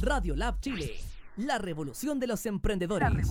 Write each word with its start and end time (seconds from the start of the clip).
Radio 0.00 0.36
Lab 0.36 0.60
Chile, 0.60 0.94
la 1.36 1.58
revolución 1.58 2.20
de 2.20 2.28
los 2.28 2.46
emprendedores. 2.46 3.28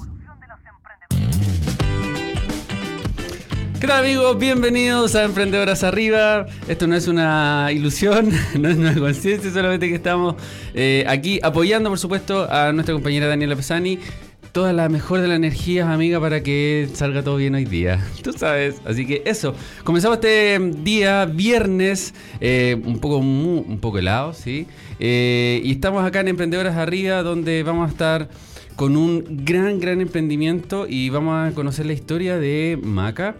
¿Qué 3.79 3.87
tal 3.87 4.03
amigos? 4.03 4.37
Bienvenidos 4.37 5.15
a 5.15 5.23
Emprendedoras 5.23 5.83
Arriba. 5.83 6.45
Esto 6.67 6.87
no 6.87 6.95
es 6.95 7.07
una 7.07 7.69
ilusión, 7.71 8.31
no 8.59 8.69
es 8.69 8.77
una 8.77 8.93
conciencia, 8.95 9.51
solamente 9.51 9.87
que 9.87 9.95
estamos 9.95 10.35
eh, 10.73 11.05
aquí 11.07 11.39
apoyando, 11.41 11.89
por 11.89 11.99
supuesto, 11.99 12.51
a 12.51 12.73
nuestra 12.73 12.93
compañera 12.93 13.27
Daniela 13.27 13.55
Pesani. 13.55 13.99
Toda 14.51 14.73
la 14.73 14.89
mejor 14.89 15.21
de 15.21 15.27
las 15.27 15.37
energías, 15.37 15.87
amiga, 15.87 16.19
para 16.19 16.41
que 16.41 16.89
salga 16.93 17.21
todo 17.21 17.37
bien 17.37 17.53
hoy 17.53 17.65
día. 17.65 18.03
Tú 18.23 18.33
sabes. 18.33 18.81
Así 18.85 19.05
que 19.05 19.21
eso. 19.25 19.53
Comenzamos 19.83 20.17
este 20.17 20.57
día, 20.59 21.25
viernes, 21.25 22.13
eh, 22.41 22.81
un, 22.83 22.99
poco, 22.99 23.17
un 23.17 23.77
poco 23.79 23.99
helado, 23.99 24.33
¿sí? 24.33 24.67
Eh, 24.99 25.61
y 25.63 25.71
estamos 25.71 26.03
acá 26.03 26.21
en 26.21 26.29
Emprendedoras 26.29 26.75
Arriba, 26.75 27.23
donde 27.23 27.63
vamos 27.63 27.87
a 27.87 27.91
estar 27.91 28.29
con 28.75 28.95
un 28.95 29.23
gran, 29.43 29.79
gran 29.79 30.01
emprendimiento 30.01 30.85
y 30.87 31.09
vamos 31.09 31.35
a 31.35 31.55
conocer 31.55 31.85
la 31.85 31.93
historia 31.93 32.37
de 32.37 32.79
Maca 32.81 33.35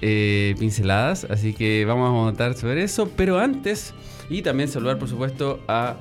eh, 0.00 0.54
pinceladas, 0.58 1.24
así 1.24 1.54
que 1.54 1.84
vamos 1.84 2.08
a 2.08 2.12
montar 2.12 2.54
sobre 2.54 2.84
eso. 2.84 3.10
Pero 3.16 3.38
antes, 3.38 3.94
y 4.30 4.42
también 4.42 4.68
saludar, 4.68 4.98
por 4.98 5.08
supuesto, 5.08 5.60
a. 5.68 5.96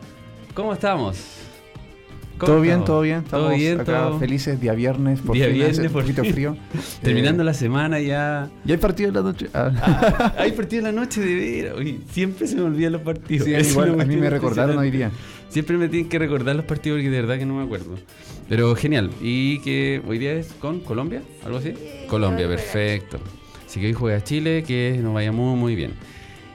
¿Cómo 0.53 0.71
estamos? 0.71 1.44
Todo 2.39 2.61
bien, 2.61 2.83
todo 2.83 3.01
bien. 3.01 3.19
Estamos 3.19 3.47
¿Todo 3.47 3.55
bien, 3.57 3.79
acá 3.79 4.11
felices, 4.19 4.59
día 4.59 4.73
viernes, 4.73 5.19
por 5.21 5.35
día 5.35 5.47
viernes, 5.47 5.79
un 5.79 5.89
poquito 5.89 6.23
frío. 6.23 6.57
Terminando 7.01 7.43
eh, 7.43 7.45
la 7.45 7.53
semana 7.53 7.99
ya. 7.99 8.49
¿Y 8.65 8.71
hay 8.71 8.77
partido 8.77 9.09
en 9.09 9.15
la 9.15 9.21
noche? 9.21 9.47
Ah. 9.53 9.71
Ah, 9.81 10.33
hay 10.37 10.51
partido 10.51 10.87
en 10.87 10.95
la 10.95 11.01
noche 11.01 11.21
de 11.21 11.35
veras. 11.35 11.75
Siempre 12.11 12.47
se 12.47 12.55
me 12.55 12.63
olvidan 12.63 12.93
los 12.93 13.01
partidos. 13.01 13.47
Sí, 13.47 13.53
igual, 13.53 13.99
a 13.99 14.05
mí 14.05 14.17
me 14.17 14.29
recordaron 14.29 14.77
hoy 14.77 14.91
día. 14.91 15.11
Siempre 15.49 15.77
me 15.77 15.87
tienen 15.87 16.09
que 16.09 16.19
recordar 16.19 16.55
los 16.55 16.65
partidos 16.65 16.97
porque 16.97 17.09
de 17.09 17.21
verdad 17.21 17.37
que 17.37 17.45
no 17.45 17.55
me 17.55 17.63
acuerdo. 17.63 17.95
Pero 18.49 18.75
genial. 18.75 19.09
Y 19.21 19.59
que 19.59 20.01
hoy 20.07 20.17
día 20.17 20.33
es 20.33 20.47
con 20.59 20.81
Colombia, 20.81 21.21
algo 21.45 21.59
así. 21.59 21.73
Colombia, 22.07 22.47
perfecto. 22.47 23.19
Así 23.65 23.79
que 23.79 23.87
hoy 23.87 23.93
juega 23.93 24.23
Chile, 24.23 24.63
que 24.65 24.99
nos 25.01 25.13
vaya 25.13 25.31
muy, 25.31 25.55
muy 25.55 25.75
bien. 25.75 25.93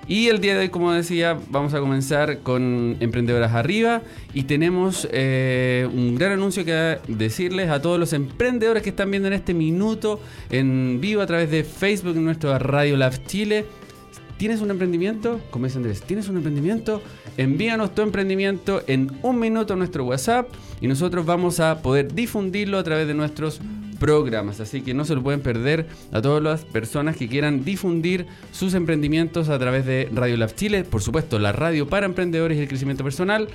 Y 0.06 0.28
el 0.28 0.40
día 0.40 0.54
de 0.54 0.60
hoy, 0.60 0.68
como 0.70 0.92
decía, 0.92 1.38
vamos 1.50 1.72
a 1.72 1.78
comenzar 1.78 2.40
con 2.40 2.96
Emprendedoras 2.98 3.52
Arriba 3.52 4.02
y 4.34 4.42
tenemos 4.42 5.08
eh, 5.12 5.88
un 5.92 6.16
gran 6.16 6.32
anuncio 6.32 6.64
que 6.64 6.98
decirles 7.06 7.70
a 7.70 7.80
todos 7.80 7.98
los 7.98 8.12
emprendedores 8.12 8.82
que 8.82 8.90
están 8.90 9.10
viendo 9.10 9.28
en 9.28 9.34
este 9.34 9.54
minuto 9.54 10.20
en 10.50 11.00
vivo 11.00 11.22
a 11.22 11.26
través 11.26 11.50
de 11.50 11.62
Facebook 11.62 12.16
en 12.16 12.24
nuestro 12.24 12.58
Radio 12.58 12.96
Lab 12.96 13.24
Chile. 13.26 13.66
¿Tienes 14.36 14.62
un 14.62 14.70
emprendimiento? 14.70 15.38
Como 15.50 15.66
dice 15.66 15.76
Andrés, 15.76 16.02
¿tienes 16.02 16.28
un 16.28 16.38
emprendimiento? 16.38 17.02
Envíanos 17.36 17.94
tu 17.94 18.02
emprendimiento 18.02 18.82
en 18.86 19.12
un 19.22 19.38
minuto 19.38 19.74
a 19.74 19.76
nuestro 19.76 20.04
WhatsApp 20.04 20.48
y 20.80 20.88
nosotros 20.88 21.26
vamos 21.26 21.60
a 21.60 21.82
poder 21.82 22.12
difundirlo 22.14 22.78
a 22.78 22.82
través 22.82 23.06
de 23.06 23.14
nuestros 23.14 23.60
programas. 24.00 24.58
Así 24.58 24.80
que 24.80 24.94
no 24.94 25.04
se 25.04 25.14
lo 25.14 25.22
pueden 25.22 25.42
perder 25.42 25.86
a 26.10 26.20
todas 26.20 26.42
las 26.42 26.64
personas 26.64 27.16
que 27.16 27.28
quieran 27.28 27.64
difundir 27.64 28.26
sus 28.50 28.74
emprendimientos 28.74 29.48
a 29.48 29.58
través 29.60 29.86
de 29.86 30.08
Radio 30.12 30.36
Lab 30.36 30.56
Chile, 30.56 30.82
por 30.82 31.02
supuesto, 31.02 31.38
la 31.38 31.52
radio 31.52 31.86
para 31.88 32.06
emprendedores 32.06 32.58
y 32.58 32.62
el 32.62 32.68
crecimiento 32.68 33.04
personal 33.04 33.46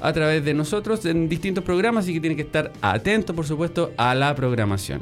a 0.00 0.12
través 0.12 0.44
de 0.44 0.54
nosotros 0.54 1.04
en 1.06 1.28
distintos 1.28 1.64
programas 1.64 2.06
y 2.08 2.12
que 2.12 2.20
tienen 2.20 2.36
que 2.36 2.42
estar 2.42 2.72
atentos, 2.82 3.34
por 3.34 3.46
supuesto, 3.46 3.92
a 3.96 4.14
la 4.14 4.32
programación. 4.36 5.00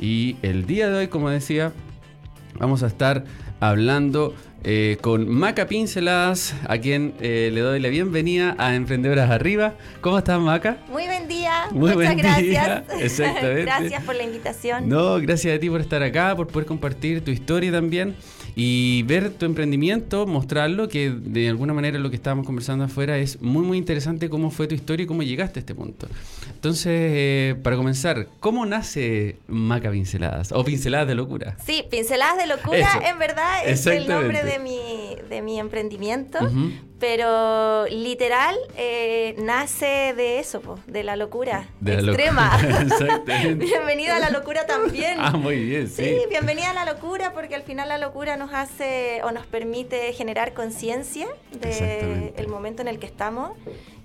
Y 0.00 0.36
el 0.42 0.66
día 0.66 0.88
de 0.88 0.96
hoy, 0.96 1.08
como 1.08 1.28
decía, 1.28 1.72
vamos 2.58 2.82
a 2.82 2.86
estar 2.86 3.24
hablando 3.60 4.34
eh, 4.64 4.98
con 5.00 5.28
Maca 5.28 5.66
Pinceladas, 5.66 6.54
a 6.66 6.78
quien 6.78 7.14
eh, 7.20 7.50
le 7.52 7.60
doy 7.60 7.80
la 7.80 7.88
bienvenida 7.88 8.56
a 8.58 8.74
Emprendedoras 8.74 9.30
Arriba. 9.30 9.74
¿Cómo 10.00 10.18
estás, 10.18 10.40
Maca? 10.40 10.78
Muy 10.88 11.06
buen 11.06 11.28
día. 11.28 11.68
Muy 11.70 11.94
Muchas 11.94 12.16
gracias. 12.16 12.82
Exactamente. 13.00 13.62
gracias 13.62 14.02
por 14.04 14.14
la 14.16 14.24
invitación. 14.24 14.88
No, 14.88 15.20
gracias 15.20 15.56
a 15.56 15.60
ti 15.60 15.70
por 15.70 15.80
estar 15.80 16.02
acá, 16.02 16.34
por 16.34 16.48
poder 16.48 16.66
compartir 16.66 17.24
tu 17.24 17.30
historia 17.30 17.70
también 17.70 18.16
y 18.60 19.04
ver 19.04 19.30
tu 19.30 19.46
emprendimiento, 19.46 20.26
mostrarlo, 20.26 20.88
que 20.88 21.10
de 21.10 21.48
alguna 21.48 21.72
manera 21.72 21.96
lo 22.00 22.10
que 22.10 22.16
estábamos 22.16 22.44
conversando 22.44 22.86
afuera 22.86 23.16
es 23.16 23.40
muy 23.40 23.62
muy 23.62 23.78
interesante 23.78 24.28
cómo 24.28 24.50
fue 24.50 24.66
tu 24.66 24.74
historia 24.74 25.04
y 25.04 25.06
cómo 25.06 25.22
llegaste 25.22 25.60
a 25.60 25.62
este 25.62 25.76
punto. 25.76 26.08
Entonces, 26.52 26.92
eh, 26.92 27.56
para 27.62 27.76
comenzar, 27.76 28.26
¿cómo 28.40 28.66
nace 28.66 29.36
Maca 29.46 29.92
Pinceladas 29.92 30.50
o 30.50 30.64
Pinceladas 30.64 31.06
de 31.06 31.14
Locura? 31.14 31.56
Sí, 31.64 31.84
Pinceladas 31.88 32.36
de 32.36 32.48
Locura 32.48 33.00
en 33.08 33.16
verdad 33.20 33.64
es 33.64 33.86
el 33.86 34.08
nombre 34.08 34.42
de 34.42 34.58
mi, 34.58 35.14
de 35.30 35.40
mi 35.40 35.60
emprendimiento, 35.60 36.40
pero 36.98 37.86
literal 37.86 38.56
eh, 38.76 39.34
nace 39.38 40.14
de 40.16 40.38
eso, 40.38 40.60
de 40.86 41.04
la 41.04 41.16
locura 41.16 41.68
extrema. 41.84 42.58
bienvenida 43.56 44.16
a 44.16 44.18
la 44.18 44.30
locura 44.30 44.66
también. 44.66 45.16
Ah, 45.18 45.32
muy 45.32 45.64
bien, 45.64 45.88
sí. 45.88 46.04
Sí, 46.04 46.18
bienvenida 46.28 46.70
a 46.70 46.74
la 46.74 46.84
locura 46.84 47.32
porque 47.32 47.54
al 47.54 47.62
final 47.62 47.88
la 47.88 47.98
locura 47.98 48.36
nos 48.36 48.52
hace 48.52 49.20
o 49.22 49.30
nos 49.30 49.46
permite 49.46 50.12
generar 50.12 50.54
conciencia 50.54 51.28
del 51.60 52.48
momento 52.48 52.82
en 52.82 52.88
el 52.88 52.98
que 52.98 53.06
estamos 53.06 53.52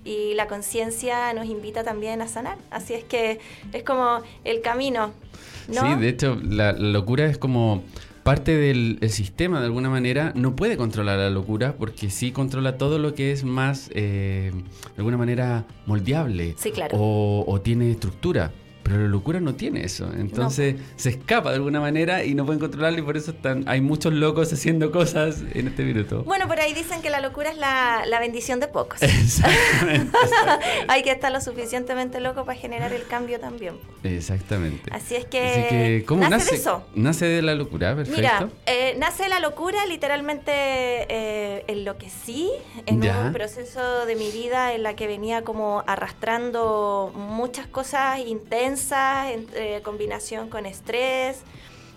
y 0.04 0.34
la 0.34 0.46
conciencia 0.46 1.32
nos 1.32 1.46
invita 1.46 1.82
también 1.82 2.22
a 2.22 2.28
sanar. 2.28 2.58
Así 2.70 2.94
es 2.94 3.04
que 3.04 3.40
es 3.72 3.82
como 3.82 4.20
el 4.44 4.60
camino. 4.60 5.12
¿no? 5.68 5.80
Sí, 5.80 6.00
de 6.00 6.08
hecho, 6.08 6.38
la 6.42 6.72
locura 6.72 7.26
es 7.26 7.38
como 7.38 7.82
parte 8.24 8.56
del 8.56 8.98
sistema 9.10 9.60
de 9.60 9.66
alguna 9.66 9.90
manera 9.90 10.32
no 10.34 10.56
puede 10.56 10.76
controlar 10.76 11.18
la 11.18 11.30
locura 11.30 11.76
porque 11.78 12.10
sí 12.10 12.32
controla 12.32 12.78
todo 12.78 12.98
lo 12.98 13.14
que 13.14 13.30
es 13.32 13.44
más 13.44 13.90
eh, 13.94 14.50
de 14.52 14.94
alguna 14.96 15.18
manera 15.18 15.66
moldeable 15.86 16.56
o, 16.92 17.44
o 17.46 17.60
tiene 17.60 17.90
estructura. 17.90 18.50
Pero 18.84 18.98
la 18.98 19.08
locura 19.08 19.40
no 19.40 19.54
tiene 19.54 19.82
eso. 19.82 20.10
Entonces 20.14 20.76
se 20.96 21.08
escapa 21.08 21.48
de 21.48 21.56
alguna 21.56 21.80
manera 21.80 22.22
y 22.22 22.34
no 22.34 22.44
pueden 22.44 22.60
controlarlo 22.60 22.98
y 22.98 23.02
por 23.02 23.16
eso 23.16 23.30
están, 23.30 23.64
hay 23.66 23.80
muchos 23.80 24.12
locos 24.12 24.52
haciendo 24.52 24.92
cosas 24.92 25.42
en 25.54 25.68
este 25.68 25.84
minuto. 25.84 26.22
Bueno, 26.24 26.46
por 26.46 26.60
ahí 26.60 26.74
dicen 26.74 27.00
que 27.00 27.08
la 27.08 27.20
locura 27.20 27.50
es 27.50 27.56
la, 27.56 28.04
bendición 28.20 28.60
de 28.60 28.68
pocos. 28.68 29.02
Exactamente. 29.02 30.16
hay 30.88 31.02
que 31.02 31.10
estar 31.10 31.32
lo 31.32 31.40
suficientemente 31.40 32.20
loco 32.20 32.44
para 32.44 32.58
generar 32.58 32.92
el 32.92 33.06
cambio 33.06 33.40
también. 33.40 33.74
Exactamente. 34.02 34.90
Así 34.92 35.14
es 35.16 35.24
que, 35.24 36.04
¿cómo 36.06 36.28
nace, 36.28 36.50
de 36.50 36.56
eso? 36.58 36.84
Nace 36.94 37.24
de 37.24 37.40
la 37.40 37.54
locura, 37.54 37.96
perfecto. 37.96 38.20
Mira, 38.20 38.48
eh, 38.66 38.96
nace 38.98 39.24
de 39.24 39.28
la 39.30 39.40
locura, 39.40 39.86
literalmente 39.86 40.52
eh, 40.52 41.64
enloquecí 41.68 42.50
en 42.84 43.02
un 43.02 43.32
proceso 43.32 44.04
de 44.04 44.14
mi 44.14 44.30
vida 44.30 44.74
en 44.74 44.82
la 44.82 44.94
que 44.94 45.06
venía 45.06 45.42
como 45.42 45.82
arrastrando 45.86 47.12
muchas 47.14 47.66
cosas 47.66 48.18
intensas 48.18 48.73
en 48.76 49.46
combinación 49.82 50.48
con 50.48 50.66
estrés, 50.66 51.42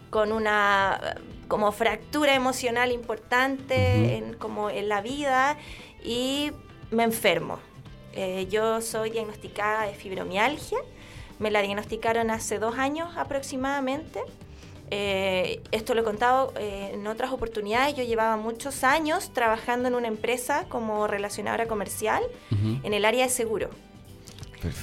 con 0.09 0.31
una 0.31 1.17
como 1.47 1.71
fractura 1.71 2.35
emocional 2.35 2.91
importante 2.91 4.17
en, 4.17 4.33
como 4.33 4.69
en 4.69 4.89
la 4.89 5.01
vida 5.01 5.57
y 6.03 6.51
me 6.91 7.03
enfermo. 7.03 7.59
Eh, 8.13 8.47
yo 8.49 8.81
soy 8.81 9.11
diagnosticada 9.11 9.85
de 9.85 9.93
fibromialgia, 9.93 10.79
me 11.39 11.51
la 11.51 11.61
diagnosticaron 11.61 12.31
hace 12.31 12.59
dos 12.59 12.77
años 12.77 13.15
aproximadamente. 13.15 14.21
Eh, 14.89 15.61
esto 15.71 15.93
lo 15.93 16.01
he 16.01 16.03
contado 16.03 16.53
eh, 16.57 16.91
en 16.93 17.05
otras 17.07 17.31
oportunidades. 17.31 17.95
Yo 17.95 18.03
llevaba 18.03 18.37
muchos 18.37 18.83
años 18.83 19.31
trabajando 19.33 19.87
en 19.87 19.95
una 19.95 20.07
empresa 20.07 20.65
como 20.69 21.07
relacionadora 21.07 21.67
comercial 21.67 22.23
en 22.83 22.93
el 22.93 23.05
área 23.05 23.25
de 23.25 23.29
seguro. 23.29 23.69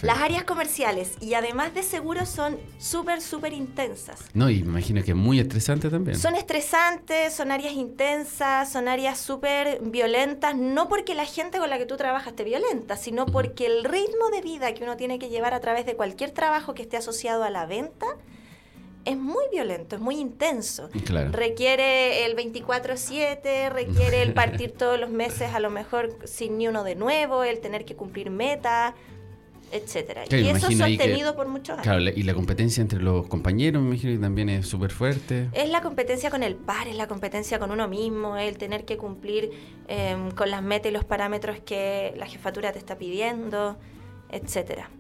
Las 0.03 0.19
áreas 0.19 0.45
comerciales 0.45 1.13
y 1.21 1.35
además 1.35 1.75
de 1.75 1.83
seguros 1.83 2.29
son 2.29 2.59
súper, 2.79 3.21
súper 3.21 3.53
intensas. 3.53 4.25
No, 4.35 4.51
imagino 4.51 5.03
que 5.03 5.11
es 5.13 5.17
muy 5.17 5.41
estresante 5.41 5.91
también. 5.91 6.19
Son 6.19 6.35
estresantes, 6.35 7.33
son 7.35 7.51
áreas 7.51 7.75
intensas, 7.75 8.71
son 8.71 8.89
áreas 8.89 9.19
súper 9.19 9.81
violentas, 9.83 10.57
no 10.57 10.89
porque 10.89 11.15
la 11.15 11.25
gente 11.27 11.59
con 11.59 11.71
la 11.71 11.79
que 11.79 11.87
tú 11.87 11.97
trabajas 11.97 12.29
esté 12.29 12.45
violenta, 12.45 12.97
sino 12.97 13.27
porque 13.27 13.67
el 13.67 13.85
ritmo 13.85 14.31
de 14.31 14.41
vida 14.41 14.75
que 14.75 14.85
uno 14.85 14.97
tiene 14.97 15.19
que 15.19 15.29
llevar 15.29 15.55
a 15.55 15.61
través 15.61 15.87
de 15.87 15.97
cualquier 15.97 16.31
trabajo 16.31 16.75
que 16.75 16.83
esté 16.83 16.97
asociado 16.97 17.45
a 17.45 17.51
la 17.51 17.67
venta 17.67 18.07
es 19.05 19.19
muy 19.19 19.45
violento, 19.53 19.97
es 19.97 20.03
muy 20.03 20.17
intenso. 20.17 20.89
Requiere 21.31 22.25
el 22.25 22.37
24/7, 22.37 23.71
requiere 23.71 24.23
el 24.23 24.33
partir 24.35 24.73
todos 24.73 24.99
los 24.99 25.11
meses 25.11 25.55
a 25.55 25.61
lo 25.61 25.71
mejor 25.71 26.17
sin 26.25 26.59
ni 26.59 26.69
uno 26.69 26.85
de 26.85 26.95
nuevo, 26.95 27.45
el 27.45 27.61
tener 27.61 27.85
que 27.85 27.97
cumplir 27.97 28.31
metas 28.31 28.95
etcétera. 29.75 30.25
y 30.31 30.49
eso 30.49 30.71
sostenido 30.71 31.35
por 31.35 31.49
muchos 31.49 31.71
años. 31.71 31.83
Claro, 31.83 32.01
y 32.01 32.23
la 32.23 32.35
competencia 32.35 32.81
entre 32.81 33.01
los 33.01 33.27
compañeros, 33.27 33.83
me 33.83 33.89
imagino 33.89 34.13
que 34.13 34.19
también 34.19 34.49
es 34.49 34.69
súper 34.69 34.93
fuerte. 34.93 35.49
Es 35.53 35.69
la 35.69 35.83
competencia 35.83 36.31
con 36.31 36.43
el 36.43 36.55
par, 36.55 36.87
es 36.87 36.97
la 36.97 37.09
competencia 37.09 37.59
con 37.59 37.71
uno 37.71 37.89
mismo, 37.89 38.37
el 38.37 38.57
tener 38.57 38.85
que 38.85 38.97
cumplir 38.97 39.51
em, 39.89 40.31
con 40.31 40.51
las 40.51 40.63
metas 40.63 40.91
y 40.91 40.93
los 40.93 41.05
parámetros 41.05 41.59
que 41.59 42.15
la 42.17 42.27
jefatura 42.27 42.73
te 42.73 42.79
está 42.79 42.97
pidiendo, 42.97 43.77
etcétera. 44.31 44.91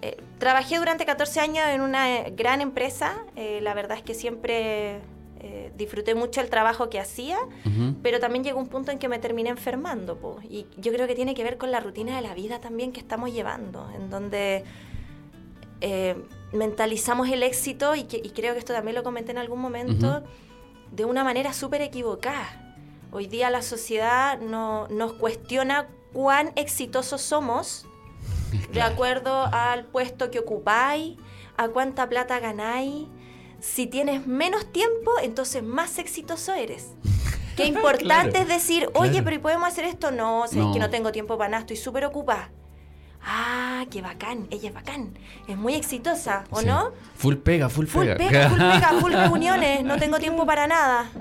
Eh, 0.00 0.16
trabajé 0.38 0.78
durante 0.78 1.04
14 1.04 1.40
años 1.40 1.64
en 1.68 1.80
una 1.80 2.22
gran 2.30 2.60
empresa, 2.60 3.24
eh, 3.36 3.60
la 3.62 3.74
verdad 3.74 3.98
es 3.98 4.02
que 4.02 4.14
siempre 4.14 5.00
Eh, 5.44 5.72
disfruté 5.76 6.14
mucho 6.14 6.40
el 6.40 6.48
trabajo 6.48 6.88
que 6.88 7.00
hacía, 7.00 7.36
pero 8.00 8.20
también 8.20 8.44
llegó 8.44 8.60
un 8.60 8.68
punto 8.68 8.92
en 8.92 9.00
que 9.00 9.08
me 9.08 9.18
terminé 9.18 9.50
enfermando. 9.50 10.16
Po, 10.16 10.38
y 10.48 10.68
yo 10.76 10.92
creo 10.92 11.08
que 11.08 11.16
tiene 11.16 11.34
que 11.34 11.42
ver 11.42 11.58
con 11.58 11.72
la 11.72 11.80
rutina 11.80 12.14
de 12.14 12.22
la 12.22 12.32
vida 12.32 12.60
también 12.60 12.92
que 12.92 13.00
estamos 13.00 13.32
llevando, 13.32 13.90
en 13.96 14.08
donde 14.08 14.62
eh, 15.80 16.14
mentalizamos 16.52 17.28
el 17.28 17.42
éxito, 17.42 17.96
y, 17.96 18.04
creo 18.04 18.52
que 18.52 18.60
esto 18.60 18.72
también 18.72 18.94
lo 18.94 19.02
comenté 19.02 19.32
en 19.32 19.38
algún 19.38 19.60
momento, 19.60 20.22
de 20.92 21.04
una 21.04 21.24
manera 21.24 21.52
súper 21.52 21.82
equivocada. 21.82 22.76
Hoy 23.10 23.26
día 23.26 23.50
la 23.50 23.62
sociedad 23.62 24.38
no, 24.38 24.86
nos 24.88 25.14
cuestiona 25.14 25.88
cuán 26.12 26.52
exitosos 26.54 27.20
somos 27.20 27.84
de 28.72 28.80
acuerdo 28.80 29.48
al 29.50 29.86
puesto 29.86 30.30
que 30.30 30.38
ocupáis, 30.38 31.16
a 31.56 31.66
cuánta 31.66 32.08
plata 32.08 32.38
ganáis. 32.38 33.08
Si 33.62 33.86
tienes 33.86 34.26
menos 34.26 34.72
tiempo, 34.72 35.12
entonces 35.22 35.62
más 35.62 35.98
exitoso 35.98 36.52
eres. 36.52 36.88
Qué 37.56 37.66
importante 37.66 38.40
es 38.40 38.48
decir, 38.48 38.88
oye, 38.94 39.22
pero 39.22 39.40
¿podemos 39.40 39.68
hacer 39.68 39.84
esto? 39.84 40.10
No, 40.10 40.48
sé 40.48 40.56
que 40.72 40.78
no 40.80 40.90
tengo 40.90 41.12
tiempo 41.12 41.38
para 41.38 41.50
nada, 41.50 41.60
estoy 41.60 41.76
súper 41.76 42.04
ocupada. 42.04 42.50
Ah, 43.24 43.86
qué 43.88 44.02
bacán, 44.02 44.48
ella 44.50 44.70
es 44.70 44.74
bacán, 44.74 45.16
es 45.46 45.56
muy 45.56 45.74
exitosa, 45.74 46.44
¿o 46.50 46.62
no? 46.62 46.90
Full 47.14 47.36
pega, 47.36 47.68
full, 47.68 47.86
full 47.86 48.08
pega. 48.16 48.48
Full 48.48 48.58
pega, 48.58 48.88
full 49.00 49.12
reuniones, 49.12 49.84
no 49.84 49.96
tengo 49.96 50.18
tiempo 50.18 50.44
para 50.44 50.66
nada. 50.66 51.10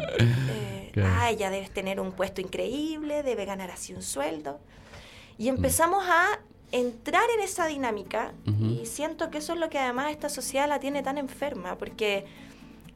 Eh, 0.94 1.04
ah, 1.06 1.30
ella 1.30 1.50
debe 1.50 1.70
tener 1.70 2.02
un 2.02 2.12
puesto 2.12 2.42
increíble, 2.42 3.24
debe 3.24 3.46
ganar 3.46 3.72
así 3.72 3.94
un 3.94 4.02
sueldo. 4.02 4.60
Y 5.38 5.48
empezamos 5.48 6.04
a 6.06 6.42
entrar 6.72 7.24
en 7.36 7.42
esa 7.42 7.66
dinámica 7.68 8.34
y 8.46 8.86
siento 8.86 9.30
que 9.30 9.40
eso 9.40 9.54
es 9.54 9.60
lo 9.60 9.70
que 9.70 9.80
además 9.80 10.12
esta 10.12 10.30
sociedad 10.30 10.68
la 10.68 10.80
tiene 10.80 11.04
tan 11.04 11.18
enferma, 11.18 11.78
porque 11.78 12.26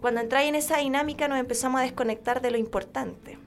cuando 0.01 0.21
entráis 0.21 0.49
en 0.49 0.55
esa 0.55 0.77
dinámica 0.77 1.27
nos 1.27 1.39
empezamos 1.39 1.81
a 1.81 1.83
desconectar 1.83 2.41
de 2.41 2.51
lo 2.51 2.57
importante. 2.57 3.37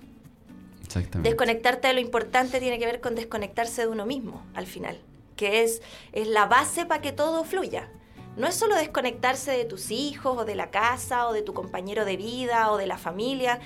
Exactamente. 0.84 1.28
Desconectarte 1.28 1.88
de 1.88 1.94
lo 1.94 2.00
importante 2.00 2.60
tiene 2.60 2.78
que 2.78 2.86
ver 2.86 3.00
con 3.00 3.14
desconectarse 3.14 3.82
de 3.82 3.88
uno 3.88 4.06
mismo 4.06 4.42
al 4.54 4.66
final, 4.66 5.00
que 5.36 5.62
es, 5.62 5.82
es 6.12 6.28
la 6.28 6.46
base 6.46 6.86
para 6.86 7.00
que 7.00 7.12
todo 7.12 7.44
fluya. 7.44 7.90
No 8.36 8.46
es 8.46 8.54
solo 8.54 8.76
desconectarse 8.76 9.50
de 9.50 9.64
tus 9.64 9.90
hijos 9.90 10.38
o 10.38 10.44
de 10.44 10.54
la 10.54 10.70
casa 10.70 11.26
o 11.26 11.32
de 11.32 11.42
tu 11.42 11.54
compañero 11.54 12.04
de 12.04 12.16
vida 12.16 12.70
o 12.70 12.76
de 12.76 12.86
la 12.86 12.98
familia, 12.98 13.60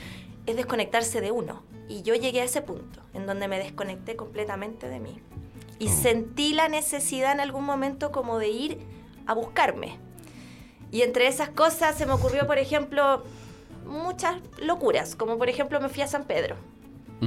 es 0.47 0.57
desconectarse 0.57 1.21
de 1.21 1.31
uno. 1.31 1.63
Y 1.89 2.03
yo 2.03 2.15
llegué 2.15 2.41
a 2.41 2.45
ese 2.45 2.63
punto, 2.63 3.01
en 3.13 3.27
donde 3.27 3.49
me 3.49 3.59
desconecté 3.59 4.17
completamente 4.17 4.89
de 4.89 5.01
mí. 5.01 5.21
Y 5.83 5.89
oh. 5.89 5.91
sentí 5.91 6.55
la 6.55 6.69
necesidad 6.69 7.33
en 7.33 7.41
algún 7.41 7.65
momento 7.65 8.13
como 8.13 8.39
de 8.39 8.51
ir 8.51 8.79
a 9.27 9.35
buscarme. 9.35 9.99
Y 10.93 11.03
entre 11.03 11.27
esas 11.27 11.49
cosas 11.49 11.97
se 11.97 12.07
me 12.07 12.13
ocurrió, 12.13 12.47
por 12.47 12.59
ejemplo, 12.59 13.25
muchas 13.85 14.37
locuras, 14.63 15.17
como 15.17 15.39
por 15.39 15.49
ejemplo 15.49 15.81
me 15.81 15.89
fui 15.89 16.03
a 16.03 16.07
San 16.07 16.25
Pedro, 16.25 16.55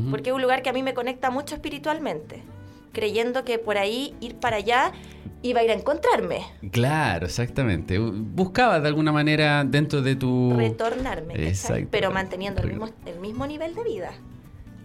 porque 0.09 0.29
es 0.29 0.35
un 0.35 0.41
lugar 0.41 0.61
que 0.61 0.69
a 0.69 0.73
mí 0.73 0.83
me 0.83 0.93
conecta 0.93 1.31
mucho 1.31 1.55
espiritualmente, 1.55 2.43
creyendo 2.93 3.43
que 3.43 3.59
por 3.59 3.77
ahí 3.77 4.15
ir 4.21 4.35
para 4.35 4.57
allá 4.57 4.93
iba 5.41 5.59
a 5.59 5.63
ir 5.63 5.71
a 5.71 5.73
encontrarme. 5.73 6.45
Claro, 6.71 7.25
exactamente. 7.25 7.99
Buscaba 7.99 8.79
de 8.79 8.87
alguna 8.87 9.11
manera 9.11 9.65
dentro 9.65 10.01
de 10.01 10.15
tu... 10.15 10.53
Retornarme, 10.55 11.53
pero 11.91 12.09
manteniendo 12.11 12.61
el 12.61 12.69
mismo, 12.69 12.89
el 13.05 13.19
mismo 13.19 13.47
nivel 13.47 13.75
de 13.75 13.83
vida. 13.83 14.11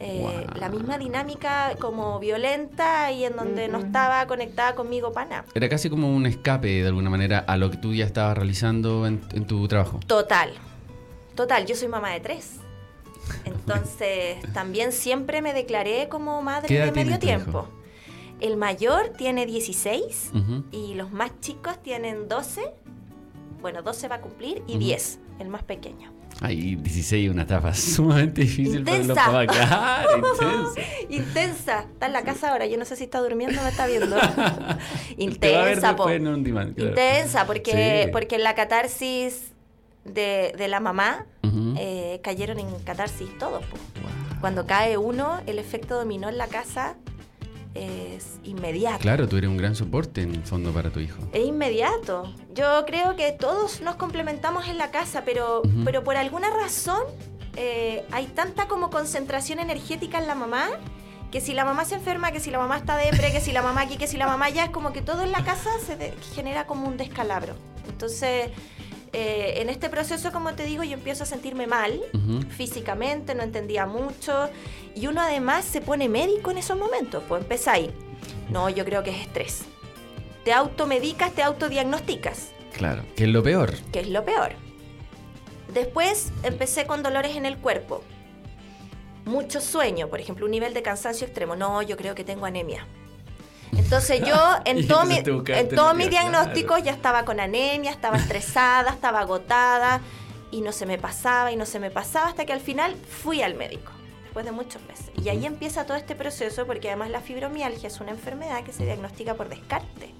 Eh, 0.02 0.46
la 0.58 0.70
misma 0.70 0.96
dinámica 0.96 1.74
como 1.78 2.18
violenta 2.18 3.12
y 3.12 3.24
en 3.26 3.36
donde 3.36 3.68
no 3.68 3.78
estaba 3.78 4.26
conectada 4.26 4.74
conmigo 4.74 5.12
pana. 5.12 5.44
Era 5.54 5.68
casi 5.68 5.90
como 5.90 6.14
un 6.14 6.24
escape 6.24 6.68
de 6.68 6.86
alguna 6.86 7.10
manera 7.10 7.40
a 7.40 7.58
lo 7.58 7.70
que 7.70 7.76
tú 7.76 7.92
ya 7.92 8.06
estabas 8.06 8.38
realizando 8.38 9.06
en, 9.06 9.20
tu 9.46 9.68
trabajo. 9.68 10.00
Total, 10.06 10.52
total, 11.34 11.66
yo 11.66 11.76
soy 11.76 11.88
mamá 11.88 12.12
de 12.12 12.20
tres. 12.20 12.60
Entonces 13.44 14.38
también 14.54 14.92
siempre 14.92 15.42
me 15.42 15.52
declaré 15.52 16.08
como 16.08 16.40
madre 16.40 16.74
de 16.74 16.92
medio 16.92 17.18
tiempo. 17.18 17.68
El 18.40 18.56
mayor 18.56 19.10
tiene 19.18 19.44
16 19.44 20.32
y 20.72 20.94
los 20.94 21.12
más 21.12 21.30
chicos 21.40 21.78
tienen 21.82 22.26
12. 22.26 22.72
Bueno, 23.60 23.82
12 23.82 24.08
va 24.08 24.14
a 24.14 24.20
cumplir 24.22 24.62
y 24.66 24.78
10, 24.78 25.18
el 25.40 25.48
más 25.48 25.62
pequeño. 25.62 26.19
Ay, 26.42 26.76
16 26.76 27.26
es 27.26 27.32
una 27.32 27.42
etapa 27.42 27.74
sumamente 27.74 28.40
difícil 28.42 28.78
intensa. 28.80 29.14
para 29.14 29.44
los 30.16 30.40
intensa. 30.40 30.80
intensa. 31.10 31.80
Está 31.80 32.06
en 32.06 32.12
la 32.12 32.22
casa 32.22 32.50
ahora. 32.50 32.66
Yo 32.66 32.78
no 32.78 32.84
sé 32.84 32.96
si 32.96 33.04
está 33.04 33.20
durmiendo 33.20 33.60
o 33.60 33.62
me 33.62 33.68
está 33.68 33.86
viendo. 33.86 34.16
intensa, 35.18 35.94
po. 35.96 36.10
Intensa, 36.10 37.46
porque, 37.46 38.08
porque 38.12 38.36
en 38.36 38.44
la 38.44 38.54
catarsis 38.54 39.52
de, 40.04 40.54
de 40.56 40.68
la 40.68 40.80
mamá 40.80 41.26
eh, 41.76 42.20
cayeron 42.22 42.58
en 42.58 42.68
catarsis 42.84 43.28
todos. 43.38 43.64
Cuando 44.40 44.66
cae 44.66 44.96
uno, 44.96 45.40
el 45.46 45.58
efecto 45.58 45.96
dominó 45.96 46.30
en 46.30 46.38
la 46.38 46.46
casa 46.46 46.96
es 47.74 48.38
inmediato. 48.44 48.98
Claro, 48.98 49.28
tú 49.28 49.36
eres 49.36 49.48
un 49.48 49.56
gran 49.56 49.74
soporte 49.74 50.22
en 50.22 50.34
el 50.34 50.42
fondo 50.42 50.72
para 50.72 50.90
tu 50.90 51.00
hijo. 51.00 51.18
Es 51.32 51.46
inmediato. 51.46 52.32
Yo 52.54 52.84
creo 52.86 53.16
que 53.16 53.32
todos 53.32 53.80
nos 53.80 53.96
complementamos 53.96 54.68
en 54.68 54.78
la 54.78 54.90
casa, 54.90 55.22
pero, 55.24 55.62
pero 55.84 56.02
por 56.02 56.16
alguna 56.16 56.50
razón 56.50 57.02
eh, 57.56 58.04
hay 58.10 58.26
tanta 58.26 58.66
como 58.68 58.90
concentración 58.90 59.58
energética 59.58 60.18
en 60.18 60.26
la 60.26 60.34
mamá 60.34 60.68
que 61.30 61.40
si 61.40 61.54
la 61.54 61.64
mamá 61.64 61.84
se 61.84 61.94
enferma, 61.94 62.32
que 62.32 62.40
si 62.40 62.50
la 62.50 62.58
mamá 62.58 62.76
está 62.76 62.96
depre, 62.96 63.30
que 63.30 63.40
si 63.40 63.52
la 63.52 63.62
mamá 63.62 63.82
aquí, 63.82 63.96
que 63.96 64.08
si 64.08 64.16
la 64.16 64.26
mamá 64.26 64.50
ya 64.50 64.64
es 64.64 64.70
como 64.70 64.92
que 64.92 65.00
todo 65.00 65.22
en 65.22 65.30
la 65.30 65.44
casa 65.44 65.70
se 65.78 66.12
genera 66.34 66.66
como 66.66 66.88
un 66.88 66.96
descalabro. 66.96 67.54
Entonces, 67.88 68.50
eh, 69.12 69.54
en 69.56 69.68
este 69.68 69.88
proceso, 69.88 70.30
como 70.30 70.54
te 70.54 70.64
digo, 70.64 70.84
yo 70.84 70.94
empiezo 70.94 71.24
a 71.24 71.26
sentirme 71.26 71.66
mal 71.66 72.00
físicamente, 72.50 73.34
no 73.34 73.42
entendía 73.42 73.86
mucho. 73.86 74.48
Y 74.94 75.06
uno 75.06 75.20
además 75.20 75.64
se 75.64 75.80
pone 75.80 76.08
médico 76.08 76.50
en 76.50 76.58
esos 76.58 76.78
momentos. 76.78 77.22
Pues 77.28 77.42
empezáis. 77.42 77.90
No, 78.50 78.68
yo 78.68 78.84
creo 78.84 79.02
que 79.02 79.10
es 79.10 79.20
estrés. 79.20 79.62
Te 80.44 80.52
automedicas, 80.52 81.32
te 81.32 81.42
autodiagnosticas. 81.42 82.52
Claro, 82.76 83.04
que 83.16 83.24
es 83.24 83.30
lo 83.30 83.42
peor. 83.42 83.74
Que 83.92 84.00
es 84.00 84.08
lo 84.08 84.24
peor. 84.24 84.52
Después 85.74 86.32
empecé 86.42 86.86
con 86.86 87.02
dolores 87.02 87.36
en 87.36 87.46
el 87.46 87.56
cuerpo. 87.58 88.02
Mucho 89.24 89.60
sueño, 89.60 90.08
por 90.08 90.20
ejemplo, 90.20 90.46
un 90.46 90.50
nivel 90.50 90.72
de 90.72 90.82
cansancio 90.82 91.26
extremo. 91.26 91.56
No, 91.56 91.82
yo 91.82 91.96
creo 91.96 92.14
que 92.14 92.24
tengo 92.24 92.46
anemia. 92.46 92.86
Entonces 93.76 94.20
yo 94.20 94.36
en 94.64 94.86
todo 94.86 95.04
mi, 95.04 95.16
en 95.16 95.68
todo 95.68 95.94
mi 95.94 96.08
diagnóstico 96.08 96.78
ya 96.78 96.92
estaba 96.92 97.24
con 97.24 97.40
anemia, 97.40 97.90
estaba 97.90 98.16
estresada, 98.16 98.90
estaba 98.90 99.20
agotada 99.20 100.00
y 100.50 100.60
no 100.60 100.72
se 100.72 100.86
me 100.86 100.98
pasaba 100.98 101.52
y 101.52 101.56
no 101.56 101.66
se 101.66 101.78
me 101.78 101.90
pasaba 101.90 102.28
hasta 102.28 102.44
que 102.44 102.52
al 102.52 102.60
final 102.60 102.94
fui 102.96 103.42
al 103.42 103.54
médico 103.54 103.92
después 104.22 104.44
de 104.44 104.52
muchos 104.52 104.80
meses. 104.82 105.10
Y 105.22 105.28
ahí 105.28 105.44
empieza 105.44 105.86
todo 105.86 105.96
este 105.96 106.14
proceso 106.14 106.66
porque 106.66 106.88
además 106.88 107.10
la 107.10 107.20
fibromialgia 107.20 107.88
es 107.88 108.00
una 108.00 108.10
enfermedad 108.10 108.62
que 108.62 108.72
se 108.72 108.84
diagnostica 108.84 109.34
por 109.34 109.48
descarte. 109.48 110.14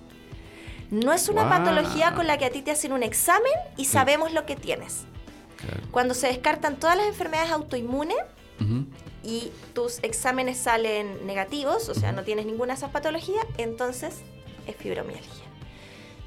No 0.91 1.13
es 1.13 1.29
una 1.29 1.49
patología 1.49 2.15
con 2.15 2.27
la 2.27 2.37
que 2.37 2.47
a 2.47 2.51
ti 2.51 2.63
te 2.63 2.73
hacen 2.73 2.93
un 2.93 3.05
examen 3.05 3.53
y 3.77 3.85
sabemos 3.85 4.33
lo 4.33 4.45
que 4.47 4.57
tienes. 4.57 5.05
Cuando 5.93 6.15
se 6.15 6.27
descartan 6.27 6.77
todas 6.77 6.97
las 6.97 7.07
enfermedades 7.07 7.53
autoinmunes, 7.53 8.17
y 9.23 9.51
tus 9.75 9.99
exámenes 10.03 10.59
salen 10.59 11.27
negativos, 11.27 11.89
o 11.89 11.95
sea, 11.95 12.13
no 12.13 12.23
tienes 12.23 12.47
ninguna 12.47 12.75
de 12.75 12.79
esas 12.79 12.91
patologías, 12.91 13.45
entonces 13.59 14.21
es 14.67 14.77
fibromialgia. 14.77 15.51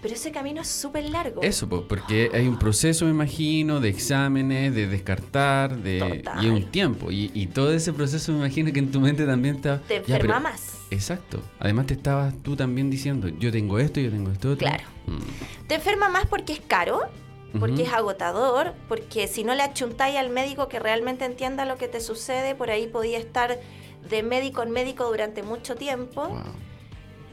Pero 0.03 0.15
ese 0.15 0.33
camino 0.33 0.59
es 0.59 0.67
súper 0.67 1.05
largo. 1.05 1.41
Eso, 1.43 1.69
porque 1.69 2.29
hay 2.33 2.45
un 2.45 2.59
proceso, 2.59 3.05
me 3.05 3.11
imagino, 3.11 3.79
de 3.79 3.87
exámenes, 3.87 4.75
de 4.75 4.85
descartar, 4.85 5.77
de 5.77 6.21
y 6.41 6.47
un 6.47 6.65
tiempo. 6.65 7.07
Y, 7.09 7.47
todo 7.53 7.71
ese 7.71 7.93
proceso, 7.93 8.33
me 8.33 8.39
imagino 8.39 8.73
que 8.73 8.79
en 8.79 8.91
tu 8.91 8.99
mente 8.99 9.25
también 9.25 9.55
está... 9.55 9.79
Te 9.79 9.95
enferma 9.95 10.41
más. 10.41 10.79
Exacto. 10.91 11.41
Además 11.57 11.87
te 11.87 11.93
estabas 11.93 12.33
tú 12.43 12.57
también 12.57 12.89
diciendo, 12.89 13.29
yo 13.29 13.49
tengo 13.49 13.79
esto, 13.79 14.01
yo 14.01 14.11
tengo 14.11 14.29
esto. 14.29 14.57
Claro. 14.57 14.83
Mm. 15.07 15.67
Te 15.67 15.75
enferma 15.75 16.09
más 16.09 16.25
porque 16.27 16.51
es 16.51 16.59
caro, 16.59 17.03
porque 17.59 17.83
es 17.83 17.93
agotador, 17.93 18.73
porque 18.87 19.27
si 19.27 19.43
no 19.43 19.53
le 19.53 19.61
achuntáis 19.61 20.17
al 20.17 20.29
médico 20.29 20.67
que 20.67 20.79
realmente 20.79 21.25
entienda 21.25 21.65
lo 21.65 21.77
que 21.77 21.87
te 21.87 21.99
sucede, 21.99 22.55
por 22.55 22.69
ahí 22.69 22.87
podía 22.87 23.19
estar 23.19 23.59
de 24.09 24.23
médico 24.23 24.63
en 24.63 24.71
médico 24.71 25.05
durante 25.05 25.43
mucho 25.43 25.75
tiempo. 25.75 26.29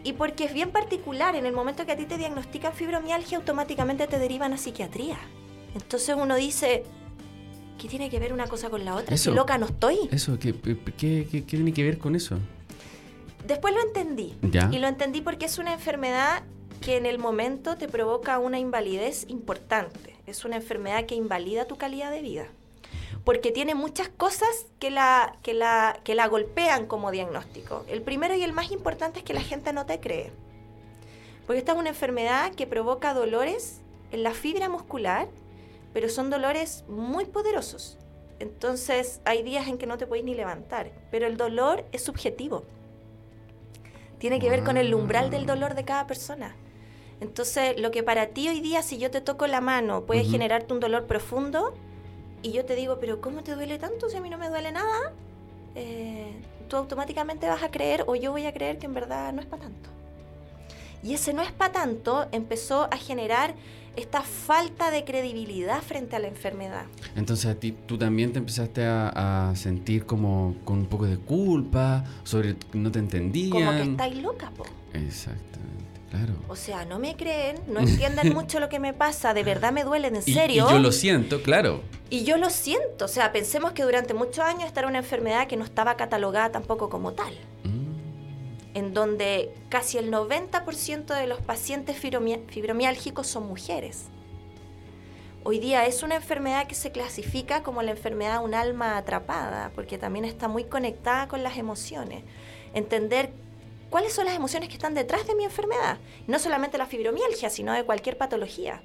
Y 0.03 0.15
porque 0.15 0.45
es 0.45 0.55
bien 0.55 0.71
particular, 0.71 1.37
en 1.37 1.47
el 1.47 1.53
momento 1.53 1.85
que 1.85 1.93
a 1.93 1.97
ti 1.97 2.07
te 2.07 2.17
diagnostican 2.17 2.73
fibromialgia, 2.73 3.39
automáticamente 3.39 4.07
te 4.07 4.19
derivan 4.19 4.53
a 4.53 4.57
psiquiatría. 4.57 5.19
Entonces 5.75 6.17
uno 6.19 6.37
dice, 6.37 6.85
¿qué 7.79 7.89
tiene 7.89 8.09
que 8.09 8.19
ver 8.19 8.33
una 8.33 8.47
cosa 8.47 8.71
con 8.71 8.85
la 8.85 8.95
otra? 8.95 9.17
si 9.17 9.31
loca 9.31 9.59
no 9.59 9.67
estoy. 9.67 9.99
Eso, 10.11 10.39
¿qué, 10.39 10.55
qué, 10.97 11.45
tiene 11.47 11.73
que 11.73 11.83
ver 11.83 11.99
con 11.99 12.17
eso? 12.17 12.39
Después 13.47 13.75
lo 13.75 13.83
entendí. 13.83 14.35
Y 14.71 14.79
lo 14.79 14.89
entendí 14.89 15.21
porque 15.21 15.47
es 15.47 15.59
una 15.59 15.73
enfermedad 15.73 16.45
que 16.81 16.97
en 16.97 17.07
el 17.07 17.19
momento 17.19 17.77
te 17.77 17.89
provoca 17.89 18.39
una 18.39 18.59
invalidez 18.59 19.27
importante. 19.29 20.10
Es 20.27 20.45
una 20.45 20.57
enfermedad 20.57 21.07
que 21.07 21.15
invalida 21.15 21.67
tu 21.67 21.77
calidad 21.77 22.11
de 22.11 22.23
vida. 22.23 22.47
Porque 23.25 23.53
tiene 23.53 23.75
muchas 23.75 24.09
cosas 24.09 24.67
que 24.79 24.91
la, 24.91 25.37
que 25.43 25.55
la, 25.55 26.01
que 26.05 26.15
la 26.15 26.29
golpean 26.29 26.87
como 26.87 27.11
diagnóstico. 27.11 27.85
El 27.89 28.03
primero 28.03 28.35
y 28.35 28.43
el 28.43 28.53
más 28.53 28.71
importante 28.71 29.21
es 29.21 29.25
que 29.25 29.35
la 29.35 29.43
gente 29.43 29.73
no 29.73 29.87
te 29.87 30.01
cree. 30.01 30.33
Porque 31.47 31.59
esta 31.59 31.73
es 31.73 31.79
una 31.79 31.89
enfermedad 31.89 32.55
que 32.55 32.67
provoca 32.67 33.13
dolores 33.13 33.81
en 34.13 34.23
la 34.23 34.33
fibra 34.33 34.69
muscular, 34.69 35.29
pero 35.93 36.09
son 36.09 36.31
dolores 36.31 36.85
muy 36.89 37.25
poderosos. 37.25 37.99
entonces 38.39 39.21
hay 39.25 39.43
días 39.43 39.69
en 39.69 39.77
que 39.77 39.87
no 39.87 39.99
te 39.99 40.07
puedes 40.07 40.25
ni 40.25 40.35
levantar, 40.35 40.93
pero 41.11 41.27
el 41.27 41.37
dolor 41.37 41.85
es 41.93 42.05
subjetivo. 42.05 42.65
Tiene 44.19 44.39
que 44.39 44.49
ver 44.49 44.63
con 44.65 44.77
el 44.77 44.95
umbral 44.95 45.31
del 45.31 45.47
dolor 45.47 45.75
de 45.75 45.85
cada 45.85 46.07
persona. 46.07 46.55
Entonces, 47.21 47.79
lo 47.79 47.91
que 47.91 48.03
para 48.03 48.29
ti 48.29 48.49
hoy 48.49 48.61
día, 48.61 48.83
si 48.83 48.99
yo 48.99 49.11
te 49.11 49.21
toco 49.21 49.47
la 49.47 49.61
mano, 49.61 50.05
puede 50.07 50.25
generarte 50.25 50.73
un 50.73 50.81
dolor 50.81 51.07
profundo, 51.07 51.75
y 52.43 52.53
yo 52.53 52.65
te 52.65 52.75
digo, 52.75 52.99
pero 53.01 53.21
¿cómo 53.21 53.43
te 53.43 53.55
duele 53.55 53.79
tanto 53.79 54.09
si 54.09 54.17
a 54.17 54.21
mí 54.21 54.31
no 54.31 54.39
me 54.39 54.49
duele 54.49 54.73
nada? 54.73 55.13
Eh, 55.75 56.33
tú 56.69 56.77
automáticamente 56.77 57.47
vas 57.47 57.63
a 57.63 57.71
creer, 57.71 58.05
o 58.07 58.15
yo 58.15 58.33
voy 58.33 58.47
a 58.47 58.53
creer 58.53 58.79
que 58.79 58.87
en 58.87 58.95
verdad 58.95 59.33
no 59.33 59.41
es 59.41 59.47
para 59.47 59.65
tanto. 59.65 59.91
Y 61.03 61.15
ese 61.15 61.33
no 61.33 61.43
es 61.43 61.53
para 61.53 61.73
tanto 61.73 62.27
empezó 62.33 62.85
a 62.91 62.97
generar 62.97 63.55
esta 63.97 64.23
falta 64.23 64.91
de 64.91 65.05
credibilidad 65.05 65.83
frente 65.83 66.17
a 66.17 66.19
la 66.19 66.29
enfermedad. 66.29 66.85
Entonces 67.17 67.47
a 67.47 67.55
ti 67.55 67.75
tú 67.87 67.99
también 67.99 68.33
te 68.33 68.39
empezaste 68.39 68.85
a, 68.85 69.53
sentir 69.57 70.07
como 70.07 70.55
con 70.65 70.79
un 70.79 70.87
poco 70.87 71.07
de 71.07 71.19
culpa, 71.19 72.05
sobre 72.23 72.57
no 72.73 72.91
te 72.91 72.99
entendían. 72.99 73.51
Como 73.51 73.71
que 73.73 73.83
estáis 73.83 74.17
loca, 74.23 74.51
po. 74.51 74.65
Exactamente, 74.93 75.90
claro. 76.11 76.35
O 76.49 76.57
sea, 76.57 76.85
no 76.85 76.99
me 76.99 77.17
creen, 77.17 77.57
no 77.69 77.81
entienden 77.81 78.33
mucho 78.35 78.61
lo 78.61 78.69
que 78.69 78.79
me 78.79 78.93
pasa, 78.93 79.33
de 79.35 79.43
verdad 79.43 79.73
me 79.73 79.85
duelen, 79.85 80.17
en 80.17 80.23
serio. 80.23 80.67
Y 80.69 80.73
yo 80.73 80.79
lo 80.79 80.93
siento, 80.93 81.43
claro. 81.43 81.83
Y 82.11 82.25
yo 82.25 82.37
lo 82.37 82.51
siento, 82.51 83.05
o 83.05 83.09
sea, 83.09 83.33
pensemos 83.33 83.73
que 83.73 83.83
durante 83.83 84.15
muchos 84.15 84.41
años 84.41 84.65
esta 84.65 84.81
era 84.81 84.89
una 84.89 84.99
enfermedad 84.99 85.47
que 85.47 85.57
no 85.57 85.65
estaba 85.65 85.97
catalogada 85.97 86.51
tampoco 86.51 86.91
como 86.91 87.13
tal. 87.13 87.33
Mm. 87.65 88.77
En 88.77 88.95
donde 88.95 89.55
casi 89.69 89.99
el 89.99 90.13
90% 90.13 91.15
de 91.15 91.27
los 91.27 91.41
pacientes 91.41 91.97
fibromiálgicos 91.99 93.27
son 93.27 93.47
mujeres. 93.47 94.07
Hoy 95.43 95.59
día 95.59 95.87
es 95.87 96.03
una 96.03 96.17
enfermedad 96.17 96.67
que 96.67 96.75
se 96.75 96.93
clasifica 96.93 97.63
como 97.63 97.81
la 97.83 97.93
enfermedad 97.93 98.41
de 98.41 98.45
un 98.45 98.55
alma 98.55 98.99
atrapada, 98.99 99.71
porque 99.75 99.97
también 99.97 100.27
está 100.27 100.49
muy 100.49 100.65
conectada 100.65 101.29
con 101.29 101.43
las 101.43 101.57
emociones. 101.57 102.25
Entender 102.75 103.33
cuáles 103.91 104.13
son 104.13 104.25
las 104.25 104.35
emociones 104.35 104.69
que 104.69 104.77
están 104.77 104.95
detrás 104.95 105.27
de 105.27 105.35
mi 105.35 105.45
enfermedad, 105.45 105.99
no 106.27 106.39
solamente 106.39 106.79
la 106.79 106.87
fibromialgia, 106.87 107.51
sino 107.51 107.73
de 107.73 107.85
cualquier 107.85 108.17
patología. 108.17 108.81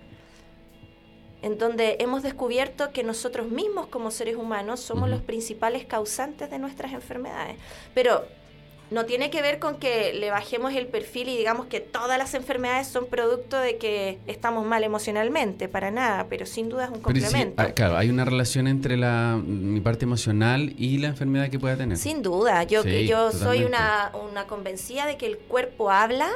En 1.41 1.57
donde 1.57 1.97
hemos 1.99 2.23
descubierto 2.23 2.91
que 2.91 3.03
nosotros 3.03 3.47
mismos 3.47 3.87
como 3.87 4.09
seres 4.09 4.35
humanos 4.35 4.79
somos 4.79 5.09
los 5.09 5.21
principales 5.21 5.85
causantes 5.85 6.49
de 6.49 6.57
nuestras 6.57 6.91
enfermedades. 6.91 7.57
Pero 7.93 8.25
no 8.91 9.05
tiene 9.05 9.29
que 9.29 9.41
ver 9.41 9.59
con 9.59 9.77
que 9.77 10.13
le 10.13 10.29
bajemos 10.29 10.73
el 10.73 10.87
perfil 10.87 11.29
y 11.29 11.37
digamos 11.37 11.65
que 11.65 11.79
todas 11.79 12.17
las 12.17 12.33
enfermedades 12.33 12.87
son 12.87 13.07
producto 13.07 13.59
de 13.59 13.77
que 13.77 14.19
estamos 14.27 14.65
mal 14.65 14.83
emocionalmente, 14.83 15.67
para 15.67 15.91
nada, 15.91 16.27
pero 16.29 16.45
sin 16.45 16.69
duda 16.69 16.85
es 16.85 16.91
un 16.91 17.01
complemento. 17.01 17.63
Claro, 17.73 17.97
hay 17.97 18.09
una 18.09 18.25
relación 18.25 18.67
entre 18.67 18.97
la, 18.97 19.39
mi 19.43 19.81
parte 19.81 20.05
emocional 20.05 20.73
y 20.77 20.99
la 20.99 21.07
enfermedad 21.07 21.49
que 21.49 21.59
pueda 21.59 21.75
tener. 21.77 21.97
Sin 21.97 22.21
duda, 22.21 22.63
yo, 22.63 22.83
yo 22.83 23.31
soy 23.31 23.63
una, 23.63 24.11
una 24.29 24.45
convencida 24.45 25.05
de 25.05 25.17
que 25.17 25.25
el 25.25 25.37
cuerpo 25.37 25.89
habla 25.89 26.29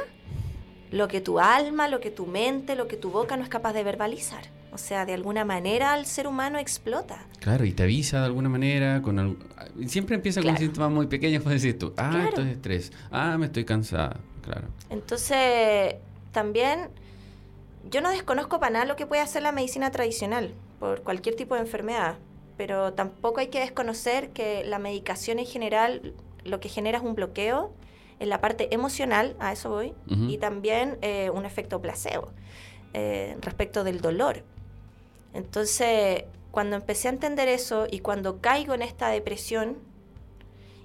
lo 0.90 1.08
que 1.08 1.20
tu 1.20 1.38
alma, 1.38 1.88
lo 1.88 2.00
que 2.00 2.10
tu 2.10 2.26
mente, 2.26 2.74
lo 2.74 2.88
que 2.88 2.96
tu 2.96 3.10
boca 3.10 3.36
no 3.36 3.44
es 3.44 3.48
capaz 3.48 3.72
de 3.72 3.84
verbalizar. 3.84 4.42
O 4.72 4.78
sea, 4.78 5.04
de 5.04 5.14
alguna 5.14 5.44
manera 5.44 5.96
el 5.98 6.06
ser 6.06 6.26
humano 6.26 6.58
explota. 6.58 7.26
Claro, 7.40 7.64
y 7.64 7.72
te 7.72 7.82
avisa 7.82 8.20
de 8.20 8.26
alguna 8.26 8.48
manera. 8.48 9.02
con 9.02 9.38
Siempre 9.86 10.16
empieza 10.16 10.42
con 10.42 10.56
síntomas 10.56 10.90
muy 10.90 11.06
pequeños, 11.06 11.42
puedes 11.42 11.62
decir 11.62 11.78
tú, 11.78 11.92
ah, 11.96 12.26
esto 12.28 12.42
es 12.42 12.48
estrés, 12.48 12.92
ah, 13.10 13.36
me 13.38 13.46
estoy 13.46 13.64
cansada, 13.64 14.16
claro. 14.42 14.68
Entonces, 14.90 15.94
también, 16.32 16.88
yo 17.90 18.00
no 18.00 18.10
desconozco 18.10 18.60
para 18.60 18.72
nada 18.72 18.84
lo 18.84 18.96
que 18.96 19.06
puede 19.06 19.22
hacer 19.22 19.42
la 19.42 19.52
medicina 19.52 19.90
tradicional 19.90 20.52
por 20.78 21.02
cualquier 21.02 21.34
tipo 21.34 21.54
de 21.54 21.62
enfermedad, 21.62 22.16
pero 22.56 22.92
tampoco 22.92 23.40
hay 23.40 23.48
que 23.48 23.60
desconocer 23.60 24.30
que 24.30 24.64
la 24.64 24.78
medicación 24.78 25.38
en 25.38 25.46
general 25.46 26.14
lo 26.44 26.60
que 26.60 26.68
genera 26.68 26.98
es 26.98 27.04
un 27.04 27.14
bloqueo 27.14 27.72
en 28.18 28.28
la 28.28 28.40
parte 28.40 28.72
emocional, 28.74 29.34
a 29.40 29.52
eso 29.52 29.70
voy, 29.70 29.94
y 30.06 30.36
también 30.38 30.98
eh, 31.00 31.30
un 31.30 31.46
efecto 31.46 31.80
placebo 31.80 32.28
eh, 32.92 33.36
respecto 33.40 33.82
del 33.82 34.00
dolor. 34.00 34.44
Entonces, 35.34 36.24
cuando 36.50 36.76
empecé 36.76 37.08
a 37.08 37.12
entender 37.12 37.48
eso 37.48 37.86
y 37.90 38.00
cuando 38.00 38.40
caigo 38.40 38.74
en 38.74 38.82
esta 38.82 39.08
depresión, 39.08 39.78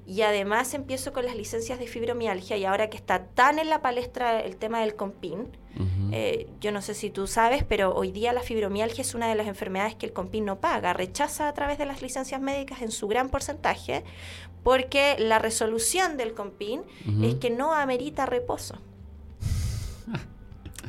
y 0.08 0.22
además 0.22 0.74
empiezo 0.74 1.14
con 1.14 1.26
las 1.26 1.36
licencias 1.36 1.80
de 1.80 1.88
fibromialgia 1.88 2.58
y 2.58 2.66
ahora 2.66 2.90
que 2.90 2.98
está 2.98 3.26
tan 3.26 3.58
en 3.58 3.70
la 3.70 3.82
palestra 3.82 4.40
el 4.40 4.56
tema 4.56 4.82
del 4.82 4.96
COMPIN, 4.96 5.48
eh, 6.12 6.48
yo 6.62 6.72
no 6.72 6.82
sé 6.82 6.94
si 6.94 7.10
tú 7.10 7.28
sabes, 7.28 7.64
pero 7.64 7.94
hoy 7.94 8.12
día 8.12 8.32
la 8.32 8.42
fibromialgia 8.42 9.02
es 9.02 9.16
una 9.16 9.28
de 9.28 9.36
las 9.36 9.48
enfermedades 9.48 9.96
que 9.96 10.06
el 10.06 10.14
COMPIN 10.14 10.46
no 10.46 10.60
paga, 10.60 10.94
rechaza 10.94 11.50
a 11.50 11.54
través 11.54 11.78
de 11.78 11.86
las 11.86 12.02
licencias 12.02 12.40
médicas 12.40 12.82
en 12.82 12.92
su 12.92 13.08
gran 13.08 13.30
porcentaje, 13.30 14.04
porque 14.64 15.16
la 15.18 15.40
resolución 15.40 16.18
del 16.18 16.34
COMPIN 16.34 16.84
es 17.24 17.36
que 17.36 17.50
no 17.50 17.74
amerita 17.74 18.26
reposo. 18.26 18.76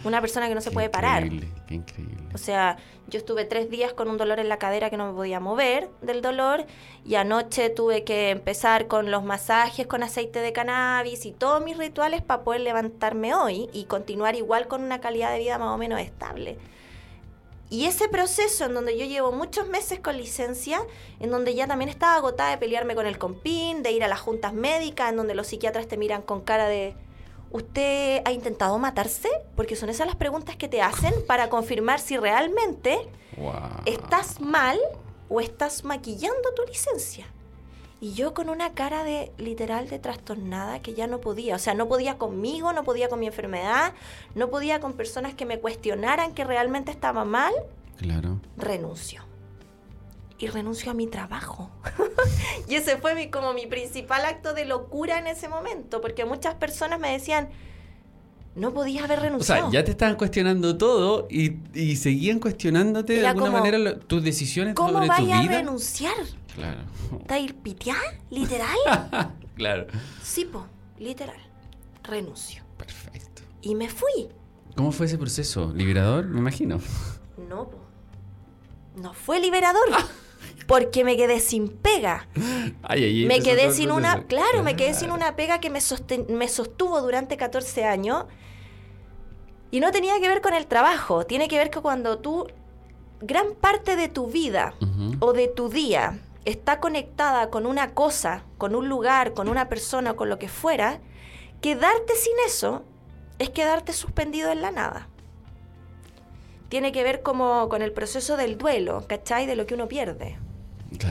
Una 0.07 0.21
persona 0.21 0.49
que 0.49 0.55
no 0.55 0.61
se 0.61 0.71
puede 0.71 0.89
parar. 0.89 1.29
Qué 1.67 1.75
increíble. 1.75 2.17
O 2.33 2.39
sea, 2.39 2.77
yo 3.09 3.19
estuve 3.19 3.45
tres 3.45 3.71
días 3.71 3.93
con 3.93 4.09
un 4.09 4.17
dolor 4.17 4.39
en 4.39 4.49
la 4.49 4.57
cadera 4.57 4.89
que 4.89 4.97
no 4.97 5.09
me 5.09 5.13
podía 5.13 5.41
mover 5.41 5.89
del 6.01 6.23
dolor 6.23 6.65
y 7.05 7.17
anoche 7.17 7.71
tuve 7.71 8.05
que 8.05 8.31
empezar 8.31 8.87
con 8.87 9.11
los 9.11 9.25
masajes 9.25 9.87
con 9.89 10.05
aceite 10.05 10.39
de 10.39 10.53
cannabis 10.53 11.27
y 11.27 11.33
todos 11.33 11.65
mis 11.65 11.77
rituales 11.77 12.23
para 12.23 12.45
poder 12.45 12.61
levantarme 12.61 13.35
hoy 13.35 13.69
y 13.73 13.87
continuar 13.87 14.37
igual 14.37 14.69
con 14.69 14.85
una 14.85 15.01
calidad 15.01 15.33
de 15.33 15.41
vida 15.41 15.59
más 15.59 15.75
o 15.75 15.79
menos 15.79 15.99
estable. 15.99 16.57
Y 17.69 17.87
ese 17.87 18.09
proceso 18.09 18.67
en 18.67 18.75
donde 18.75 18.97
yo 18.97 19.07
llevo 19.07 19.33
muchos 19.33 19.69
meses 19.69 19.99
con 19.99 20.17
licencia, 20.17 20.81
en 21.19 21.31
donde 21.31 21.57
ya 21.57 21.67
también 21.67 21.89
estaba 21.89 22.15
agotada 22.15 22.51
de 22.51 22.59
pelearme 22.59 22.95
con 22.95 23.07
el 23.07 23.19
compín, 23.19 23.83
de 23.83 23.91
ir 23.91 24.05
a 24.05 24.09
las 24.09 24.21
juntas 24.21 24.53
médicas, 24.53 25.11
en 25.11 25.17
donde 25.17 25.35
los 25.35 25.49
psiquiatras 25.49 25.89
te 25.89 25.97
miran 25.97 26.23
con 26.23 26.43
cara 26.43 26.69
de 26.69 26.95
¿usted 27.51 28.23
ha 28.25 28.33
intentado 28.33 28.79
matarse? 28.79 29.29
Porque 29.55 29.77
son 29.77 29.89
esas 29.89 30.07
las 30.07 30.17
preguntas 30.17 30.57
que 30.57 30.69
te 30.69 30.83
hacen 30.83 31.15
para 31.27 31.49
confirmar 31.49 32.01
si 32.01 32.17
realmente 32.17 33.09
estás 33.85 34.41
mal 34.41 34.79
o 35.29 35.41
estás 35.41 35.85
maquillando 35.85 36.55
tu 36.55 36.63
licencia. 36.65 37.27
Y 37.99 38.13
yo 38.13 38.35
con 38.35 38.51
una 38.51 38.75
cara 38.75 39.05
de 39.05 39.33
literal 39.39 39.89
de 39.89 39.99
trastornada 39.99 40.81
que 40.81 40.95
ya 40.95 41.07
no 41.07 41.21
podía. 41.21 41.57
O 41.57 41.59
sea, 41.59 41.75
no 41.75 41.89
podía 41.89 42.19
conmigo, 42.19 42.73
no 42.73 42.85
podía 42.85 43.09
con 43.09 43.21
mi 43.21 43.27
enfermedad, 43.27 43.95
no 44.35 44.51
podía 44.51 44.81
con 44.81 44.93
personas 44.93 45.35
que 45.35 45.47
me 45.47 45.59
cuestionaran 45.59 46.35
que 46.35 46.45
realmente 46.45 46.91
estaba 46.91 47.25
mal. 47.25 47.55
Claro. 47.97 48.39
Renuncio 48.59 49.26
y 50.39 50.49
renuncio 50.49 50.91
a 50.91 50.95
mi 50.95 51.07
trabajo. 51.07 51.71
y 52.69 52.75
ese 52.75 52.99
fue 52.99 53.15
mi, 53.15 53.31
como 53.31 53.53
mi 53.53 53.67
principal 53.67 54.25
acto 54.25 54.55
de 54.55 54.65
locura 54.65 55.19
en 55.19 55.27
ese 55.27 55.49
momento, 55.49 56.01
porque 56.01 56.25
muchas 56.25 56.55
personas 56.55 57.01
me 57.01 57.13
decían, 57.13 57.49
no 58.55 58.73
podías 58.73 59.05
haber 59.05 59.21
renunciado. 59.21 59.69
O 59.69 59.71
sea, 59.71 59.81
ya 59.81 59.85
te 59.85 59.91
estaban 59.93 60.17
cuestionando 60.17 60.77
todo 60.77 61.27
y, 61.31 61.59
y 61.75 61.97
seguían 61.97 62.41
cuestionándote 62.41 63.15
de 63.15 63.27
alguna 63.27 63.51
manera 63.51 63.99
tus 63.99 64.23
decisiones 64.25 64.75
¿cómo 64.75 64.93
sobre 64.93 65.09
tu 65.09 65.13
vida. 65.13 65.17
¿Cómo 65.19 65.37
vaya 65.37 65.57
a 65.57 65.61
renunciar? 65.61 66.17
Claro. 66.55 66.81
¿Está 67.21 67.39
ir 67.39 67.55
pitear? 67.57 68.19
¿Literal? 68.31 68.77
claro. 69.57 69.87
Sí, 70.23 70.47
po, 70.47 70.67
literal. 70.99 71.37
Renuncio. 72.03 72.63
Perfecto. 72.79 73.43
Y 73.61 73.75
me 73.75 73.89
fui. 73.89 74.29
¿Cómo 74.75 74.93
fue 74.93 75.07
ese 75.07 75.19
proceso? 75.19 75.73
¿Liberador? 75.75 76.27
Me 76.27 76.39
imagino. 76.39 76.81
No, 77.49 77.69
po. 77.69 77.79
No 78.97 79.13
fue 79.13 79.39
liberador. 79.41 79.89
porque 80.67 81.05
me 81.05 81.17
quedé 81.17 81.41
sin 81.41 81.69
pega. 81.69 82.29
me 83.29 83.41
quedé 83.41 83.73
sin 83.73 83.91
una, 83.91 84.25
claro, 84.25 84.63
me 84.63 84.77
quedé 84.77 84.95
sin 84.95 85.11
una 85.11 85.37
pega 85.37 85.61
que 85.61 85.71
me, 85.71 85.81
me 86.29 86.49
sostuvo 86.49 87.01
durante 87.01 87.37
14 87.37 87.85
años. 87.85 88.25
Y 89.71 89.81
no 89.81 89.91
tenía 89.93 90.19
que 90.21 90.29
ver 90.29 90.41
con 90.41 90.55
el 90.55 90.67
trabajo, 90.67 91.27
tiene 91.27 91.49
que 91.49 91.59
ver 91.59 91.71
con 91.71 91.83
cuando 91.83 92.19
tú, 92.19 92.47
gran 93.21 93.55
parte 93.55 93.97
de 93.97 94.09
tu 94.09 94.29
vida 94.29 94.75
o 95.21 95.33
de 95.33 95.49
tu 95.49 95.69
día 95.69 96.21
está 96.45 96.79
conectada 96.81 97.51
con 97.51 97.67
una 97.67 97.93
cosa, 97.93 98.45
con 98.59 98.75
un 98.75 98.89
lugar, 98.89 99.35
con 99.35 99.49
una 99.49 99.69
persona, 99.69 100.15
con 100.15 100.29
lo 100.29 100.39
que 100.39 100.49
fuera, 100.49 101.01
quedarte 101.61 102.15
sin 102.15 102.35
eso 102.47 102.85
es 103.39 103.51
quedarte 103.51 103.93
suspendido 103.93 104.51
en 104.51 104.63
la 104.63 104.71
nada. 104.71 105.09
Tiene 106.69 106.93
que 106.93 107.03
ver 107.03 107.23
como 107.23 107.69
con 107.69 107.83
el 107.83 107.93
proceso 107.93 108.37
del 108.37 108.59
duelo, 108.59 109.05
¿cachai? 109.09 109.47
De 109.47 109.57
lo 109.57 109.67
que 109.67 109.75
uno 109.75 109.89
pierde. 109.89 110.39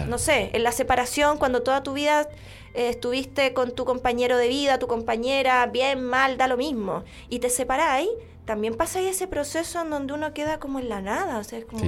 No 0.08 0.18
sé, 0.18 0.50
en 0.54 0.63
la 0.63 0.72
separación, 0.72 1.38
cuando 1.38 1.62
toda 1.63 1.84
tu 1.84 1.94
vida 1.94 2.27
eh, 2.74 2.89
estuviste 2.89 3.54
con 3.54 3.72
tu 3.72 3.86
compañero 3.86 4.38
de 4.38 4.48
vida, 4.48 4.80
tu 4.80 4.88
compañera, 4.88 5.65
bien, 5.68 6.04
mal, 6.04 6.38
da 6.38 6.48
lo 6.48 6.58
mismo, 6.58 7.04
y 7.30 7.39
te 7.39 7.50
separáis, 7.50 8.10
también 8.46 8.75
pasa 8.75 9.00
ahí 9.00 9.08
ese 9.08 9.27
proceso 9.27 9.82
en 9.82 9.89
donde 9.89 10.13
uno 10.13 10.32
queda 10.34 10.60
como 10.60 10.80
en 10.80 10.88
la 10.88 11.01
nada. 11.01 11.39
O 11.39 11.44
sea, 11.44 11.58
es 11.58 11.65
como, 11.65 11.84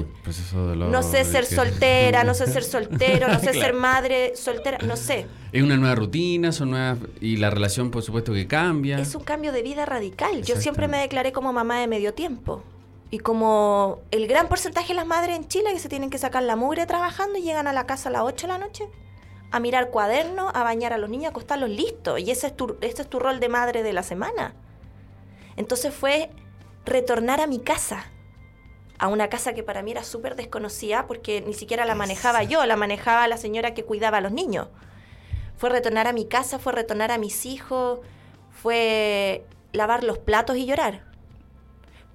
no 0.89 1.03
sé 1.03 1.23
ser 1.23 1.45
soltera, 1.45 2.23
no 2.23 2.33
sé 2.33 2.47
ser 2.51 2.63
soltero, 2.63 3.27
no 3.27 3.39
sé 3.39 3.53
ser 3.53 3.73
madre 3.73 4.35
soltera, 4.35 4.79
no 4.79 4.95
sé. 4.97 5.27
Es 5.51 5.61
una 5.61 5.77
nueva 5.77 5.95
rutina, 5.95 6.51
son 6.51 6.71
nuevas, 6.71 6.97
y 7.21 7.37
la 7.37 7.51
relación 7.51 7.91
por 7.91 8.01
supuesto 8.01 8.33
que 8.33 8.47
cambia. 8.47 8.97
Es 8.97 9.13
un 9.13 9.23
cambio 9.23 9.51
de 9.51 9.61
vida 9.61 9.85
radical. 9.85 10.41
Yo 10.43 10.55
siempre 10.55 10.87
me 10.87 10.97
declaré 10.97 11.31
como 11.31 11.53
mamá 11.53 11.79
de 11.79 11.87
medio 11.87 12.13
tiempo. 12.13 12.63
Y 13.09 13.19
como 13.19 13.99
el 14.11 14.27
gran 14.27 14.47
porcentaje 14.49 14.89
de 14.89 14.95
las 14.95 15.05
madres 15.05 15.37
en 15.37 15.47
Chile 15.47 15.71
que 15.71 15.79
se 15.79 15.89
tienen 15.89 16.09
que 16.09 16.17
sacar 16.17 16.43
la 16.43 16.55
mugre 16.55 16.85
trabajando 16.85 17.39
y 17.39 17.41
llegan 17.41 17.67
a 17.67 17.73
la 17.73 17.85
casa 17.85 18.09
a 18.09 18.11
las 18.11 18.23
8 18.23 18.47
de 18.47 18.53
la 18.53 18.59
noche 18.59 18.89
a 19.49 19.59
mirar 19.59 19.91
cuadernos, 19.91 20.51
a 20.53 20.63
bañar 20.63 20.91
a 20.91 20.97
los 20.97 21.09
niños, 21.09 21.27
a 21.27 21.29
acostarlos 21.29 21.69
listos. 21.69 22.19
Y 22.19 22.31
ese 22.31 22.47
es 22.47 22.57
tu, 22.57 22.77
ese 22.81 23.03
es 23.03 23.09
tu 23.09 23.19
rol 23.19 23.39
de 23.39 23.49
madre 23.49 23.81
de 23.81 23.93
la 23.93 24.03
semana. 24.03 24.53
Entonces 25.55 25.93
fue 25.93 26.29
retornar 26.85 27.39
a 27.39 27.47
mi 27.47 27.59
casa, 27.59 28.11
a 28.99 29.07
una 29.07 29.29
casa 29.29 29.53
que 29.53 29.63
para 29.63 29.83
mí 29.83 29.91
era 29.91 30.03
súper 30.03 30.35
desconocida 30.35 31.07
porque 31.07 31.41
ni 31.41 31.53
siquiera 31.53 31.85
la 31.85 31.95
manejaba 31.95 32.43
yo, 32.43 32.65
la 32.65 32.75
manejaba 32.75 33.27
la 33.27 33.37
señora 33.37 33.73
que 33.73 33.85
cuidaba 33.85 34.17
a 34.17 34.21
los 34.21 34.31
niños. 34.31 34.67
Fue 35.57 35.69
retornar 35.69 36.07
a 36.07 36.13
mi 36.13 36.25
casa, 36.25 36.59
fue 36.59 36.73
retornar 36.73 37.11
a 37.11 37.17
mis 37.17 37.45
hijos, 37.45 37.99
fue 38.51 39.45
lavar 39.71 40.03
los 40.03 40.17
platos 40.17 40.57
y 40.57 40.65
llorar. 40.65 41.06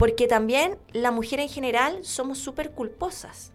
Porque 0.03 0.27
también 0.27 0.79
la 0.91 1.13
mujer 1.13 1.39
en 1.39 1.49
general 1.49 2.05
somos 2.05 2.39
súper 2.39 2.73
culposas. 2.73 3.53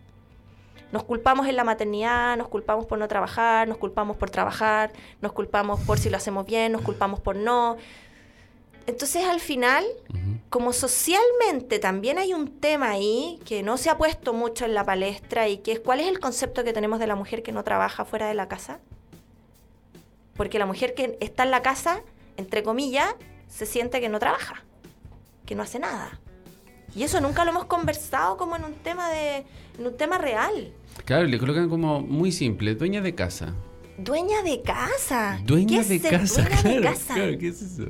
Nos 0.94 1.04
culpamos 1.04 1.46
en 1.46 1.58
la 1.58 1.66
maternidad, 1.66 2.38
nos 2.38 2.48
culpamos 2.48 2.86
por 2.86 2.98
no 2.98 3.10
trabajar, 3.10 3.68
nos 3.68 3.78
culpamos 3.78 4.16
por 4.16 4.30
trabajar, 4.30 4.94
nos 5.20 5.34
culpamos 5.34 5.82
por 5.82 6.00
si 6.00 6.10
lo 6.10 6.16
hacemos 6.16 6.46
bien, 6.46 6.72
nos 6.72 6.84
culpamos 6.84 7.20
por 7.20 7.36
no. 7.36 7.76
Entonces 8.86 9.26
al 9.26 9.42
final, 9.42 9.84
como 10.50 10.72
socialmente 10.72 11.80
también 11.80 12.18
hay 12.18 12.34
un 12.34 12.62
tema 12.62 12.92
ahí 12.92 13.42
que 13.44 13.62
no 13.62 13.76
se 13.76 13.90
ha 13.90 13.98
puesto 13.98 14.32
mucho 14.32 14.64
en 14.64 14.74
la 14.74 14.86
palestra 14.86 15.50
y 15.50 15.58
que 15.58 15.74
es 15.74 15.82
cuál 15.82 16.00
es 16.00 16.08
el 16.08 16.22
concepto 16.22 16.64
que 16.64 16.72
tenemos 16.72 17.00
de 17.00 17.08
la 17.08 17.16
mujer 17.16 17.44
que 17.44 17.52
no 17.52 17.66
trabaja 17.66 18.06
fuera 18.06 18.30
de 18.30 18.36
la 18.36 18.48
casa. 18.48 18.80
Porque 20.38 20.60
la 20.60 20.66
mujer 20.66 20.94
que 20.94 21.18
está 21.20 21.44
en 21.44 21.52
la 21.52 21.62
casa, 21.62 22.04
entre 22.38 22.64
comillas, 22.64 23.14
se 23.50 23.66
siente 23.66 24.00
que 24.00 24.08
no 24.08 24.20
trabaja, 24.20 24.64
que 25.46 25.54
no 25.54 25.64
hace 25.64 25.80
nada. 25.80 26.22
Y 26.96 27.04
eso 27.04 27.22
nunca 27.22 27.44
lo 27.44 27.52
hemos 27.52 27.66
conversado 27.66 28.38
como 28.38 28.56
en 28.56 28.64
un 28.64 28.74
tema 28.76 29.10
de 29.10 29.46
en 29.78 29.88
un 29.88 29.98
tema 29.98 30.18
real. 30.18 30.72
Claro, 31.06 31.26
le 31.26 31.38
colocan 31.38 31.70
como 31.70 32.02
muy 32.02 32.32
simple, 32.32 32.76
dueña 32.76 33.02
de 33.02 33.14
casa. 33.16 33.54
Dueña 33.98 34.44
de 34.44 34.62
casa. 34.62 35.40
Dueña 35.44 35.84
de 35.84 36.00
casa, 36.00 36.42
dueña 36.42 36.62
claro, 36.62 36.76
de 36.76 36.82
casa? 36.82 37.14
claro, 37.16 37.38
¿qué 37.40 37.48
es 37.48 37.62
eso? 37.62 37.86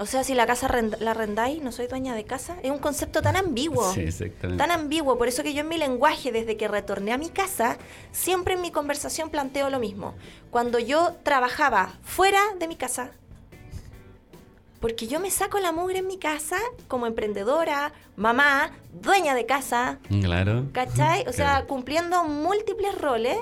O 0.00 0.06
sea, 0.06 0.22
si 0.22 0.34
la 0.34 0.46
casa 0.46 0.68
la 1.00 1.10
arrendáis, 1.10 1.60
no 1.60 1.72
soy 1.72 1.88
dueña 1.88 2.14
de 2.14 2.24
casa. 2.24 2.56
Es 2.62 2.70
un 2.70 2.78
concepto 2.78 3.20
tan 3.20 3.34
ambiguo. 3.34 3.92
Sí, 3.92 4.02
exactamente. 4.02 4.62
Tan 4.62 4.70
ambiguo. 4.70 5.18
Por 5.18 5.26
eso 5.26 5.42
que 5.42 5.52
yo 5.54 5.62
en 5.62 5.68
mi 5.68 5.76
lenguaje, 5.76 6.30
desde 6.30 6.56
que 6.56 6.68
retorné 6.68 7.12
a 7.12 7.18
mi 7.18 7.30
casa, 7.30 7.78
siempre 8.12 8.54
en 8.54 8.60
mi 8.60 8.70
conversación 8.70 9.28
planteo 9.28 9.70
lo 9.70 9.80
mismo. 9.80 10.14
Cuando 10.50 10.78
yo 10.78 11.16
trabajaba 11.24 11.98
fuera 12.02 12.40
de 12.60 12.68
mi 12.68 12.76
casa, 12.76 13.10
porque 14.80 15.06
yo 15.08 15.18
me 15.20 15.30
saco 15.30 15.58
la 15.58 15.72
mugre 15.72 15.98
en 15.98 16.06
mi 16.06 16.18
casa 16.18 16.56
como 16.86 17.06
emprendedora, 17.06 17.92
mamá, 18.16 18.70
dueña 18.92 19.34
de 19.34 19.44
casa, 19.46 19.98
Claro. 20.20 20.66
¿cachai? 20.72 21.22
O 21.26 21.32
sea, 21.32 21.46
Claro. 21.52 21.66
cumpliendo 21.66 22.24
múltiples 22.24 22.96
roles 23.00 23.36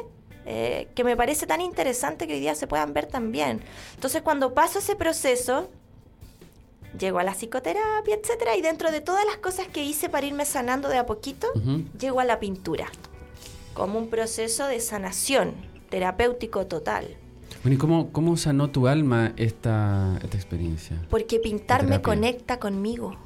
eh, 0.48 0.88
que 0.94 1.02
me 1.04 1.16
parece 1.16 1.46
tan 1.46 1.60
interesante 1.60 2.26
que 2.28 2.34
hoy 2.34 2.40
día 2.40 2.54
se 2.54 2.66
puedan 2.68 2.92
ver 2.94 3.06
también. 3.06 3.60
Entonces, 3.96 4.22
cuando 4.22 4.54
paso 4.54 4.78
ese 4.78 4.94
proceso, 4.94 5.68
llego 6.98 7.18
a 7.18 7.24
la 7.24 7.32
psicoterapia, 7.34 8.14
etcétera, 8.14 8.56
y 8.56 8.62
dentro 8.62 8.92
de 8.92 9.00
todas 9.00 9.24
las 9.26 9.36
cosas 9.38 9.66
que 9.66 9.82
hice 9.82 10.08
para 10.08 10.24
irme 10.26 10.44
sanando 10.44 10.88
de 10.88 10.98
a 10.98 11.04
poquito, 11.06 11.48
llego 11.98 12.20
a 12.20 12.24
la 12.24 12.38
pintura, 12.38 12.86
como 13.74 13.98
un 13.98 14.08
proceso 14.08 14.66
de 14.68 14.80
sanación 14.80 15.54
terapéutico 15.90 16.66
total. 16.66 17.16
Bueno, 17.66 17.74
¿y 17.74 17.78
cómo, 17.78 18.12
cómo 18.12 18.36
sanó 18.36 18.70
tu 18.70 18.86
alma 18.86 19.32
esta, 19.36 20.20
esta 20.22 20.36
experiencia? 20.36 21.04
Porque 21.10 21.40
pintar 21.40 21.84
me 21.84 22.00
conecta 22.00 22.60
conmigo, 22.60 23.16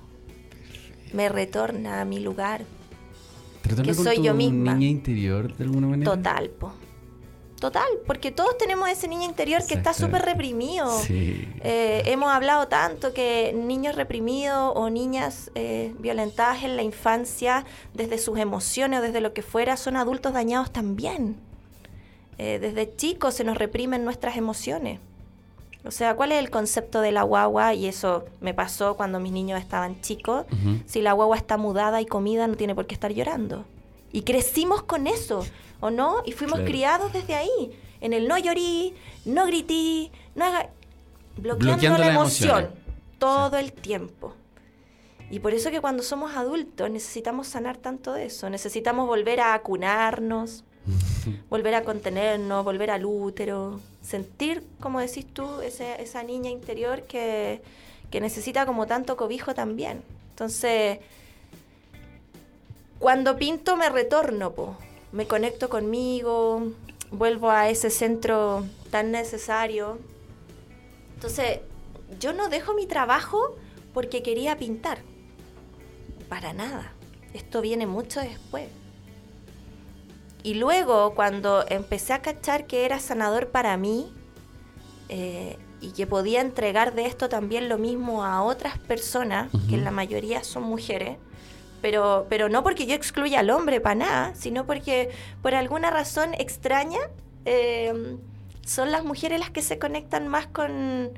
me 1.12 1.28
retorna 1.28 2.00
a 2.00 2.06
mi 2.06 2.20
lugar, 2.20 2.64
¿Te 3.60 3.68
retorna 3.68 3.92
que 3.92 3.96
con 3.96 4.04
soy 4.06 4.16
tu 4.16 4.22
yo 4.22 4.32
misma. 4.32 4.72
niña 4.72 4.90
interior 4.90 5.54
de 5.54 5.64
alguna 5.64 5.88
manera? 5.88 6.10
total, 6.10 6.48
po. 6.48 6.72
Total, 7.60 7.84
porque 8.06 8.30
todos 8.30 8.56
tenemos 8.56 8.88
ese 8.88 9.08
niño 9.08 9.24
interior 9.24 9.60
que 9.68 9.74
está 9.74 9.92
súper 9.92 10.22
reprimido. 10.22 10.90
Sí. 11.00 11.46
Eh, 11.62 12.04
hemos 12.06 12.30
hablado 12.30 12.66
tanto 12.66 13.12
que 13.12 13.52
niños 13.54 13.94
reprimidos 13.94 14.72
o 14.74 14.88
niñas 14.88 15.50
eh, 15.54 15.94
violentadas 15.98 16.62
en 16.62 16.76
la 16.76 16.82
infancia, 16.82 17.66
desde 17.92 18.16
sus 18.16 18.38
emociones 18.38 19.00
o 19.00 19.02
desde 19.02 19.20
lo 19.20 19.34
que 19.34 19.42
fuera, 19.42 19.76
son 19.76 19.96
adultos 19.96 20.32
dañados 20.32 20.72
también. 20.72 21.49
Eh, 22.42 22.58
desde 22.58 22.96
chicos 22.96 23.34
se 23.34 23.44
nos 23.44 23.58
reprimen 23.58 24.02
nuestras 24.02 24.38
emociones. 24.38 24.98
O 25.84 25.90
sea, 25.90 26.16
¿cuál 26.16 26.32
es 26.32 26.38
el 26.38 26.48
concepto 26.48 27.02
de 27.02 27.12
la 27.12 27.22
guagua? 27.22 27.74
Y 27.74 27.86
eso 27.86 28.24
me 28.40 28.54
pasó 28.54 28.96
cuando 28.96 29.20
mis 29.20 29.30
niños 29.30 29.60
estaban 29.60 30.00
chicos. 30.00 30.46
Si 30.86 31.02
la 31.02 31.12
guagua 31.12 31.36
está 31.36 31.58
mudada 31.58 32.00
y 32.00 32.06
comida, 32.06 32.46
no 32.46 32.54
tiene 32.56 32.74
por 32.74 32.86
qué 32.86 32.94
estar 32.94 33.12
llorando. 33.12 33.66
Y 34.10 34.22
crecimos 34.22 34.82
con 34.82 35.06
eso, 35.06 35.44
¿o 35.80 35.90
no? 35.90 36.22
Y 36.24 36.32
fuimos 36.32 36.60
Claro. 36.60 36.70
criados 36.70 37.12
desde 37.12 37.34
ahí. 37.34 37.78
En 38.00 38.14
el 38.14 38.26
no 38.26 38.38
llorí, 38.38 38.94
no 39.26 39.44
grití, 39.44 40.10
no 40.34 40.46
haga... 40.46 40.70
Bloqueando, 41.36 41.72
Bloqueando 41.74 41.98
la 41.98 42.08
emoción 42.08 42.70
todo 43.18 43.58
el 43.58 43.72
tiempo. 43.74 44.32
Y 45.30 45.40
por 45.40 45.52
eso 45.52 45.70
que 45.70 45.82
cuando 45.82 46.02
somos 46.02 46.34
adultos 46.36 46.90
necesitamos 46.90 47.48
sanar 47.48 47.76
tanto 47.76 48.14
de 48.14 48.24
eso. 48.24 48.48
Necesitamos 48.48 49.06
volver 49.06 49.40
a 49.40 49.52
acunarnos, 49.52 50.64
volver 51.48 51.74
a 51.74 51.84
contenernos, 51.84 52.64
volver 52.64 52.90
al 52.90 53.04
útero, 53.04 53.80
sentir, 54.02 54.64
como 54.80 55.00
decís 55.00 55.26
tú, 55.32 55.60
esa 55.60 56.22
niña 56.22 56.50
interior 56.50 57.02
que, 57.02 57.62
que 58.10 58.20
necesita 58.20 58.66
como 58.66 58.86
tanto 58.86 59.16
cobijo 59.16 59.54
también. 59.54 60.02
Entonces, 60.30 60.98
cuando 62.98 63.36
pinto 63.36 63.76
me 63.76 63.88
retorno, 63.88 64.52
po. 64.52 64.76
me 65.12 65.26
conecto 65.26 65.68
conmigo, 65.68 66.72
vuelvo 67.10 67.50
a 67.50 67.68
ese 67.68 67.90
centro 67.90 68.66
tan 68.90 69.10
necesario. 69.10 69.98
Entonces, 71.14 71.60
yo 72.18 72.32
no 72.32 72.48
dejo 72.48 72.74
mi 72.74 72.86
trabajo 72.86 73.56
porque 73.92 74.22
quería 74.22 74.56
pintar. 74.56 74.98
Para 76.28 76.52
nada. 76.52 76.92
Esto 77.34 77.60
viene 77.60 77.86
mucho 77.86 78.20
después. 78.20 78.68
Y 80.42 80.54
luego, 80.54 81.14
cuando 81.14 81.64
empecé 81.68 82.12
a 82.12 82.22
cachar 82.22 82.66
que 82.66 82.84
era 82.84 82.98
sanador 82.98 83.48
para 83.48 83.76
mí 83.76 84.12
eh, 85.08 85.58
y 85.80 85.92
que 85.92 86.06
podía 86.06 86.40
entregar 86.40 86.94
de 86.94 87.06
esto 87.06 87.28
también 87.28 87.68
lo 87.68 87.78
mismo 87.78 88.24
a 88.24 88.42
otras 88.42 88.78
personas, 88.78 89.50
que 89.68 89.74
en 89.74 89.84
la 89.84 89.90
mayoría 89.90 90.42
son 90.44 90.62
mujeres, 90.62 91.16
pero, 91.82 92.26
pero 92.28 92.48
no 92.48 92.62
porque 92.62 92.86
yo 92.86 92.94
excluya 92.94 93.40
al 93.40 93.50
hombre 93.50 93.80
para 93.80 93.94
nada, 93.94 94.34
sino 94.34 94.66
porque 94.66 95.10
por 95.42 95.54
alguna 95.54 95.90
razón 95.90 96.34
extraña 96.34 97.00
eh, 97.44 98.16
son 98.64 98.92
las 98.92 99.04
mujeres 99.04 99.40
las 99.40 99.50
que 99.50 99.62
se 99.62 99.78
conectan 99.78 100.28
más 100.28 100.46
con, 100.46 101.10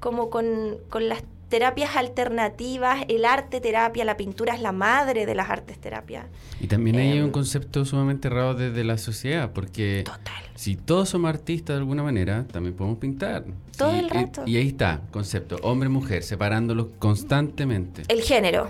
como 0.00 0.30
con, 0.30 0.78
con 0.88 1.08
las 1.08 1.22
terapias 1.56 1.96
alternativas, 1.96 3.04
el 3.08 3.24
arte 3.24 3.62
terapia, 3.62 4.04
la 4.04 4.18
pintura 4.18 4.54
es 4.54 4.60
la 4.60 4.72
madre 4.72 5.24
de 5.24 5.34
las 5.34 5.48
artes 5.48 5.78
terapia. 5.80 6.26
Y 6.60 6.66
también 6.66 6.96
hay 6.96 7.16
Em, 7.16 7.24
un 7.24 7.30
concepto 7.30 7.86
sumamente 7.86 8.28
raro 8.28 8.54
desde 8.54 8.84
la 8.84 8.98
sociedad, 8.98 9.52
porque 9.54 10.02
Total. 10.04 10.42
si 10.54 10.76
todos 10.76 11.08
somos 11.08 11.30
artistas 11.30 11.76
de 11.76 11.78
alguna 11.78 12.02
manera, 12.02 12.44
también 12.52 12.74
podemos 12.76 12.98
pintar. 12.98 13.44
Todo 13.78 13.90
el 13.98 14.10
rato. 14.10 14.42
Y, 14.44 14.58
ahí 14.58 14.68
está, 14.68 15.00
concepto, 15.10 15.56
hombre-mujer, 15.62 16.22
separándolos 16.24 16.88
constantemente. 16.98 18.02
El 18.08 18.20
género. 18.20 18.68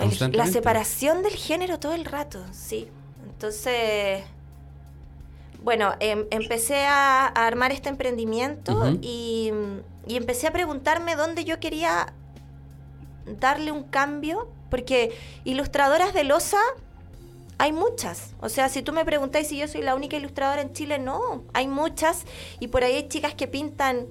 El- 0.00 0.36
la 0.36 0.46
separación 0.48 1.22
del 1.22 1.34
género 1.34 1.78
todo 1.78 1.94
el 1.94 2.04
rato, 2.04 2.42
sí. 2.50 2.88
Entonces, 3.32 4.24
bueno, 5.62 5.92
em- 6.00 6.24
empecé 6.32 6.84
a, 6.84 7.26
a 7.26 7.46
armar 7.46 7.70
este 7.70 7.90
emprendimiento 7.90 8.98
y 9.00 9.52
empecé 10.08 10.48
a 10.48 10.52
preguntarme 10.52 11.14
dónde 11.14 11.44
yo 11.44 11.60
quería 11.60 12.12
darle 13.26 13.72
un 13.72 13.84
cambio, 13.84 14.48
porque 14.70 15.16
ilustradoras 15.44 16.12
de 16.14 16.24
losa 16.24 16.58
hay 17.58 17.72
muchas. 17.72 18.34
O 18.40 18.48
sea, 18.48 18.68
si 18.68 18.82
tú 18.82 18.92
me 18.92 19.04
preguntáis 19.04 19.48
si 19.48 19.58
yo 19.58 19.68
soy 19.68 19.82
la 19.82 19.94
única 19.94 20.16
ilustradora 20.16 20.62
en 20.62 20.72
Chile, 20.72 20.98
no, 20.98 21.44
hay 21.52 21.68
muchas 21.68 22.24
y 22.60 22.68
por 22.68 22.82
ahí 22.84 22.94
hay 22.96 23.08
chicas 23.08 23.34
que 23.34 23.46
pintan 23.46 24.06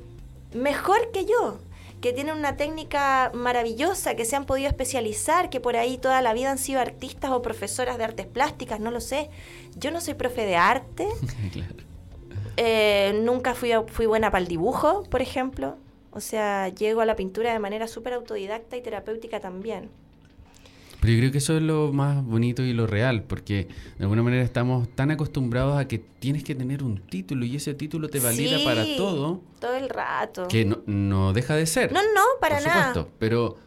mejor 0.53 1.11
que 1.11 1.25
yo, 1.25 1.59
que 1.99 2.13
tienen 2.13 2.37
una 2.37 2.55
técnica 2.57 3.31
maravillosa, 3.33 4.15
que 4.15 4.25
se 4.25 4.35
han 4.35 4.45
podido 4.45 4.67
especializar, 4.69 5.49
que 5.49 5.59
por 5.59 5.75
ahí 5.75 5.97
toda 5.97 6.21
la 6.21 6.33
vida 6.33 6.51
han 6.51 6.57
sido 6.57 6.79
artistas 6.79 7.31
o 7.31 7.41
profesoras 7.41 7.97
de 7.97 8.03
artes 8.05 8.27
plásticas, 8.27 8.79
no 8.79 8.91
lo 8.91 9.01
sé. 9.01 9.29
Yo 9.75 9.89
no 9.91 9.99
soy 10.01 10.13
profe 10.13 10.45
de 10.45 10.55
arte, 10.55 11.07
Claro. 11.53 11.75
eh, 12.57 13.19
nunca 13.23 13.53
fui, 13.55 13.71
fui 13.87 14.05
buena 14.05 14.31
para 14.31 14.41
el 14.41 14.47
dibujo, 14.47 15.03
por 15.09 15.21
ejemplo. 15.21 15.77
O 16.15 16.19
sea, 16.19 16.69
llego 16.69 17.01
a 17.01 17.05
la 17.05 17.15
pintura 17.15 17.51
de 17.51 17.59
manera 17.59 17.87
súper 17.87 18.13
autodidacta 18.13 18.77
y 18.77 18.81
terapéutica 18.81 19.39
también. 19.39 19.89
Pero 21.01 21.13
yo 21.13 21.19
creo 21.19 21.31
que 21.33 21.39
eso 21.39 21.57
es 21.57 21.61
lo 21.61 21.91
más 21.91 22.23
bonito 22.23 22.61
y 22.63 22.71
lo 22.71 22.87
real, 22.87 23.23
porque 23.23 23.67
de 23.97 24.03
alguna 24.03 24.23
manera 24.23 24.41
estamos 24.41 24.87
tan 24.95 25.11
acostumbrados 25.11 25.77
a 25.77 25.85
que 25.85 25.97
tienes 25.99 26.45
que 26.45 26.55
tener 26.55 26.81
un 26.81 26.97
título 26.97 27.43
y 27.45 27.57
ese 27.57 27.73
título 27.73 28.07
te 28.07 28.19
valida 28.21 28.57
Sí, 28.57 28.63
para 28.63 28.85
todo, 28.95 29.41
Todo 29.59 29.75
el 29.75 29.89
rato. 29.89 30.47
que 30.47 30.63
no, 30.63 30.79
no 30.85 31.33
deja 31.33 31.55
de 31.57 31.65
ser. 31.65 31.91
No, 31.91 32.01
no, 32.01 32.21
para 32.39 32.57
por 32.59 32.67
nada. 32.67 32.87
supuesto, 32.93 33.11
pero 33.19 33.57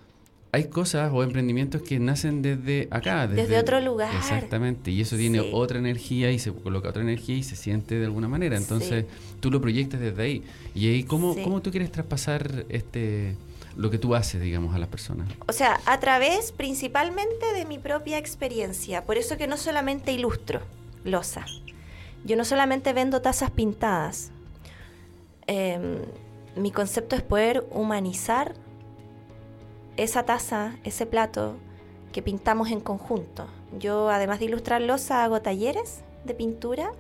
hay 0.57 0.64
cosas 0.69 1.12
o 1.12 1.23
emprendimientos 1.23 1.83
que 1.83 1.99
nacen 1.99 2.40
desde 2.40 2.88
acá. 2.90 3.27
Desde, 3.27 3.59
otro 3.59 3.79
lugar. 3.79 4.14
Exactamente, 4.14 4.90
y 4.90 5.03
eso 5.03 5.14
tiene 5.14 5.40
otra 5.53 5.79
energía 5.79 6.31
y 6.31 6.38
se 6.38 6.51
coloca 6.51 6.88
otra 6.88 7.03
energía 7.03 7.37
y 7.37 7.42
se 7.42 7.57
siente 7.57 7.97
de 7.97 8.07
alguna 8.07 8.27
manera. 8.27 8.57
Entonces 8.57 9.05
tú 9.40 9.51
lo 9.51 9.61
proyectas 9.61 10.01
desde 10.01 10.23
ahí. 10.23 10.42
Y 10.75 10.88
ahí, 10.88 11.03
¿cómo, 11.03 11.35
¿cómo 11.45 11.61
tú 11.61 11.71
quieres 11.71 11.92
traspasar 11.92 12.64
este 12.71 13.37
lo 13.77 13.90
que 13.90 13.99
tú 13.99 14.14
haces, 14.14 14.40
digamos, 14.40 14.75
a 14.75 14.79
las 14.79 14.88
personas? 14.88 15.29
O 15.47 15.53
sea, 15.53 15.79
a 15.85 16.01
través 16.01 16.53
principalmente 16.53 17.53
de 17.55 17.66
mi 17.66 17.79
propia 17.79 18.16
experiencia. 18.16 19.05
Por 19.05 19.19
eso 19.19 19.37
que 19.37 19.47
no 19.47 19.59
solamente 19.59 20.12
ilustro 20.12 20.62
losa. 21.05 21.45
Yo 22.25 22.35
no 22.35 22.47
solamente 22.47 22.95
vendo 22.95 23.21
tazas 23.21 23.51
pintadas. 23.51 24.31
Em, 25.47 25.99
mi 26.57 26.71
concepto 26.71 27.14
es 27.14 27.21
poder 27.21 27.66
humanizar 27.71 28.55
esa 29.96 30.24
taza, 30.24 30.76
ese 30.85 31.06
plato 31.06 31.56
que 32.12 32.22
pintamos 32.22 32.70
en 32.70 32.80
conjunto. 32.80 33.46
Yo, 33.78 34.11
además 34.11 34.38
de 34.38 34.46
ilustrar 34.46 34.80
losa, 34.80 35.24
hago 35.24 35.42
talleres 35.42 36.02
de 36.24 36.35
pintura. 36.35 36.92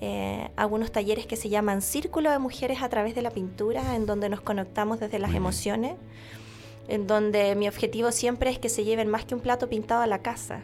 Eh, 0.00 0.50
algunos 0.56 0.90
talleres 0.90 1.26
que 1.26 1.36
se 1.36 1.48
llaman 1.48 1.82
Círculo 1.82 2.30
de 2.30 2.38
Mujeres 2.38 2.82
a 2.82 2.88
través 2.88 3.14
de 3.14 3.22
la 3.22 3.30
pintura, 3.30 3.94
en 3.94 4.06
donde 4.06 4.28
nos 4.28 4.40
conectamos 4.40 4.98
desde 4.98 5.18
las 5.18 5.34
emociones, 5.34 5.94
en 6.88 7.06
donde 7.06 7.54
mi 7.54 7.68
objetivo 7.68 8.10
siempre 8.10 8.50
es 8.50 8.58
que 8.58 8.70
se 8.70 8.84
lleven 8.84 9.08
más 9.08 9.24
que 9.24 9.34
un 9.34 9.40
plato 9.40 9.68
pintado 9.68 10.02
a 10.02 10.06
la 10.06 10.20
casa, 10.20 10.62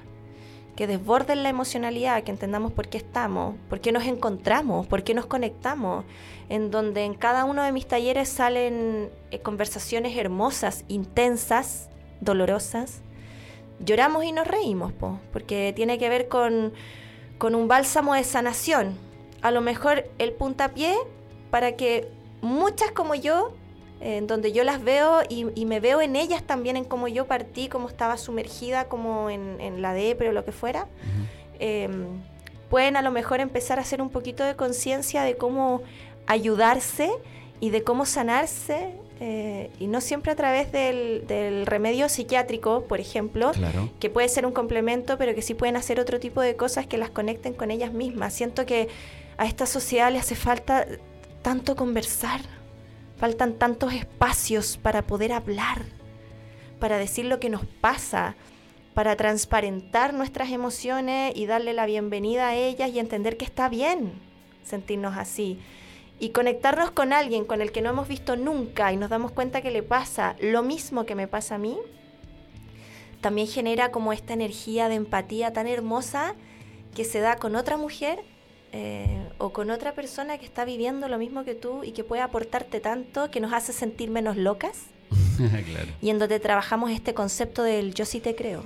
que 0.77 0.87
desborden 0.87 1.43
la 1.43 1.49
emocionalidad, 1.49 2.23
que 2.23 2.31
entendamos 2.31 2.71
por 2.71 2.89
qué 2.89 2.99
estamos, 2.99 3.57
por 3.69 3.81
qué 3.81 3.93
nos 3.93 4.05
encontramos, 4.05 4.87
por 4.87 5.03
qué 5.03 5.15
nos 5.15 5.27
conectamos, 5.27 6.05
en 6.51 6.71
donde 6.71 7.05
en 7.05 7.15
cada 7.15 7.45
uno 7.47 7.63
de 7.63 7.73
mis 7.73 7.87
talleres 7.87 8.29
salen 8.29 9.11
eh, 9.31 9.41
conversaciones 9.41 10.17
hermosas, 10.17 10.85
intensas, 10.89 11.89
dolorosas. 12.21 13.01
Lloramos 13.81 14.25
y 14.25 14.33
nos 14.33 14.47
reímos, 14.47 14.93
porque 15.33 15.73
tiene 15.75 15.99
que 15.99 16.09
ver 16.09 16.29
con, 16.29 16.73
con 17.39 17.55
un 17.55 17.69
bálsamo 17.69 18.15
de 18.15 18.25
sanación, 18.25 18.97
a 19.43 19.51
lo 19.51 19.61
mejor 19.61 20.09
el 20.19 20.33
puntapié 20.33 20.95
para 21.51 21.77
que 21.77 22.11
muchas 22.43 22.91
como 22.93 23.15
yo, 23.15 23.53
en 24.01 24.27
donde 24.27 24.53
yo 24.53 24.65
las 24.65 24.83
veo 24.83 25.21
y, 25.29 25.65
me 25.65 25.81
veo 25.81 26.01
en 26.01 26.17
ellas 26.17 26.43
también, 26.43 26.77
en 26.77 26.85
cómo 26.85 27.09
yo 27.09 27.27
partí, 27.27 27.69
cómo 27.69 27.89
estaba 27.89 28.17
sumergida, 28.19 28.89
como 28.89 29.31
en, 29.31 29.83
la 29.83 29.95
depre 29.95 30.29
o 30.29 30.33
lo 30.33 30.45
que 30.45 30.53
fuera, 30.53 30.87
em, 31.59 32.07
pueden 32.69 32.97
a 32.97 33.03
lo 33.03 33.11
mejor 33.11 33.41
empezar 33.41 33.79
a 33.79 33.83
hacer 33.83 34.03
un 34.03 34.11
poquito 34.11 34.45
de 34.45 34.55
conciencia 34.57 35.23
de 35.23 35.37
cómo 35.37 35.83
ayudarse 36.27 37.11
y 37.61 37.71
de 37.71 37.83
cómo 37.83 38.05
sanarse 38.05 38.93
eh, 39.19 39.71
y 39.81 39.87
no 39.87 40.03
siempre 40.03 40.33
a 40.33 40.37
través 40.37 40.71
del, 40.73 41.65
remedio 41.65 42.09
psiquiátrico, 42.09 42.85
por 42.85 43.01
ejemplo, 43.01 43.53
que 43.99 44.11
puede 44.11 44.29
ser 44.29 44.45
un 44.45 44.53
complemento, 44.53 45.17
pero 45.17 45.35
que 45.35 45.43
sí 45.43 45.55
pueden 45.55 45.77
hacer 45.77 46.01
otro 46.01 46.21
tipo 46.21 46.43
de 46.43 46.57
cosas 46.57 46.87
que 46.87 46.99
las 46.99 47.11
conecten 47.11 47.55
con 47.55 47.71
ellas 47.71 47.93
mismas. 47.93 48.35
Siento 48.35 48.67
que 48.67 48.89
a 49.39 49.47
esta 49.47 49.65
sociedad 49.65 50.13
le 50.13 50.19
hace 50.19 50.35
falta 50.35 50.87
tanto 51.43 51.77
conversar, 51.77 52.41
faltan 53.17 53.55
tantos 53.55 53.93
espacios 53.93 54.77
para 54.77 55.03
poder 55.03 55.33
hablar, 55.33 55.83
para 56.79 56.99
decir 56.99 57.25
lo 57.25 57.41
que 57.41 57.51
nos 57.51 57.65
pasa, 57.65 58.37
para 58.95 59.17
transparentar 59.17 60.15
nuestras 60.15 60.51
emociones 60.51 61.33
y 61.37 61.47
darle 61.47 61.73
la 61.73 61.87
bienvenida 61.87 62.49
a 62.49 62.55
ellas 62.55 62.91
y 62.91 62.99
entender 62.99 63.37
que 63.37 63.45
está 63.45 63.69
bien 63.69 64.15
sentirnos 64.65 65.17
así. 65.17 65.59
Y 66.19 66.31
conectarnos 66.31 66.91
con 66.91 67.13
alguien 67.13 67.45
con 67.45 67.61
el 67.61 67.73
que 67.73 67.83
no 67.83 67.91
hemos 67.91 68.09
visto 68.09 68.37
nunca 68.37 68.93
y 68.93 68.97
nos 68.97 69.11
damos 69.11 69.33
cuenta 69.33 69.61
que 69.61 69.71
le 69.71 69.83
pasa 69.83 70.35
lo 70.41 70.63
mismo 70.63 71.05
que 71.05 71.15
me 71.15 71.29
pasa 71.29 71.57
a 71.57 71.59
mí, 71.59 71.77
también 73.21 73.49
genera 73.49 73.91
como 73.91 74.13
esta 74.13 74.33
energía 74.33 74.89
de 74.89 74.95
empatía 74.95 75.53
tan 75.53 75.67
hermosa 75.67 76.35
que 76.95 77.05
se 77.05 77.21
da 77.21 77.37
con 77.37 77.57
otra 77.57 77.77
mujer 77.77 78.25
eh, 78.73 79.29
o 79.39 79.53
con 79.53 79.71
otra 79.71 79.95
persona 79.95 80.39
que 80.39 80.45
está 80.45 80.65
viviendo 80.65 81.09
lo 81.09 81.19
mismo 81.19 81.45
que 81.45 81.55
tú 81.55 81.85
y 81.85 81.93
que 81.93 82.05
puede 82.05 82.23
aportarte 82.23 82.81
tanto, 82.81 83.31
que 83.31 83.41
nos 83.41 83.53
hace 83.53 83.73
sentir 83.73 84.11
menos 84.11 84.37
locas. 84.37 84.87
Y 86.01 86.11
en 86.11 86.19
donde 86.19 86.41
trabajamos 86.41 86.91
este 86.91 87.15
concepto 87.15 87.63
del 87.63 87.95
yo 87.95 88.05
sí 88.05 88.21
te 88.21 88.35
creo. 88.35 88.65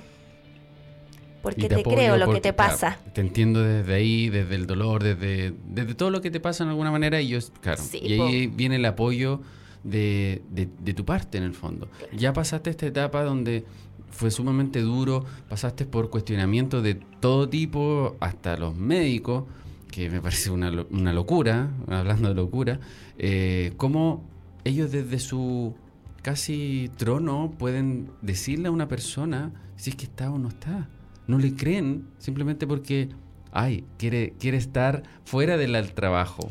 Porque 1.41 1.67
te, 1.67 1.81
creo 1.83 2.17
lo 2.17 2.31
que 2.31 2.39
te 2.39 2.53
pasa. 2.53 2.99
te 3.13 3.21
entiendo 3.21 3.63
desde 3.63 3.93
ahí, 3.93 4.29
desde 4.29 4.55
el 4.55 4.67
dolor, 4.67 5.03
desde, 5.03 5.53
desde 5.67 5.95
todo 5.95 6.11
lo 6.11 6.21
que 6.21 6.29
te 6.29 6.39
pasa 6.39 6.63
en 6.63 6.69
alguna 6.69 6.91
manera. 6.91 7.19
Y 7.19 7.29
yo, 7.29 7.39
claro. 7.61 7.81
y 7.93 8.13
ahí 8.13 8.47
viene 8.47 8.75
el 8.75 8.85
apoyo 8.85 9.41
de, 9.83 10.43
de, 10.49 10.93
tu 10.93 11.03
parte 11.03 11.37
en 11.37 11.43
el 11.43 11.53
fondo. 11.53 11.89
Ya 12.13 12.33
pasaste 12.33 12.69
esta 12.69 12.85
etapa 12.85 13.23
donde 13.23 13.65
fue 14.11 14.29
sumamente 14.29 14.81
duro, 14.81 15.25
pasaste 15.49 15.85
por 15.85 16.09
cuestionamientos 16.09 16.83
de 16.83 16.95
todo 17.19 17.49
tipo, 17.49 18.15
hasta 18.19 18.55
los 18.57 18.75
médicos 18.75 19.45
que 19.91 20.09
me 20.09 20.21
parece 20.21 20.49
una, 20.49 20.71
una 20.89 21.13
locura, 21.13 21.69
hablando 21.87 22.29
de 22.29 22.35
locura, 22.35 22.79
eh, 23.17 23.73
cómo 23.77 24.23
ellos 24.63 24.91
desde 24.91 25.19
su 25.19 25.75
casi 26.21 26.89
trono 26.97 27.53
pueden 27.57 28.11
decirle 28.21 28.69
a 28.69 28.71
una 28.71 28.87
persona 28.87 29.51
si 29.75 29.91
es 29.91 29.95
que 29.95 30.05
está 30.05 30.31
o 30.31 30.39
no 30.39 30.49
está. 30.49 30.87
No 31.27 31.37
le 31.37 31.55
creen 31.55 32.07
simplemente 32.17 32.65
porque, 32.65 33.09
ay, 33.51 33.85
quiere, 33.97 34.33
quiere 34.39 34.57
estar 34.57 35.03
fuera 35.25 35.57
del 35.57 35.93
trabajo. 35.93 36.47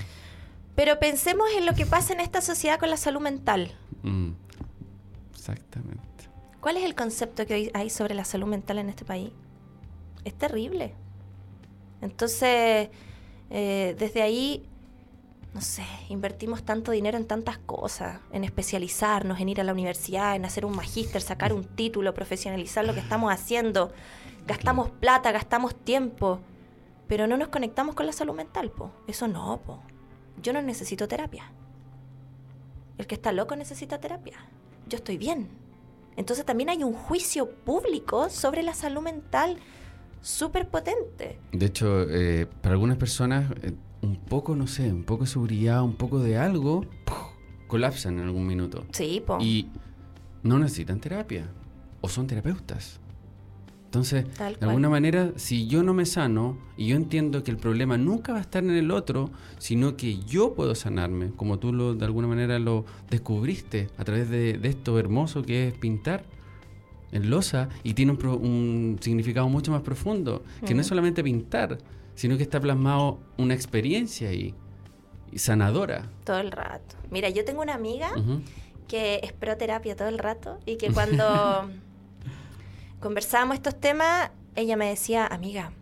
Pero 0.76 0.98
pensemos 0.98 1.46
en 1.57 1.66
lo 1.66 1.74
que 1.74 1.87
pasa 1.87 2.12
en 2.12 2.20
esta 2.20 2.40
sociedad 2.40 2.79
con 2.79 2.90
la 2.90 2.96
salud 2.96 3.20
mental. 3.20 3.72
Mm, 4.03 4.31
exactamente. 5.33 6.00
¿Cuál 6.61 6.76
es 6.76 6.85
el 6.85 6.94
concepto 6.94 7.46
que 7.46 7.70
hay 7.72 7.90
sobre 7.90 8.14
la 8.14 8.24
salud 8.24 8.46
mental 8.46 8.79
en 8.79 8.90
este 8.90 9.05
país? 9.05 9.31
Es 10.24 10.35
terrible. 10.35 10.94
Entonces, 12.03 12.88
eh, 13.50 13.96
desde 13.98 14.22
ahí, 14.22 14.64
no 15.52 15.60
sé, 15.60 15.84
invertimos 16.08 16.62
tanto 16.62 16.92
dinero 16.92 17.18
en 17.18 17.26
tantas 17.26 17.58
cosas, 17.58 18.20
en 18.32 18.44
especializarnos, 18.44 19.40
en 19.40 19.48
ir 19.48 19.60
a 19.60 19.64
la 19.64 19.72
universidad, 19.72 20.36
en 20.36 20.44
hacer 20.44 20.64
un 20.64 20.76
magíster, 20.76 21.20
sacar 21.20 21.52
un 21.52 21.64
título, 21.64 22.14
profesionalizar 22.14 22.86
lo 22.86 22.94
que 22.94 23.00
estamos 23.00 23.32
haciendo. 23.32 23.92
Gastamos 24.46 24.90
plata, 24.90 25.32
gastamos 25.32 25.74
tiempo, 25.74 26.40
pero 27.08 27.26
no 27.26 27.36
nos 27.36 27.48
conectamos 27.48 27.94
con 27.94 28.06
la 28.06 28.12
salud 28.12 28.34
mental, 28.34 28.70
po. 28.70 28.92
Eso 29.08 29.26
no, 29.26 29.60
po. 29.66 29.80
Yo 30.40 30.52
no 30.52 30.62
necesito 30.62 31.08
terapia. 31.08 31.50
El 32.98 33.06
que 33.06 33.16
está 33.16 33.32
loco 33.32 33.56
necesita 33.56 33.98
terapia. 33.98 34.38
Yo 34.88 34.96
estoy 34.96 35.18
bien. 35.18 35.48
Entonces 36.16 36.44
también 36.44 36.70
hay 36.70 36.84
un 36.84 36.92
juicio 36.92 37.50
público 37.50 38.28
sobre 38.28 38.62
la 38.62 38.74
salud 38.74 39.02
mental 39.02 39.58
súper 40.20 40.68
potente. 40.68 41.38
De 41.52 41.66
hecho, 41.66 42.09
eh, 42.09 42.46
para 42.61 42.74
algunas 42.74 42.96
personas, 42.96 43.50
eh, 43.62 43.72
un 44.02 44.16
poco, 44.16 44.56
no 44.56 44.66
sé, 44.66 44.92
un 44.92 45.04
poco 45.04 45.24
de 45.24 45.30
seguridad, 45.30 45.83
un 45.83 45.94
poco 45.94 46.20
de 46.20 46.37
algo, 46.38 46.85
colapsan 47.66 48.18
en 48.18 48.26
algún 48.26 48.46
minuto. 48.46 48.85
Sí, 48.92 49.22
po. 49.24 49.38
Y 49.40 49.68
no 50.42 50.59
necesitan 50.59 51.00
terapia. 51.00 51.48
O 52.00 52.09
son 52.09 52.26
terapeutas. 52.26 52.98
Entonces, 53.90 54.24
de 54.38 54.66
alguna 54.66 54.88
manera, 54.88 55.33
si 55.35 55.66
yo 55.66 55.83
no 55.83 55.92
me 55.94 56.06
sano 56.06 56.56
y 56.76 56.87
yo 56.87 56.96
entiendo 56.96 57.42
que 57.42 57.50
el 57.50 57.56
problema 57.56 57.98
nunca 57.98 58.33
va 58.33 58.38
a 58.38 58.42
estar 58.42 58.62
en 58.62 58.70
el 58.70 58.92
otro, 58.92 59.30
sino 59.59 59.96
que 59.96 60.20
yo 60.20 60.54
puedo 60.54 60.76
sanarme, 60.76 61.33
como 61.33 61.59
tú 61.59 61.72
lo, 61.72 61.96
de 61.96 62.04
alguna 62.04 62.28
manera 62.28 62.61
lo 62.61 62.85
descubriste 63.11 63.88
a 63.98 64.04
través 64.04 64.30
de, 64.30 64.59
de 64.59 64.68
esto 64.68 64.96
hermoso 64.96 65.42
que 65.42 65.66
es 65.66 65.74
pintar, 65.74 66.24
en 67.12 67.31
losa 67.31 67.68
y 67.83 67.94
tiene 67.94 68.12
un, 68.12 68.99
significado 69.01 69.49
mucho 69.49 69.73
más 69.73 69.83
profundo, 69.83 70.42
que 70.64 70.75
no 70.75 70.81
es 70.81 70.87
solamente 70.87 71.23
pintar, 71.23 71.79
sino 72.14 72.37
que 72.37 72.42
está 72.42 72.61
plasmado 72.61 73.18
una 73.37 73.55
experiencia 73.55 74.29
ahí, 74.29 74.55
sanadora. 75.35 76.09
Todo 76.25 76.38
el 76.38 76.53
rato. 76.53 76.96
Mira, 77.11 77.29
yo 77.31 77.44
tengo 77.44 77.62
una 77.62 77.75
amiga 77.75 78.11
que 78.88 79.20
es 79.23 79.33
proterapia 79.33 79.96
todo 79.96 80.09
el 80.09 80.18
rato 80.18 80.59
y 80.66 80.77
que 80.77 80.90
cuando 80.92 81.70
conversábamos 83.01 83.57
estos 83.57 83.79
temas, 83.79 84.31
ella 84.57 84.77
me 84.77 84.88
decía, 84.88 85.27
amiga, 85.27 85.73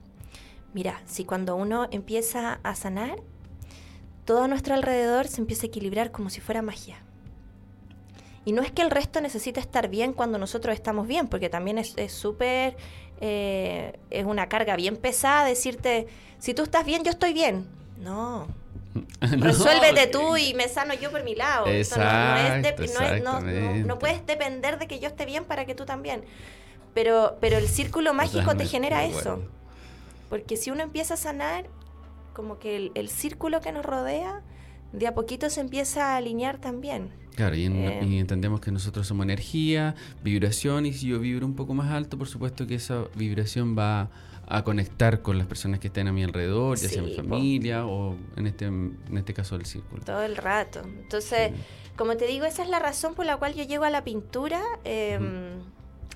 mira, 0.74 1.00
si 1.06 1.24
cuando 1.24 1.56
uno 1.56 1.88
empieza 1.90 2.60
a 2.62 2.74
sanar, 2.74 3.20
todo 4.24 4.42
a 4.42 4.48
nuestro 4.48 4.74
alrededor 4.74 5.26
se 5.26 5.40
empieza 5.40 5.66
a 5.66 5.68
equilibrar 5.68 6.12
como 6.12 6.30
si 6.30 6.40
fuera 6.40 6.62
magia. 6.62 7.02
Y 8.44 8.52
no 8.52 8.62
es 8.62 8.72
que 8.72 8.82
el 8.82 8.90
resto 8.90 9.20
necesite 9.20 9.60
estar 9.60 9.88
bien 9.88 10.12
cuando 10.12 10.38
nosotros 10.38 10.74
estamos 10.74 11.06
bien, 11.06 11.28
porque 11.28 11.48
también 11.48 11.78
es 11.78 12.12
súper, 12.12 12.76
eh, 13.20 13.98
es 14.10 14.24
una 14.24 14.48
carga 14.48 14.76
bien 14.76 14.96
pesada 14.96 15.44
decirte, 15.44 16.06
si 16.38 16.54
tú 16.54 16.62
estás 16.62 16.86
bien, 16.86 17.02
yo 17.04 17.10
estoy 17.10 17.32
bien. 17.32 17.66
No. 17.98 18.46
Resuélvete 19.20 20.06
tú 20.06 20.36
y 20.36 20.54
me 20.54 20.68
sano 20.68 20.94
yo 20.94 21.10
por 21.10 21.24
mi 21.24 21.34
lado. 21.34 21.66
no, 23.84 23.98
puedes 23.98 24.24
depender 24.24 24.78
de 24.78 24.86
que 24.86 25.00
yo 25.00 25.08
esté 25.08 25.24
bien 25.26 25.44
para 25.44 25.66
que 25.66 25.74
tú 25.74 25.84
también. 25.84 26.24
Pero, 26.94 27.36
pero 27.40 27.58
el 27.58 27.68
círculo 27.68 28.14
mágico 28.14 28.56
te 28.56 28.66
genera 28.66 29.04
eso. 29.04 29.42
Porque 30.28 30.56
si 30.56 30.70
uno 30.70 30.82
empieza 30.82 31.14
a 31.14 31.16
sanar, 31.16 31.66
como 32.34 32.58
que 32.58 32.76
el, 32.76 32.92
el 32.94 33.08
círculo 33.08 33.60
que 33.60 33.72
nos 33.72 33.84
rodea 33.84 34.42
de 34.92 35.06
a 35.06 35.14
poquito 35.14 35.50
se 35.50 35.60
empieza 35.60 36.12
a 36.12 36.16
alinear 36.16 36.58
también. 36.58 37.10
Claro, 37.34 37.54
y, 37.54 37.66
eh. 37.66 38.18
entendemos 38.18 38.60
que 38.60 38.72
nosotros 38.72 39.06
somos 39.06 39.24
energía, 39.24 39.94
vibración, 40.24 40.86
y 40.86 40.92
si 40.92 41.06
yo 41.08 41.20
vibro 41.20 41.46
un 41.46 41.54
poco 41.54 41.72
más 41.72 41.92
alto, 41.92 42.18
por 42.18 42.26
supuesto 42.26 42.66
que 42.66 42.74
esa 42.74 43.04
vibración 43.14 43.78
va 43.78 44.10
a 44.48 44.64
conectar 44.64 45.20
con 45.22 45.38
las 45.38 45.46
personas 45.46 45.78
que 45.78 45.88
estén 45.88 46.08
a 46.08 46.12
mi 46.12 46.24
alrededor, 46.24 46.78
ya 46.78 46.88
sea 46.88 47.02
mi 47.02 47.14
familia 47.14 47.86
o 47.86 48.16
en 48.36 48.46
este, 48.46 48.64
en 48.64 48.98
este 49.12 49.34
caso 49.34 49.56
el 49.56 49.66
círculo. 49.66 50.02
Todo 50.04 50.22
el 50.22 50.36
rato. 50.36 50.80
Entonces, 50.84 51.52
como 51.96 52.16
te 52.16 52.26
digo, 52.26 52.46
esa 52.46 52.62
es 52.62 52.70
la 52.70 52.78
razón 52.78 53.14
por 53.14 53.26
la 53.26 53.36
cual 53.36 53.54
yo 53.54 53.64
llego 53.64 53.84
a 53.84 53.90
la 53.90 54.04
pintura. 54.04 54.62
Em, 54.84 55.60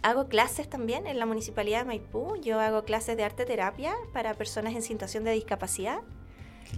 hago 0.02 0.28
clases 0.28 0.68
también 0.68 1.06
en 1.06 1.18
la 1.18 1.26
Municipalidad 1.26 1.80
de 1.80 1.84
Maipú. 1.84 2.36
Yo 2.42 2.58
hago 2.58 2.84
clases 2.84 3.16
de 3.16 3.24
arte 3.24 3.44
terapia 3.44 3.92
para 4.12 4.34
personas 4.34 4.74
en 4.74 4.82
situación 4.82 5.24
de 5.24 5.32
discapacidad. 5.32 5.98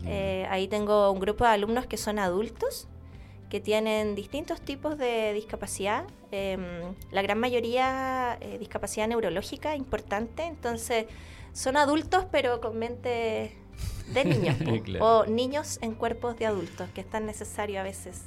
Eh, 0.07 0.47
ahí 0.51 0.69
tengo 0.69 1.11
un 1.11 1.21
grupo 1.21 1.45
de 1.45 1.51
alumnos 1.51 1.87
que 1.87 1.97
son 1.97 2.19
adultos 2.19 2.89
que 3.55 3.61
tienen 3.61 4.17
distintos 4.17 4.61
tipos 4.61 4.99
de 4.99 5.33
discapacidad, 5.33 6.07
em, 6.33 6.61
la 7.13 7.23
gran 7.23 7.39
mayoría 7.39 8.37
eh, 8.41 8.59
discapacidad 8.59 9.07
neurológica 9.07 9.77
importante, 9.77 10.43
entonces 10.43 11.07
son 11.53 11.77
adultos 11.77 12.27
pero 12.33 12.61
con 12.61 12.77
mente 12.77 13.53
de 14.13 14.25
niños 14.25 14.57
o 15.01 15.25
niños 15.27 15.79
en 15.83 15.95
cuerpos 15.95 16.37
de 16.37 16.47
adultos, 16.47 16.89
que 16.95 17.03
es 17.03 17.09
tan 17.09 17.27
necesario 17.27 17.79
a 17.79 17.85
veces 17.85 18.23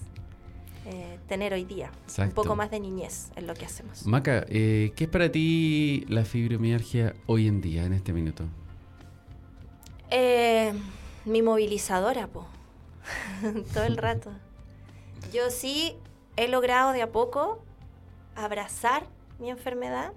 eh, 0.85 1.19
tener 1.27 1.51
hoy 1.51 1.65
día. 1.65 1.91
Un 2.17 2.31
poco 2.31 2.55
más 2.55 2.71
de 2.71 2.79
niñez 2.79 3.29
en 3.35 3.47
lo 3.47 3.53
que 3.53 3.65
hacemos. 3.65 4.05
Maca, 4.05 4.45
eh, 4.47 4.93
¿qué 4.95 5.03
es 5.03 5.09
para 5.09 5.29
ti 5.29 6.05
la 6.07 6.23
fibromialgia 6.23 7.13
hoy 7.25 7.47
en 7.47 7.59
día, 7.59 7.83
en 7.83 7.91
este 7.91 8.13
minuto? 8.13 8.45
Mi 11.27 11.41
movilizadora, 11.41 12.27
po. 12.27 12.47
todo 13.73 13.83
el 13.83 13.97
rato. 13.97 14.31
Yo 15.31 15.49
sí 15.49 15.97
he 16.35 16.47
logrado 16.47 16.93
de 16.93 17.01
a 17.01 17.11
poco 17.11 17.61
abrazar 18.35 19.03
mi 19.39 19.49
enfermedad, 19.49 20.13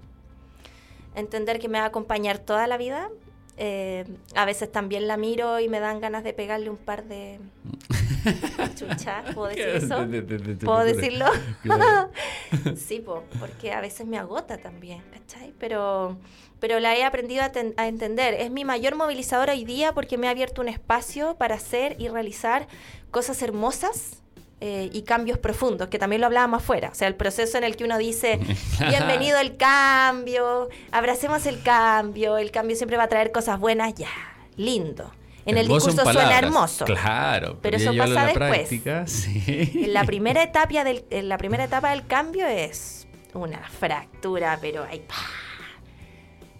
entender 1.15 1.59
que 1.59 1.67
me 1.67 1.79
va 1.79 1.85
a 1.85 1.87
acompañar 1.87 2.39
toda 2.39 2.67
la 2.67 2.77
vida. 2.77 3.09
Eh, 3.63 4.05
a 4.33 4.45
veces 4.45 4.71
también 4.71 5.07
la 5.07 5.17
miro 5.17 5.59
y 5.59 5.69
me 5.69 5.79
dan 5.79 6.01
ganas 6.01 6.23
de 6.23 6.33
pegarle 6.33 6.71
un 6.71 6.77
par 6.77 7.03
de 7.03 7.39
chuchas. 8.75 9.35
¿Puedo 9.35 9.49
decir 9.49 9.67
eso? 9.67 10.07
¿Puedo 10.65 10.83
decirlo? 10.83 11.27
sí, 12.75 13.05
porque 13.39 13.71
a 13.71 13.79
veces 13.79 14.07
me 14.07 14.17
agota 14.17 14.57
también, 14.57 15.03
¿cachai? 15.13 15.53
Pero, 15.59 16.17
pero 16.59 16.79
la 16.79 16.95
he 16.97 17.03
aprendido 17.03 17.43
a, 17.43 17.51
a 17.77 17.87
entender. 17.87 18.33
Es 18.33 18.49
mi 18.49 18.65
mayor 18.65 18.95
movilizador 18.95 19.51
hoy 19.51 19.63
día 19.63 19.93
porque 19.93 20.17
me 20.17 20.27
ha 20.27 20.31
abierto 20.31 20.61
un 20.61 20.67
espacio 20.67 21.35
para 21.35 21.53
hacer 21.53 21.95
y 21.99 22.07
realizar 22.07 22.67
cosas 23.11 23.43
hermosas 23.43 24.20
eh, 24.63 24.91
y 24.93 25.01
cambios 25.01 25.39
profundos, 25.39 25.89
que 25.89 25.97
también 25.97 26.21
lo 26.21 26.27
hablábamos 26.27 26.61
afuera. 26.61 26.89
O 26.91 26.95
sea, 26.95 27.07
el 27.07 27.15
proceso 27.15 27.57
en 27.57 27.63
el 27.63 27.75
que 27.75 27.83
uno 27.83 27.97
dice, 27.97 28.39
bienvenido 28.79 29.39
el 29.39 29.57
cambio, 29.57 30.69
abracemos 30.91 31.47
el 31.47 31.63
cambio, 31.63 32.37
el 32.37 32.51
cambio 32.51 32.75
siempre 32.75 32.95
va 32.95 33.03
a 33.03 33.07
traer 33.07 33.31
cosas 33.31 33.59
buenas, 33.59 33.95
ya, 33.95 34.09
lindo. 34.57 35.11
En 35.47 35.57
el 35.57 35.67
discurso 35.67 36.03
suena 36.03 36.37
hermoso. 36.37 36.85
Claro, 36.85 37.57
pero, 37.59 37.77
eso 37.77 37.91
pasa 37.97 38.27
después. 38.27 38.71
en, 39.47 39.93
la 39.93 40.03
primera 40.03 40.43
etapa 40.43 40.83
del, 40.83 41.05
en 41.09 41.27
la 41.27 41.39
primera 41.39 41.63
etapa 41.63 41.89
del 41.89 42.05
cambio 42.05 42.45
es 42.45 43.07
una 43.33 43.67
fractura, 43.67 44.59
pero 44.61 44.83
hay 44.83 44.99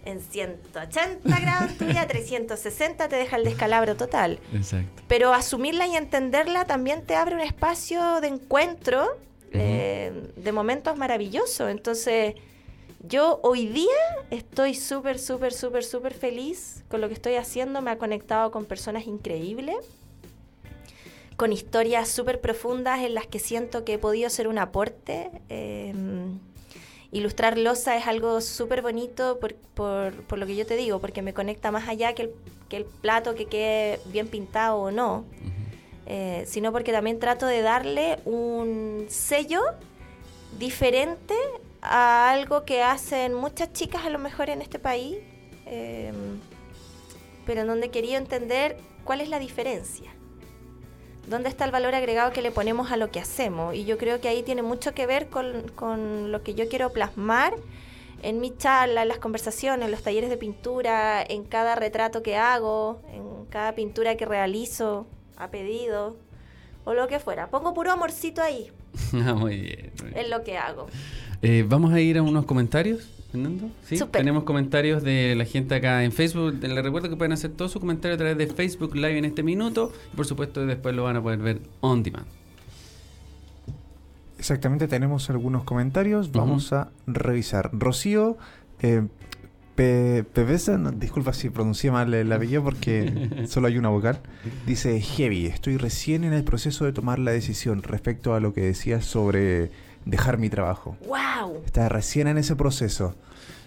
en 0.04 0.20
180 0.20 1.40
grados 1.40 1.76
tuya, 1.78 2.06
360 2.06 3.08
te 3.08 3.16
deja 3.16 3.36
el 3.36 3.44
descalabro 3.44 3.96
total. 3.96 4.38
Exacto. 4.52 5.02
Pero 5.08 5.32
asumirla 5.32 5.86
y 5.86 5.96
entenderla 5.96 6.64
también 6.64 7.04
te 7.04 7.14
abre 7.14 7.34
un 7.34 7.40
espacio 7.40 8.20
de 8.20 8.28
encuentro, 8.28 9.16
eh, 9.52 10.32
de 10.36 10.52
momentos 10.52 10.96
maravillosos. 10.96 11.70
Entonces, 11.70 12.34
yo 13.06 13.40
hoy 13.42 13.66
día 13.66 13.88
estoy 14.30 14.74
súper, 14.74 15.18
súper, 15.18 15.52
súper, 15.52 15.84
súper 15.84 16.14
feliz 16.14 16.84
con 16.88 17.00
lo 17.00 17.08
que 17.08 17.14
estoy 17.14 17.34
haciendo. 17.34 17.80
Me 17.82 17.90
ha 17.90 17.98
conectado 17.98 18.50
con 18.50 18.64
personas 18.64 19.06
increíbles, 19.06 19.76
con 21.36 21.52
historias 21.52 22.08
súper 22.08 22.40
profundas 22.40 23.00
en 23.00 23.14
las 23.14 23.26
que 23.26 23.38
siento 23.38 23.84
que 23.84 23.94
he 23.94 23.98
podido 23.98 24.30
ser 24.30 24.48
un 24.48 24.58
aporte. 24.58 25.30
Eh, 25.48 25.94
ilustrar 27.12 27.58
losa 27.58 27.96
es 27.96 28.06
algo 28.06 28.40
súper 28.40 28.82
bonito 28.82 29.38
por, 29.38 29.54
por, 29.54 30.38
lo 30.38 30.46
que 30.46 30.56
yo 30.56 30.66
te 30.66 30.76
digo, 30.76 30.98
porque 30.98 31.22
me 31.22 31.34
conecta 31.34 31.70
más 31.70 31.88
allá 31.88 32.14
que 32.14 32.22
el, 32.22 32.30
que 32.68 32.78
el 32.78 32.84
plato 32.84 33.34
que 33.34 33.46
quede 33.46 34.00
bien 34.06 34.26
pintado 34.26 34.78
o 34.78 34.90
no, 34.90 35.24
eh, 36.06 36.44
sino 36.46 36.72
porque 36.72 36.90
también 36.90 37.20
trato 37.20 37.46
de 37.46 37.60
darle 37.60 38.18
un 38.24 39.06
sello 39.08 39.60
diferente 40.58 41.34
a 41.82 42.30
algo 42.30 42.64
que 42.64 42.82
hacen 42.82 43.34
muchas 43.34 43.72
chicas 43.72 44.04
a 44.06 44.10
lo 44.10 44.18
mejor 44.18 44.48
en 44.48 44.62
este 44.62 44.78
país, 44.78 45.18
eh, 45.66 46.12
pero 47.44 47.60
en 47.60 47.66
donde 47.66 47.90
quería 47.90 48.16
entender 48.16 48.78
cuál 49.04 49.20
es 49.20 49.28
la 49.28 49.38
diferencia 49.38 50.10
dónde 51.26 51.48
está 51.48 51.64
el 51.64 51.70
valor 51.70 51.94
agregado 51.94 52.32
que 52.32 52.42
le 52.42 52.50
ponemos 52.50 52.90
a 52.90 52.96
lo 52.96 53.10
que 53.10 53.20
hacemos. 53.20 53.74
Y 53.74 53.84
yo 53.84 53.98
creo 53.98 54.20
que 54.20 54.28
ahí 54.28 54.42
tiene 54.42 54.62
mucho 54.62 54.94
que 54.94 55.06
ver 55.06 55.28
con, 55.28 56.32
lo 56.32 56.42
que 56.42 56.54
yo 56.54 56.68
quiero 56.68 56.90
plasmar 56.92 57.54
en 58.22 58.40
mi 58.40 58.56
charla, 58.56 59.02
en 59.02 59.08
las 59.08 59.18
conversaciones, 59.18 59.86
en 59.86 59.90
los 59.90 60.02
talleres 60.02 60.30
de 60.30 60.36
pintura, 60.36 61.22
en 61.22 61.44
cada 61.44 61.74
retrato 61.74 62.22
que 62.22 62.36
hago, 62.36 63.00
en 63.12 63.46
cada 63.46 63.74
pintura 63.74 64.16
que 64.16 64.26
realizo 64.26 65.06
a 65.36 65.48
pedido 65.48 66.16
o 66.84 66.94
lo 66.94 67.08
que 67.08 67.18
fuera. 67.18 67.48
Pongo 67.48 67.74
puro 67.74 67.92
amorcito 67.92 68.42
ahí. 68.42 68.70
Ah, 69.14 69.34
muy 69.34 69.58
bien. 69.58 69.92
Es 70.14 70.28
lo 70.28 70.42
que 70.42 70.56
hago. 70.56 70.86
Eh, 71.40 71.64
Vamos 71.66 71.92
a 71.92 72.00
ir 72.00 72.18
a 72.18 72.22
unos 72.22 72.44
comentarios. 72.44 73.08
Fernando. 73.32 73.70
Sí, 73.84 73.98
tenemos 74.10 74.44
comentarios 74.44 75.02
de 75.02 75.34
la 75.34 75.44
gente 75.46 75.74
acá 75.74 76.04
en 76.04 76.12
Facebook. 76.12 76.58
Les 76.60 76.84
recuerdo 76.84 77.08
que 77.08 77.16
pueden 77.16 77.32
hacer 77.32 77.50
todos 77.50 77.72
sus 77.72 77.80
comentarios 77.80 78.16
a 78.16 78.18
través 78.18 78.38
de 78.38 78.46
Facebook 78.46 78.94
Live 78.94 79.18
en 79.18 79.24
este 79.24 79.42
minuto. 79.42 79.90
Y 80.12 80.16
por 80.16 80.26
supuesto, 80.26 80.64
después 80.66 80.94
lo 80.94 81.04
van 81.04 81.16
a 81.16 81.22
poder 81.22 81.38
ver 81.38 81.60
on 81.80 82.02
demand. 82.02 82.26
Exactamente, 84.38 84.86
tenemos 84.86 85.30
algunos 85.30 85.64
comentarios. 85.64 86.30
Vamos 86.30 86.72
a 86.72 86.90
revisar. 87.06 87.70
Rocío 87.72 88.36
eh, 88.80 89.02
disculpa 90.96 91.32
si 91.32 91.50
pronuncié 91.50 91.90
mal 91.90 92.12
el 92.12 92.30
apellido 92.30 92.62
porque 92.62 93.46
solo 93.48 93.68
hay 93.68 93.78
una 93.78 93.88
vocal. 93.88 94.20
Dice: 94.66 95.00
Heavy, 95.00 95.46
estoy 95.46 95.76
recién 95.76 96.24
en 96.24 96.32
el 96.32 96.44
proceso 96.44 96.84
de 96.84 96.92
tomar 96.92 97.18
la 97.18 97.30
decisión 97.30 97.82
respecto 97.82 98.34
a 98.34 98.40
lo 98.40 98.52
que 98.52 98.60
decías 98.60 99.04
sobre 99.04 99.70
dejar 100.04 100.38
mi 100.38 100.50
trabajo. 100.50 100.96
¡Wow! 101.06 101.62
Estás 101.64 101.90
recién 101.90 102.28
en 102.28 102.38
ese 102.38 102.56
proceso. 102.56 103.14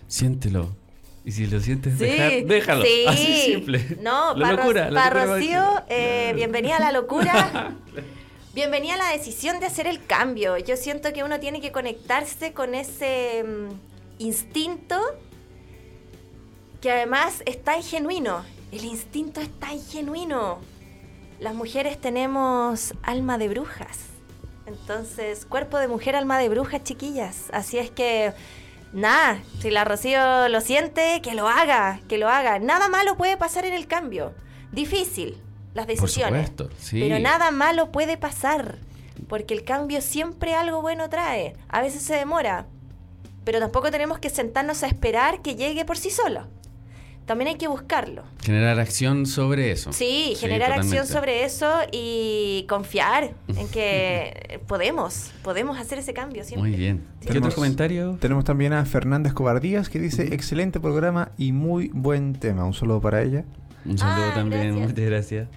Siéntelo. 0.07 0.75
Y 1.23 1.31
si 1.31 1.47
lo 1.47 1.59
sientes 1.59 1.97
dejar, 1.97 2.45
déjalo. 2.45 2.83
Sí. 2.83 3.05
Así 3.07 3.41
simple. 3.53 3.97
No, 4.01 4.35
la 4.35 4.53
locura. 4.53 4.89
Para 4.93 5.25
Rocío, 5.25 5.83
eh, 5.89 6.33
bienvenida 6.35 6.77
a 6.77 6.79
la 6.79 6.91
locura. 6.91 7.73
bienvenida 8.53 8.93
a 8.93 8.97
la 8.97 9.09
decisión 9.09 9.59
de 9.59 9.65
hacer 9.65 9.87
el 9.87 10.05
cambio. 10.05 10.57
Yo 10.57 10.77
siento 10.77 11.11
que 11.13 11.23
uno 11.23 11.39
tiene 11.39 11.61
que 11.61 11.71
conectarse 11.71 12.53
con 12.53 12.75
ese 12.75 13.43
mm, 13.43 13.71
instinto 14.19 14.99
que 16.79 16.91
además 16.91 17.41
es 17.47 17.63
tan 17.63 17.81
genuino. 17.81 18.43
El 18.71 18.85
instinto 18.85 19.41
es 19.41 19.49
tan 19.59 19.81
genuino. 19.81 20.59
Las 21.39 21.55
mujeres 21.55 21.99
tenemos 21.99 22.93
alma 23.01 23.39
de 23.39 23.49
brujas. 23.49 24.14
Entonces, 24.65 25.45
cuerpo 25.45 25.77
de 25.77 25.87
mujer, 25.87 26.15
alma 26.15 26.39
de 26.39 26.49
bruja, 26.49 26.81
chiquillas. 26.81 27.45
Así 27.51 27.77
es 27.77 27.91
que, 27.91 28.33
nada, 28.93 29.41
si 29.59 29.69
la 29.69 29.83
Rocío 29.83 30.49
lo 30.49 30.61
siente, 30.61 31.21
que 31.21 31.35
lo 31.35 31.47
haga, 31.47 31.99
que 32.07 32.17
lo 32.17 32.29
haga. 32.29 32.59
Nada 32.59 32.89
malo 32.89 33.15
puede 33.15 33.37
pasar 33.37 33.65
en 33.65 33.73
el 33.73 33.87
cambio. 33.87 34.33
Difícil, 34.71 35.37
las 35.73 35.87
decisiones. 35.87 36.49
Por 36.49 36.67
supuesto, 36.67 36.83
sí. 36.83 36.99
Pero 37.01 37.19
nada 37.19 37.51
malo 37.51 37.91
puede 37.91 38.17
pasar. 38.17 38.79
Porque 39.29 39.53
el 39.53 39.63
cambio 39.63 40.01
siempre 40.01 40.55
algo 40.55 40.81
bueno 40.81 41.09
trae. 41.09 41.55
A 41.69 41.81
veces 41.81 42.01
se 42.01 42.15
demora. 42.15 42.65
Pero 43.43 43.59
tampoco 43.59 43.91
tenemos 43.91 44.19
que 44.19 44.29
sentarnos 44.29 44.83
a 44.83 44.87
esperar 44.87 45.41
que 45.41 45.55
llegue 45.55 45.85
por 45.85 45.97
sí 45.97 46.09
solo 46.09 46.47
también 47.25 47.49
hay 47.49 47.55
que 47.55 47.67
buscarlo. 47.67 48.23
Generar 48.43 48.79
acción 48.79 49.25
sobre 49.25 49.71
eso. 49.71 49.91
Sí, 49.91 50.35
generar 50.37 50.71
acción 50.71 51.07
sobre 51.07 51.43
eso 51.43 51.71
y 51.91 52.65
confiar 52.69 53.33
en 53.47 53.67
que 53.69 54.59
podemos, 54.67 55.31
podemos 55.43 55.79
hacer 55.79 55.99
ese 55.99 56.13
cambio 56.13 56.43
siempre. 56.43 56.69
Muy 56.69 56.77
bien. 56.77 57.03
¿Qué 57.21 57.37
otro 57.37 57.51
comentario? 57.51 58.17
Tenemos 58.19 58.43
también 58.43 58.73
a 58.73 58.85
Fernández 58.85 59.33
Cobardías 59.33 59.89
que 59.89 59.99
dice, 59.99 60.33
excelente 60.33 60.79
programa 60.79 61.31
y 61.37 61.51
muy 61.51 61.89
buen 61.93 62.33
tema. 62.33 62.65
Un 62.65 62.73
saludo 62.73 63.01
para 63.01 63.21
ella. 63.23 63.43
Un 63.85 63.97
saludo 63.97 64.31
también, 64.33 64.75
muchas 64.75 64.95
gracias. 64.95 65.47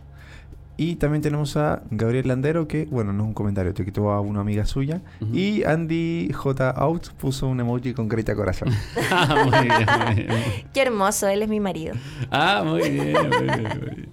Y 0.80 0.94
también 0.94 1.22
tenemos 1.22 1.56
a 1.56 1.82
Gabriel 1.90 2.28
Landero, 2.28 2.68
que, 2.68 2.84
bueno, 2.84 3.12
no 3.12 3.24
es 3.24 3.26
un 3.26 3.34
comentario, 3.34 3.74
te 3.74 3.84
quitó 3.84 4.12
a 4.12 4.20
una 4.20 4.42
amiga 4.42 4.64
suya. 4.64 5.02
Y 5.32 5.64
Andy 5.64 6.30
J. 6.32 6.70
Out 6.70 7.08
puso 7.14 7.48
un 7.48 7.58
emoji 7.58 7.94
con 7.94 8.08
carita 8.08 8.36
corazón. 8.36 8.68
ah, 9.10 9.44
muy 9.44 10.24
bien, 10.24 10.28
Qué 10.72 10.82
hermoso, 10.82 11.26
él 11.26 11.42
es 11.42 11.48
mi 11.48 11.58
marido. 11.58 11.96
Ah, 12.30 12.62
muy 12.64 12.88
bien, 12.90 13.12
muy 13.12 13.56
bien, 13.56 14.08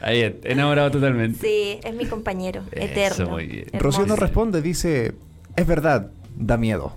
Ahí, 0.00 0.40
enamorado 0.42 0.90
totalmente. 0.90 1.38
Sí, 1.38 1.78
es 1.84 1.94
mi 1.94 2.06
compañero, 2.06 2.62
eterno. 2.72 3.38
Rocío 3.78 4.06
no 4.06 4.16
responde, 4.16 4.62
dice, 4.62 5.14
es 5.54 5.66
verdad, 5.68 6.10
da 6.36 6.56
miedo. 6.56 6.96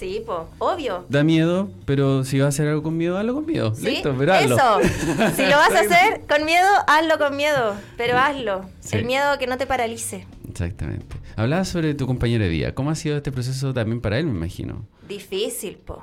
Sí, 0.00 0.22
pues, 0.24 0.38
obvio. 0.58 1.04
Da 1.10 1.22
miedo, 1.22 1.68
pero 1.84 2.24
si 2.24 2.38
vas 2.38 2.46
a 2.46 2.48
hacer 2.48 2.68
algo 2.68 2.82
con 2.82 2.96
miedo, 2.96 3.18
hazlo 3.18 3.34
con 3.34 3.44
miedo. 3.44 3.74
Listo, 3.82 4.14
pero 4.16 4.32
hazlo. 4.32 4.56
Eso. 4.56 4.80
si 5.36 5.42
lo 5.42 5.58
vas 5.58 5.72
a 5.72 5.80
hacer 5.80 6.22
con 6.26 6.46
miedo, 6.46 6.66
hazlo 6.86 7.18
con 7.18 7.36
miedo, 7.36 7.76
pero 7.98 8.16
hazlo. 8.16 8.64
El 8.92 9.04
miedo 9.04 9.38
que 9.38 9.46
no 9.46 9.58
te 9.58 9.66
paralice. 9.66 10.26
Exactamente. 10.48 11.16
Hablabas 11.36 11.68
sobre 11.68 11.92
tu 11.92 12.06
compañero 12.06 12.44
de 12.44 12.48
vida. 12.48 12.74
¿Cómo 12.74 12.88
ha 12.88 12.94
sido 12.94 13.18
este 13.18 13.30
proceso 13.30 13.74
también 13.74 14.00
para 14.00 14.18
él, 14.18 14.24
me 14.24 14.32
imagino? 14.32 14.86
Difícil, 15.06 15.76
po. 15.76 16.02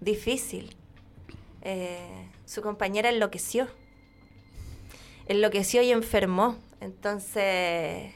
Difícil. 0.00 0.74
Eh, 1.62 2.28
su 2.46 2.62
compañera 2.62 3.10
enloqueció. 3.10 3.68
Enloqueció 5.28 5.82
y 5.82 5.92
enfermó. 5.92 6.56
Entonces 6.80 8.12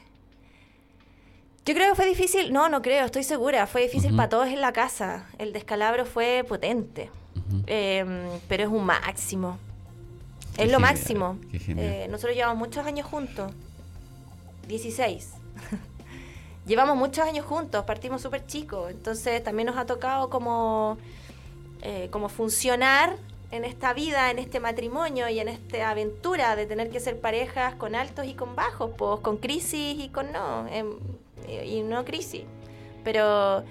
yo 1.69 1.75
creo 1.75 1.89
que 1.89 1.95
fue 1.95 2.07
difícil, 2.07 2.51
no, 2.51 2.67
no 2.67 2.81
creo, 2.81 3.05
estoy 3.05 3.21
segura, 3.21 3.67
fue 3.67 3.83
difícil 3.83 4.15
para 4.15 4.27
todos 4.27 4.47
en 4.47 4.59
la 4.59 4.73
casa. 4.73 5.27
El 5.37 5.53
descalabro 5.53 6.03
fue 6.03 6.43
potente, 6.47 7.11
em, 7.67 8.23
pero 8.47 8.63
es 8.63 8.69
un 8.69 8.83
máximo. 8.83 9.59
es 10.57 10.71
lo 10.71 10.79
máximo. 10.79 11.37
Eh, 11.53 12.07
nosotros 12.09 12.35
llevamos 12.35 12.57
muchos 12.57 12.87
años 12.87 13.05
juntos, 13.05 13.51
16. 14.67 15.33
llevamos 16.65 16.97
muchos 16.97 17.23
años 17.27 17.45
juntos, 17.45 17.85
partimos 17.85 18.23
súper 18.23 18.47
chicos, 18.47 18.89
entonces 18.89 19.43
también 19.43 19.67
nos 19.67 19.77
ha 19.77 19.85
tocado 19.85 20.31
como, 20.31 20.97
eh, 21.83 22.07
como 22.09 22.29
funcionar 22.29 23.15
en 23.51 23.63
esta 23.63 23.93
vida, 23.93 24.31
en 24.31 24.39
este 24.39 24.59
matrimonio 24.59 25.29
y 25.29 25.39
en 25.39 25.49
esta 25.49 25.91
aventura 25.91 26.55
de 26.55 26.65
tener 26.65 26.89
que 26.89 26.99
ser 26.99 27.19
parejas 27.21 27.75
con 27.75 27.93
altos 27.93 28.25
y 28.25 28.33
con 28.33 28.55
bajos, 28.55 28.89
pues 28.97 29.19
con 29.19 29.37
crisis 29.37 30.03
y 30.03 30.09
con 30.09 30.31
no. 30.31 30.65
Y 31.65 31.81
no 31.81 32.05
crisis. 32.05 32.43
Pero 33.03 33.63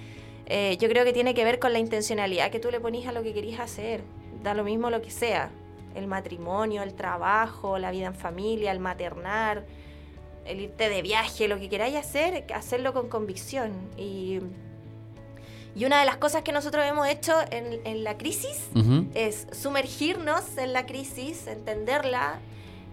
eh, 0.47 0.77
yo 0.81 0.89
creo 0.89 1.05
que 1.05 1.13
tiene 1.13 1.35
que 1.35 1.45
ver 1.45 1.59
con 1.59 1.73
la 1.73 1.79
intencionalidad 1.79 2.51
que 2.51 2.59
tú 2.59 2.71
le 2.71 2.81
ponís 2.81 3.07
a 3.07 3.13
lo 3.13 3.23
que 3.23 3.35
querías 3.35 3.61
hacer. 3.61 4.03
Da 4.43 4.55
lo 4.55 4.65
mismo 4.65 4.91
lo 4.91 5.03
que 5.03 5.11
sea. 5.11 5.51
El 5.95 6.07
matrimonio, 6.07 6.83
el 6.83 6.95
trabajo, 6.95 7.79
la 7.79 7.91
vida 7.91 8.07
en 8.07 8.15
familia, 8.15 8.73
el 8.73 8.81
maternar, 8.81 9.67
el 10.47 10.61
irte 10.61 10.89
de 10.89 11.03
viaje, 11.03 11.49
lo 11.49 11.59
que 11.59 11.69
queráis 11.69 11.97
hacer, 11.97 12.47
hacerlo 12.55 12.93
con 12.93 13.09
convicción. 13.09 13.73
Y, 13.97 14.41
y 15.75 15.85
una 15.85 16.01
de 16.01 16.07
las 16.07 16.17
cosas 16.17 16.43
que 16.43 16.53
nosotros 16.53 16.85
hemos 16.87 17.07
hecho 17.09 17.35
en, 17.51 18.05
la 18.05 18.17
crisis 18.17 18.69
es 19.15 19.47
sumergirnos 19.53 20.57
en 20.57 20.73
la 20.73 20.87
crisis, 20.87 21.47
entenderla 21.47 22.41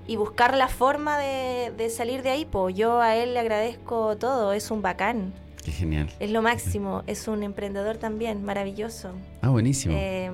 y 0.08 0.16
buscar 0.16 0.56
la 0.56 0.68
forma 0.68 1.18
de, 1.18 1.90
salir 1.90 2.22
de 2.22 2.30
ahí, 2.30 2.46
pues 2.46 2.76
yo 2.76 3.02
a 3.02 3.16
él 3.16 3.34
le 3.34 3.40
agradezco 3.40 4.18
todo, 4.18 4.54
es 4.54 4.72
un 4.72 4.82
bacán. 4.82 5.34
Qué 5.64 5.72
genial. 5.72 6.10
Es 6.20 6.30
lo 6.30 6.42
máximo, 6.42 7.04
es 7.08 7.28
un 7.28 7.42
emprendedor 7.42 7.98
también, 7.98 8.44
maravilloso. 8.44 9.10
Ah, 9.42 9.50
buenísimo. 9.50 9.96
Eh, 9.98 10.32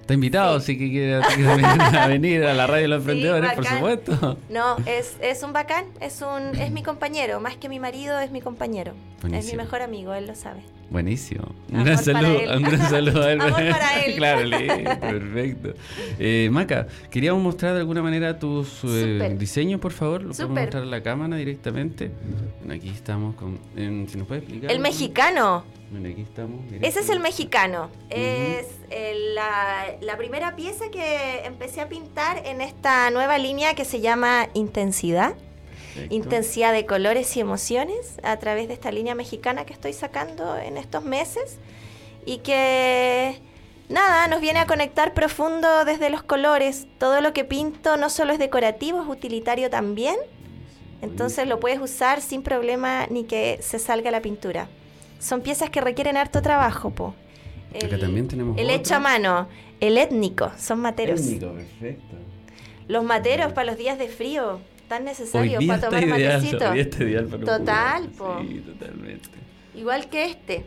Está 0.00 0.14
invitado, 0.14 0.58
sí. 0.60 0.78
que 0.78 0.88
quiere, 0.88 1.20
venir 2.08 2.42
a 2.44 2.54
la 2.54 2.66
radio 2.66 2.82
de 2.82 2.88
los 2.88 3.00
emprendedores, 3.00 3.52
por 3.52 3.66
supuesto. 3.66 4.38
No, 4.48 4.78
es, 4.86 5.16
es 5.20 5.42
un 5.42 5.52
bacán, 5.52 5.84
es 6.00 6.22
un 6.22 6.58
es 6.58 6.70
mi 6.70 6.82
compañero, 6.82 7.40
más 7.40 7.58
que 7.58 7.68
mi 7.68 7.78
marido, 7.78 8.18
es 8.18 8.30
mi 8.30 8.40
compañero. 8.40 8.94
Es 9.30 9.50
mi 9.50 9.58
mejor 9.58 9.82
amigo, 9.82 10.14
él 10.14 10.26
lo 10.26 10.34
sabe. 10.34 10.62
Buenísimo. 10.90 11.54
Un 11.70 11.84
gran 11.84 12.02
saludo, 12.02 12.56
un 12.56 12.62
gran 12.62 12.88
saludo 12.88 13.22
a 13.22 13.32
él. 13.32 13.38
para 13.70 14.04
él. 14.04 14.14
claro, 14.16 14.50
perfecto. 15.00 15.74
Eh, 16.18 16.48
Maca, 16.50 16.86
queríamos 17.10 17.42
mostrar 17.42 17.74
de 17.74 17.80
alguna 17.80 18.02
manera 18.02 18.38
tus 18.38 18.80
eh, 18.84 19.36
diseños, 19.38 19.80
por 19.80 19.92
favor. 19.92 20.22
Lo 20.22 20.32
podemos 20.32 20.60
mostrar 20.60 20.82
a 20.82 20.86
la 20.86 21.02
cámara 21.02 21.36
directamente. 21.36 22.10
Bueno, 22.58 22.74
aquí 22.74 22.88
estamos 22.88 23.34
con. 23.34 23.58
si 23.76 24.16
nos 24.16 24.26
puede 24.26 24.40
explicar. 24.40 24.70
El 24.70 24.80
mexicano. 24.80 25.64
Bueno, 25.90 26.08
aquí 26.08 26.22
estamos. 26.22 26.60
Ese 26.80 27.00
es 27.00 27.10
el 27.10 27.20
mexicano. 27.20 27.90
Es 28.08 28.66
la, 29.34 29.84
la 30.00 30.16
primera 30.16 30.56
pieza 30.56 30.90
que 30.90 31.44
empecé 31.44 31.82
a 31.82 31.88
pintar 31.88 32.46
en 32.46 32.62
esta 32.62 33.10
nueva 33.10 33.36
línea 33.36 33.74
que 33.74 33.84
se 33.84 34.00
llama 34.00 34.48
Intensidad 34.54 35.34
intensidad 36.10 36.72
de 36.72 36.86
colores 36.86 37.36
y 37.36 37.40
emociones 37.40 38.16
a 38.22 38.36
través 38.38 38.68
de 38.68 38.74
esta 38.74 38.90
línea 38.90 39.14
mexicana 39.14 39.64
que 39.64 39.72
estoy 39.72 39.92
sacando 39.92 40.56
en 40.56 40.76
estos 40.76 41.04
meses 41.04 41.58
y 42.24 42.38
que 42.38 43.40
nada, 43.88 44.28
nos 44.28 44.40
viene 44.40 44.58
a 44.58 44.66
conectar 44.66 45.14
profundo 45.14 45.84
desde 45.84 46.10
los 46.10 46.22
colores. 46.22 46.86
Todo 46.98 47.20
lo 47.20 47.32
que 47.32 47.44
pinto 47.44 47.96
no 47.96 48.10
solo 48.10 48.32
es 48.32 48.38
decorativo, 48.38 49.02
es 49.02 49.08
utilitario 49.08 49.70
también. 49.70 50.16
Entonces 51.00 51.46
lo 51.46 51.60
puedes 51.60 51.80
usar 51.80 52.20
sin 52.20 52.42
problema 52.42 53.06
ni 53.08 53.24
que 53.24 53.58
se 53.62 53.78
salga 53.78 54.10
la 54.10 54.20
pintura. 54.20 54.68
Son 55.20 55.40
piezas 55.40 55.70
que 55.70 55.80
requieren 55.80 56.16
harto 56.16 56.42
trabajo, 56.42 56.90
po. 56.90 57.14
El, 57.72 58.00
también 58.00 58.28
tenemos 58.28 58.56
el 58.56 58.70
hecho 58.70 58.94
a 58.94 58.98
mano, 58.98 59.48
el 59.80 59.98
étnico, 59.98 60.50
son 60.58 60.80
materos. 60.80 61.20
Étnico, 61.20 61.52
perfecto. 61.52 62.16
Los 62.88 63.04
materos 63.04 63.52
para 63.52 63.66
los 63.66 63.76
días 63.76 63.98
de 63.98 64.08
frío, 64.08 64.60
tan 64.88 65.04
necesario 65.04 65.60
para 65.66 65.80
tomar 65.80 66.06
matecito. 66.06 66.64
Total, 67.44 68.08
po. 68.08 68.40
Sí, 68.40 68.60
totalmente. 68.60 69.28
Igual 69.74 70.08
que 70.08 70.24
este. 70.24 70.64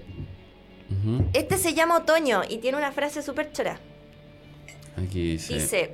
Este 1.33 1.57
se 1.57 1.73
llama 1.73 1.97
Otoño 1.97 2.41
y 2.47 2.57
tiene 2.57 2.77
una 2.77 2.91
frase 2.91 3.21
súper 3.21 3.51
chora. 3.51 3.79
Aquí 4.97 5.31
dice. 5.31 5.53
Dice. 5.55 5.93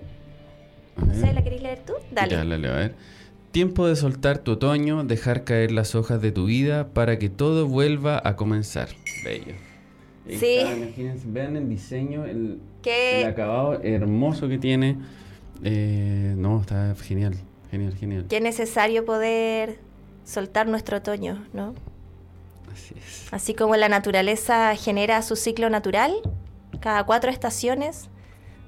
¿Sabes 1.14 1.36
la 1.36 1.44
querés 1.44 1.62
leer 1.62 1.80
tú? 1.86 1.94
Dale. 2.12 2.32
Ya, 2.32 2.42
a 2.42 2.76
ver. 2.76 2.96
Tiempo 3.52 3.88
de 3.88 3.96
soltar 3.96 4.40
tu 4.40 4.54
otoño, 4.54 5.04
dejar 5.04 5.44
caer 5.44 5.72
las 5.72 5.96
hojas 5.96 6.22
de 6.22 6.32
tu 6.32 6.46
vida 6.46 6.90
para 6.90 7.18
que 7.18 7.30
todo 7.30 7.68
vuelva 7.68 8.22
a 8.24 8.36
comenzar. 8.36 8.90
Bello. 9.24 9.54
Sí. 10.30 10.60
imagínense, 10.60 11.26
vean 11.28 11.56
el 11.56 11.70
diseño, 11.70 12.26
el, 12.26 12.60
el 12.84 13.26
acabado 13.26 13.82
hermoso 13.82 14.50
que 14.50 14.58
tiene. 14.58 14.98
Eh, 15.64 16.36
no, 16.38 16.60
está 16.60 16.94
genial. 16.96 17.36
Genial, 17.72 17.96
genial. 17.96 18.26
Qué 18.30 18.42
necesario 18.42 19.06
poder 19.06 19.80
soltar 20.26 20.68
nuestro 20.68 20.98
otoño, 20.98 21.46
¿no? 21.54 21.74
Así 22.72 22.96
es. 22.98 23.34
Así 23.34 23.54
como 23.54 23.76
la 23.76 23.90
naturaleza 23.90 24.76
genera 24.76 25.22
su 25.22 25.36
ciclo 25.36 25.70
natural, 25.70 26.14
cada 26.80 27.06
cuatro 27.06 27.32
estaciones, 27.32 28.10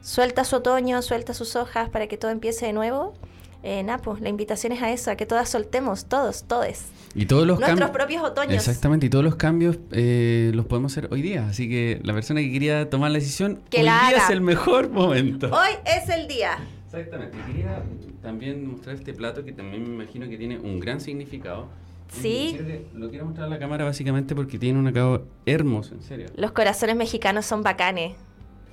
suelta 0.01 0.43
su 0.43 0.57
otoño, 0.57 1.01
suelta 1.01 1.33
sus 1.33 1.55
hojas 1.55 1.89
para 1.89 2.07
que 2.07 2.17
todo 2.17 2.31
empiece 2.31 2.65
de 2.65 2.73
nuevo. 2.73 3.13
Eh, 3.61 3.83
Napo, 3.83 4.17
la 4.21 4.29
invitación 4.29 4.71
es 4.71 4.81
a 4.81 4.89
eso, 4.89 5.11
a 5.11 5.15
que 5.15 5.25
todas 5.25 5.49
soltemos, 5.49 6.05
todos, 6.05 6.45
todes. 6.45 6.85
Y 7.13 7.25
todos 7.25 7.45
los 7.45 7.59
Nuestros 7.59 7.89
propios 7.89 8.23
otoños. 8.23 8.53
Exactamente, 8.53 9.07
y 9.07 9.09
todos 9.09 9.25
los 9.25 9.35
cambios 9.35 9.77
eh, 9.91 10.51
los 10.53 10.65
podemos 10.65 10.93
hacer 10.93 11.09
hoy 11.11 11.21
día. 11.21 11.47
Así 11.49 11.67
que 11.67 11.99
la 12.03 12.13
persona 12.13 12.39
que 12.39 12.51
quería 12.51 12.89
tomar 12.89 13.11
la 13.11 13.19
decisión, 13.19 13.61
que 13.69 13.79
hoy 13.79 13.83
día 13.83 14.11
es 14.15 14.29
el 14.29 14.41
mejor 14.41 14.89
momento. 14.89 15.49
Hoy 15.51 15.71
es 15.85 16.07
el 16.09 16.27
día. 16.27 16.57
Exactamente. 16.91 17.37
Quería 17.45 17.83
también 18.21 18.71
mostrar 18.71 18.95
este 18.95 19.13
plato 19.13 19.45
que 19.45 19.51
también 19.51 19.83
me 19.83 20.03
imagino 20.03 20.27
que 20.27 20.37
tiene 20.37 20.57
un 20.57 20.79
gran 20.79 20.99
significado. 20.99 21.67
Sí. 22.09 22.57
lo 22.95 23.11
quiero 23.11 23.25
mostrar 23.25 23.45
a 23.45 23.49
la 23.51 23.59
cámara 23.59 23.85
básicamente 23.85 24.33
porque 24.33 24.57
tiene 24.57 24.79
un 24.79 24.87
acabado 24.87 25.27
hermoso, 25.45 25.93
en 25.93 26.01
serio. 26.01 26.25
Los 26.35 26.51
corazones 26.51 26.95
mexicanos 26.95 27.45
son 27.45 27.61
bacanes. 27.61 28.15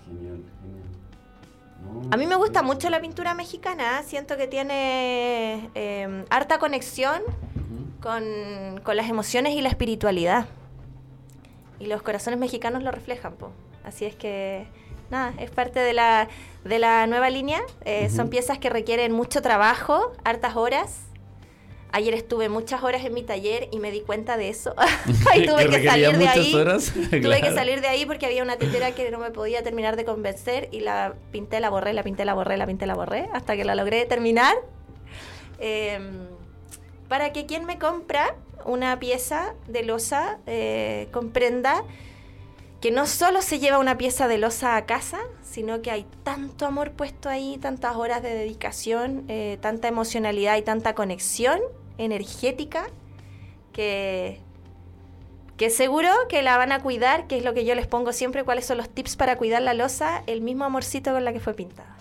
Genial, 0.07 0.43
genial. 0.63 2.09
a 2.11 2.17
mí 2.17 2.27
me 2.27 2.37
gusta 2.37 2.63
mucho 2.63 2.89
la 2.89 3.03
pintura 3.03 3.35
mexicana, 3.35 4.03
siento 4.03 4.39
que 4.39 4.47
tiene 4.47 5.69
em, 5.75 6.25
harta 6.31 6.59
conexión 6.59 7.21
con, 8.01 8.25
con, 8.83 8.97
las 8.97 9.11
emociones 9.11 9.53
y 9.53 9.61
la 9.61 9.69
espiritualidad. 9.69 10.47
Y 11.79 11.87
los 11.87 12.01
corazones 12.01 12.41
mexicanos 12.41 12.83
lo 12.83 12.91
reflejan, 12.91 13.35
po. 13.35 13.53
Así 13.85 14.07
es 14.07 14.17
que 14.17 14.67
nada, 15.11 15.35
es 15.39 15.51
parte 15.51 15.81
de 15.81 15.93
la, 15.93 16.29
de 16.65 16.79
la 16.79 17.07
nueva 17.07 17.31
línea. 17.31 17.63
Eh, 17.85 18.11
son 18.11 18.29
piezas 18.29 18.59
que 18.59 18.71
requieren 18.71 19.13
mucho 19.13 19.43
trabajo, 19.43 20.13
hartas 20.25 20.57
horas. 20.57 21.03
Ayer 21.93 22.15
estuve 22.15 22.49
muchas 22.49 22.83
horas 22.83 23.05
en 23.05 23.15
mi 23.15 23.23
taller 23.23 23.69
y 23.71 23.79
me 23.79 23.91
di 23.91 24.01
cuenta 24.01 24.37
de 24.37 24.49
eso. 24.49 24.75
y 25.35 25.47
tuve 25.47 25.69
que, 25.69 25.85
salir 25.85 26.19
de 26.19 26.29
ahí. 26.29 26.53
tuve 27.23 27.41
que 27.41 27.53
salir 27.53 27.81
de 27.81 27.89
ahí 27.89 28.07
porque 28.07 28.27
había 28.27 28.43
una 28.43 28.57
tetera 28.57 28.93
que 28.93 29.11
no 29.11 29.19
me 29.19 29.31
podía 29.31 29.63
terminar 29.63 29.97
de 29.97 30.05
convencer 30.05 30.69
y 30.73 30.81
la 30.81 31.15
pinté, 31.33 31.61
la 31.61 31.71
borré, 31.71 31.93
la 31.93 32.03
pinté, 32.03 32.25
la 32.25 32.35
borré, 32.35 32.57
la 32.57 32.67
pinté, 32.67 32.87
la 32.87 32.95
borré, 32.95 33.29
hasta 33.33 33.57
que 33.57 33.65
la 33.65 33.75
logré 33.75 34.05
terminar. 34.07 34.55
Em, 35.59 36.29
para 37.09 37.33
que 37.33 37.47
quien 37.47 37.65
me 37.65 37.79
compra 37.79 38.35
una 38.67 38.99
pieza 38.99 39.55
de 39.69 39.85
losa 39.85 40.39
eh, 40.47 41.09
comprenda 41.13 41.83
que 42.81 42.91
no 42.91 43.07
solo 43.07 43.43
se 43.43 43.59
lleva 43.59 43.79
una 43.79 43.97
pieza 43.97 44.29
de 44.29 44.39
losa 44.39 44.77
a 44.77 44.87
casa, 44.87 45.19
sino 45.43 45.81
que 45.83 45.91
hay 45.91 46.07
tanto 46.23 46.67
amor 46.67 46.93
puesto 46.93 47.29
ahí, 47.29 47.59
tantas 47.61 47.97
horas 47.97 48.23
de 48.23 48.31
dedicación, 48.31 49.25
eh, 49.29 49.59
tanta 49.61 49.89
emocionalidad 49.89 50.57
y 50.57 50.63
tanta 50.63 50.95
conexión 50.95 51.59
energética 51.99 52.89
que, 53.73 54.41
que 55.57 55.71
seguro 55.71 56.11
que 56.29 56.43
la 56.43 56.59
van 56.59 56.73
a 56.73 56.81
cuidar, 56.81 57.27
que 57.27 57.39
es 57.39 57.45
lo 57.45 57.55
que 57.55 57.65
yo 57.65 57.75
les 57.75 57.87
pongo 57.87 58.13
siempre, 58.13 58.45
cuáles 58.45 58.67
son 58.67 58.77
los 58.77 58.91
tips 58.91 59.17
para 59.17 59.37
cuidar 59.37 59.63
la 59.63 59.75
losa, 59.75 60.23
el 60.27 60.43
mismo 60.43 60.65
amorcito 60.65 61.13
con 61.13 61.25
la 61.25 61.33
que 61.33 61.41
fue 61.41 61.55
pintada. 61.55 61.97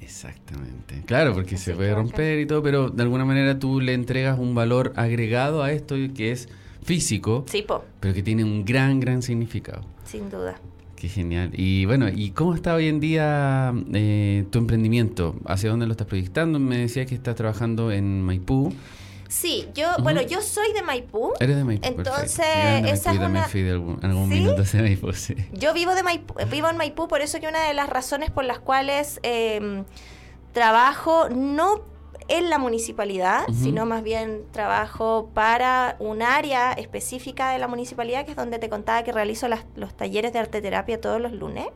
Exactamente. 0.00 1.02
Claro, 1.04 1.34
porque 1.34 1.58
se 1.58 1.74
puede 1.74 1.94
romper 1.94 2.38
y 2.38 2.46
todo, 2.46 2.62
pero 2.62 2.88
de 2.88 3.02
alguna 3.02 3.26
manera 3.26 3.58
tú 3.58 3.78
le 3.80 3.92
entregas 3.92 4.38
un 4.38 4.54
valor 4.54 4.94
agregado 4.96 5.62
a 5.62 5.70
esto 5.70 5.96
que 6.14 6.32
es 6.32 6.48
físico, 6.88 7.44
sí, 7.46 7.60
po. 7.60 7.84
pero 8.00 8.14
que 8.14 8.22
tiene 8.22 8.44
un 8.44 8.64
gran, 8.64 8.98
gran 8.98 9.20
significado. 9.20 9.82
Sin 10.04 10.30
duda. 10.30 10.58
Qué 10.96 11.06
genial. 11.06 11.50
Y 11.52 11.84
bueno, 11.84 12.08
¿y 12.08 12.30
cómo 12.30 12.54
está 12.54 12.74
hoy 12.74 12.88
en 12.88 12.98
día 12.98 13.74
eh, 13.92 14.46
tu 14.50 14.58
emprendimiento? 14.58 15.36
¿Hacia 15.44 15.68
dónde 15.68 15.86
lo 15.86 15.92
estás 15.92 16.06
proyectando? 16.06 16.58
Me 16.58 16.78
decías 16.78 17.06
que 17.06 17.14
estás 17.14 17.36
trabajando 17.36 17.92
en 17.92 18.22
Maipú. 18.22 18.72
Sí, 19.28 19.68
yo, 19.74 19.88
bueno, 20.02 20.22
yo 20.22 20.40
soy 20.40 20.72
de 20.72 20.80
Maipú. 20.80 21.34
Eres 21.38 21.56
de 21.56 21.64
Maipú. 21.64 21.86
Entonces, 21.86 22.40
esa 22.86 23.12
es 23.12 23.18
una... 23.18 23.44
fui 23.44 23.62
de 23.62 23.72
algún, 23.72 24.02
algún 24.02 24.28
minuto 24.30 24.62
de 24.62 24.82
Maipú, 24.82 25.12
sí. 25.12 25.36
Yo 25.52 25.74
vivo 25.74 25.94
de 25.94 26.02
Maipú, 26.02 26.34
vivo 26.50 26.70
en 26.70 26.78
Maipú, 26.78 27.06
por 27.06 27.20
eso 27.20 27.38
que 27.38 27.48
una 27.48 27.68
de 27.68 27.74
las 27.74 27.90
razones 27.90 28.30
por 28.30 28.44
las 28.44 28.58
cuales 28.58 29.20
em, 29.22 29.84
trabajo 30.54 31.28
no 31.28 31.82
en 32.28 32.50
la 32.50 32.58
municipalidad, 32.58 33.46
sino 33.52 33.86
más 33.86 34.02
bien 34.02 34.44
trabajo 34.52 35.30
para 35.34 35.96
un 35.98 36.22
área 36.22 36.72
específica 36.72 37.50
de 37.50 37.58
la 37.58 37.68
municipalidad, 37.68 38.24
que 38.24 38.32
es 38.32 38.36
donde 38.36 38.58
te 38.58 38.68
contaba 38.68 39.02
que 39.02 39.12
realizo 39.12 39.48
los 39.48 39.96
talleres 39.96 40.32
de 40.32 40.38
arte 40.38 40.60
terapia 40.60 41.00
todos 41.00 41.20
los 41.20 41.32
lunes. 41.32 41.66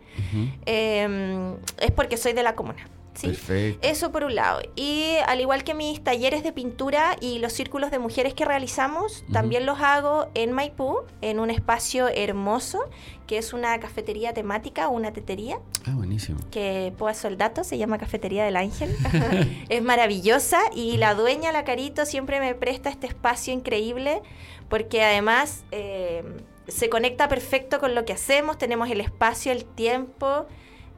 Em, 0.66 1.57
es 1.80 1.90
porque 1.90 2.16
soy 2.16 2.34
de 2.34 2.42
la 2.42 2.55
comuna. 2.55 2.86
¿Sí? 3.14 3.78
Eso 3.82 4.12
por 4.12 4.24
un 4.24 4.34
lado. 4.34 4.60
Y 4.76 5.16
al 5.26 5.40
igual 5.40 5.64
que 5.64 5.74
mis 5.74 6.02
talleres 6.02 6.42
de 6.42 6.52
pintura 6.52 7.16
y 7.20 7.38
los 7.38 7.52
círculos 7.52 7.90
de 7.90 7.98
mujeres 7.98 8.34
que 8.34 8.44
realizamos, 8.44 9.24
también 9.32 9.66
los 9.66 9.80
hago 9.80 10.28
en 10.34 10.52
Maipú, 10.52 11.00
en 11.20 11.38
un 11.38 11.50
espacio 11.50 12.08
hermoso, 12.08 12.80
que 13.26 13.38
es 13.38 13.52
una 13.52 13.78
cafetería 13.80 14.32
temática, 14.32 14.88
una 14.88 15.12
tetería. 15.12 15.58
Ah, 15.86 15.92
buenísimo. 15.94 16.38
Que 16.50 16.92
puedo 16.96 17.12
el 17.28 17.36
dato, 17.36 17.62
se 17.62 17.78
llama 17.78 17.98
Cafetería 17.98 18.44
del 18.44 18.56
Ángel. 18.56 18.96
es 19.68 19.82
maravillosa 19.82 20.60
y 20.74 20.96
la 20.96 21.14
dueña, 21.14 21.52
la 21.52 21.64
Carito, 21.64 22.06
siempre 22.06 22.40
me 22.40 22.54
presta 22.54 22.90
este 22.90 23.06
espacio 23.06 23.52
increíble 23.52 24.22
porque 24.68 25.02
además... 25.02 25.64
Eh, 25.70 26.24
se 26.68 26.88
conecta 26.88 27.28
perfecto 27.28 27.80
con 27.80 27.94
lo 27.94 28.04
que 28.04 28.12
hacemos, 28.12 28.56
tenemos 28.56 28.88
el 28.90 29.00
espacio, 29.00 29.52
el 29.52 29.64
tiempo, 29.64 30.46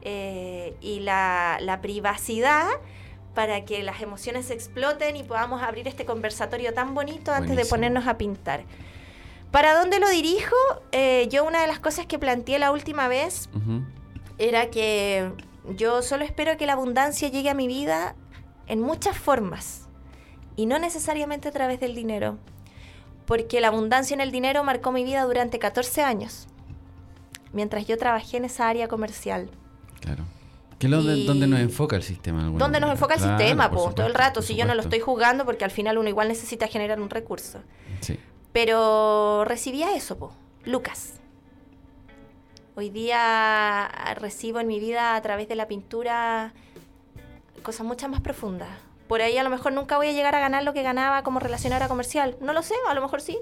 eh, 0.07 0.75
y 0.81 0.99
la, 0.99 1.79
privacidad 1.81 2.67
para 3.33 3.65
que 3.65 3.81
las 3.81 4.01
emociones 4.01 4.51
exploten 4.51 5.15
y 5.15 5.23
podamos 5.23 5.63
abrir 5.63 5.87
este 5.87 6.05
conversatorio 6.05 6.73
tan 6.75 6.93
bonito 6.93 7.33
antes 7.33 7.55
de 7.55 7.65
ponernos 7.65 8.07
a 8.07 8.17
pintar. 8.17 8.63
¿Para 9.51 9.73
dónde 9.77 9.99
lo 9.99 10.07
dirijo? 10.07 10.55
Eh, 10.91 11.27
yo 11.31 11.43
una 11.43 11.61
de 11.61 11.67
las 11.67 11.79
cosas 11.79 12.05
que 12.05 12.19
planteé 12.19 12.59
la 12.59 12.71
última 12.71 13.07
vez 13.07 13.49
era 14.37 14.69
que 14.69 15.31
yo 15.75 16.03
solo 16.03 16.23
espero 16.23 16.55
que 16.55 16.67
la 16.67 16.73
abundancia 16.73 17.27
llegue 17.29 17.49
a 17.49 17.55
mi 17.55 17.67
vida 17.67 18.15
en 18.67 18.81
muchas 18.81 19.17
formas 19.17 19.87
y 20.55 20.67
no 20.67 20.77
necesariamente 20.77 21.47
a 21.47 21.51
través 21.51 21.79
del 21.79 21.95
dinero, 21.95 22.37
porque 23.25 23.59
la 23.59 23.69
abundancia 23.69 24.13
en 24.13 24.21
el 24.21 24.31
dinero 24.31 24.63
marcó 24.63 24.91
mi 24.91 25.03
vida 25.03 25.23
durante 25.23 25.57
14 25.57 26.03
años, 26.03 26.47
mientras 27.53 27.87
yo 27.87 27.97
trabajé 27.97 28.37
en 28.37 28.45
esa 28.45 28.69
área 28.69 28.87
comercial. 28.87 29.49
Claro. 30.05 30.23
¿Qué 30.77 30.87
es 30.87 31.25
donde 31.25 31.47
nos 31.47 31.59
enfoca 31.59 31.95
el 31.95 32.03
sistema? 32.03 32.43
¿Dónde 32.43 32.79
nos 32.79 32.91
enfoca 32.91 33.15
el 33.15 33.21
sistema? 33.21 33.69
todo 33.71 34.05
el 34.05 34.13
rato. 34.13 34.41
Si 34.41 34.55
yo 34.55 34.65
no 34.65 34.75
lo 34.75 34.81
estoy 34.81 34.99
jugando, 34.99 35.45
porque 35.45 35.65
al 35.65 35.71
final 35.71 35.97
uno 35.97 36.09
igual 36.09 36.27
necesita 36.27 36.67
generar 36.67 37.01
un 37.01 37.09
recurso. 37.09 37.61
Sí. 38.01 38.19
Pero 38.53 39.45
recibía 39.45 39.95
eso, 39.95 40.17
po. 40.17 40.33
Lucas. 40.63 41.19
Hoy 42.75 42.89
día 42.89 43.89
recibo 44.19 44.59
en 44.59 44.67
mi 44.67 44.79
vida 44.79 45.15
a 45.15 45.21
través 45.21 45.47
de 45.47 45.55
la 45.55 45.67
pintura 45.67 46.53
cosas 47.63 47.85
mucho 47.85 48.07
más 48.09 48.21
profundas. 48.21 48.69
Por 49.07 49.21
ahí 49.21 49.37
a 49.37 49.43
lo 49.43 49.49
mejor 49.49 49.73
nunca 49.73 49.97
voy 49.97 50.07
a 50.07 50.11
llegar 50.11 50.35
a 50.35 50.39
ganar 50.39 50.63
lo 50.63 50.73
que 50.73 50.83
ganaba 50.83 51.23
como 51.23 51.39
relacionadora 51.39 51.87
comercial. 51.87 52.37
No 52.41 52.53
lo 52.53 52.63
sé, 52.63 52.75
a 52.87 52.93
lo 52.93 53.01
mejor 53.01 53.21
sí. 53.21 53.39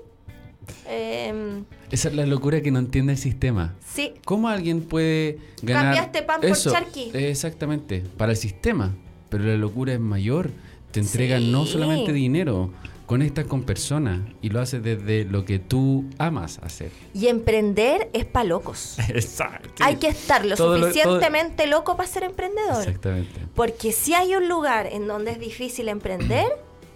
Em, 0.88 1.66
Esa 1.92 2.10
es 2.10 2.16
la 2.16 2.26
locura 2.26 2.62
que 2.62 2.72
no 2.72 2.80
entiende 2.80 3.14
el 3.14 3.20
sistema. 3.20 3.76
Sí. 3.86 4.14
¿Cómo 4.26 4.48
alguien 4.50 4.82
puede 4.82 5.40
ganar 5.62 5.96
Cambiaste 5.96 6.24
pan 6.24 6.42
por 6.42 6.58
charqui. 6.58 7.12
Exactamente, 7.14 8.04
para 8.18 8.32
el 8.32 8.38
sistema. 8.38 8.94
Pero 9.30 9.46
la 9.46 9.58
locura 9.58 9.94
es 9.94 10.00
mayor. 10.00 10.52
Te 10.92 11.00
entregan 11.00 11.52
no 11.52 11.66
solamente 11.66 12.14
dinero, 12.14 12.72
conectas 13.08 13.46
con 13.46 13.64
personas 13.64 14.22
y 14.44 14.50
lo 14.50 14.60
haces 14.60 14.84
desde 14.84 15.26
lo 15.26 15.44
que 15.44 15.58
tú 15.58 16.06
amas 16.20 16.60
hacer. 16.60 16.92
Y 17.16 17.28
emprender 17.28 18.10
es 18.14 18.26
para 18.26 18.46
locos. 18.46 18.98
Exacto. 19.10 19.84
Hay 19.84 19.96
que 19.96 20.08
estar 20.08 20.46
lo 20.46 20.56
suficientemente 20.56 21.66
loco 21.66 21.98
para 21.98 22.08
ser 22.08 22.24
emprendedor. 22.24 22.78
Exactamente. 22.78 23.40
Porque 23.56 23.92
si 23.92 24.14
hay 24.14 24.36
un 24.36 24.48
lugar 24.48 24.88
en 24.88 25.08
donde 25.08 25.32
es 25.32 25.40
difícil 25.40 25.90
emprender, 25.90 26.46